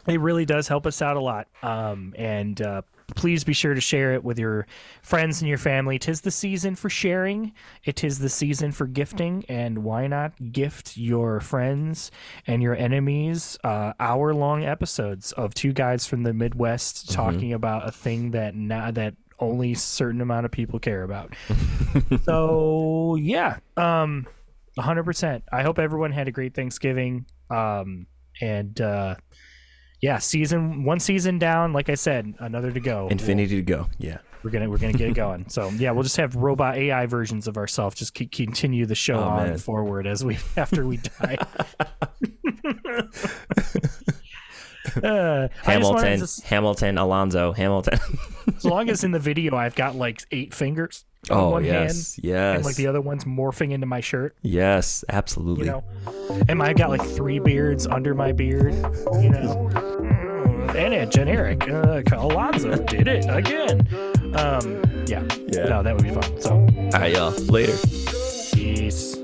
[0.08, 1.48] it really does help us out a lot.
[1.62, 2.82] Um, and uh,
[3.16, 4.66] please be sure to share it with your
[5.02, 6.00] friends and your family.
[6.00, 7.52] Tis the season for sharing.
[7.84, 12.10] It is the season for gifting, and why not gift your friends
[12.46, 17.92] and your enemies uh, hour-long episodes of two guys from the Midwest talking about a
[17.92, 21.34] thing that na- that only certain amount of people care about.
[22.24, 24.28] so yeah, um,
[24.78, 25.42] 100%.
[25.52, 27.26] I hope everyone had a great Thanksgiving.
[27.50, 28.08] Um,
[28.42, 29.16] and uh,
[30.02, 31.74] yeah, season one season down.
[31.74, 33.08] Like I said, another to go.
[33.10, 33.88] Infinity to go.
[33.98, 34.20] Yeah.
[34.44, 35.50] We're gonna we're gonna get it going.
[35.50, 37.96] So yeah, we'll just have robot AI versions of ourselves.
[37.96, 39.58] Just keep, continue the show Oh, on man.
[39.58, 41.38] forward as we after we die.
[45.04, 48.00] Uh, Hamilton, to Hamilton, Alonso, Hamilton.
[48.56, 52.16] As long as in the video I've got like eight fingers on oh one yes,
[52.16, 54.36] hand, yes, and like the other one's morphing into my shirt.
[54.42, 55.66] yes, absolutely.
[55.66, 55.84] you know
[56.48, 58.74] and I've got like three beards under my beard
[59.22, 63.82] you know Mm, and a generic uh, Alonso did it again
[64.36, 65.66] um yeah Yeah.
[65.66, 67.32] no that would be fun so All right, y'all.
[67.32, 67.78] Later.
[68.54, 69.17] peace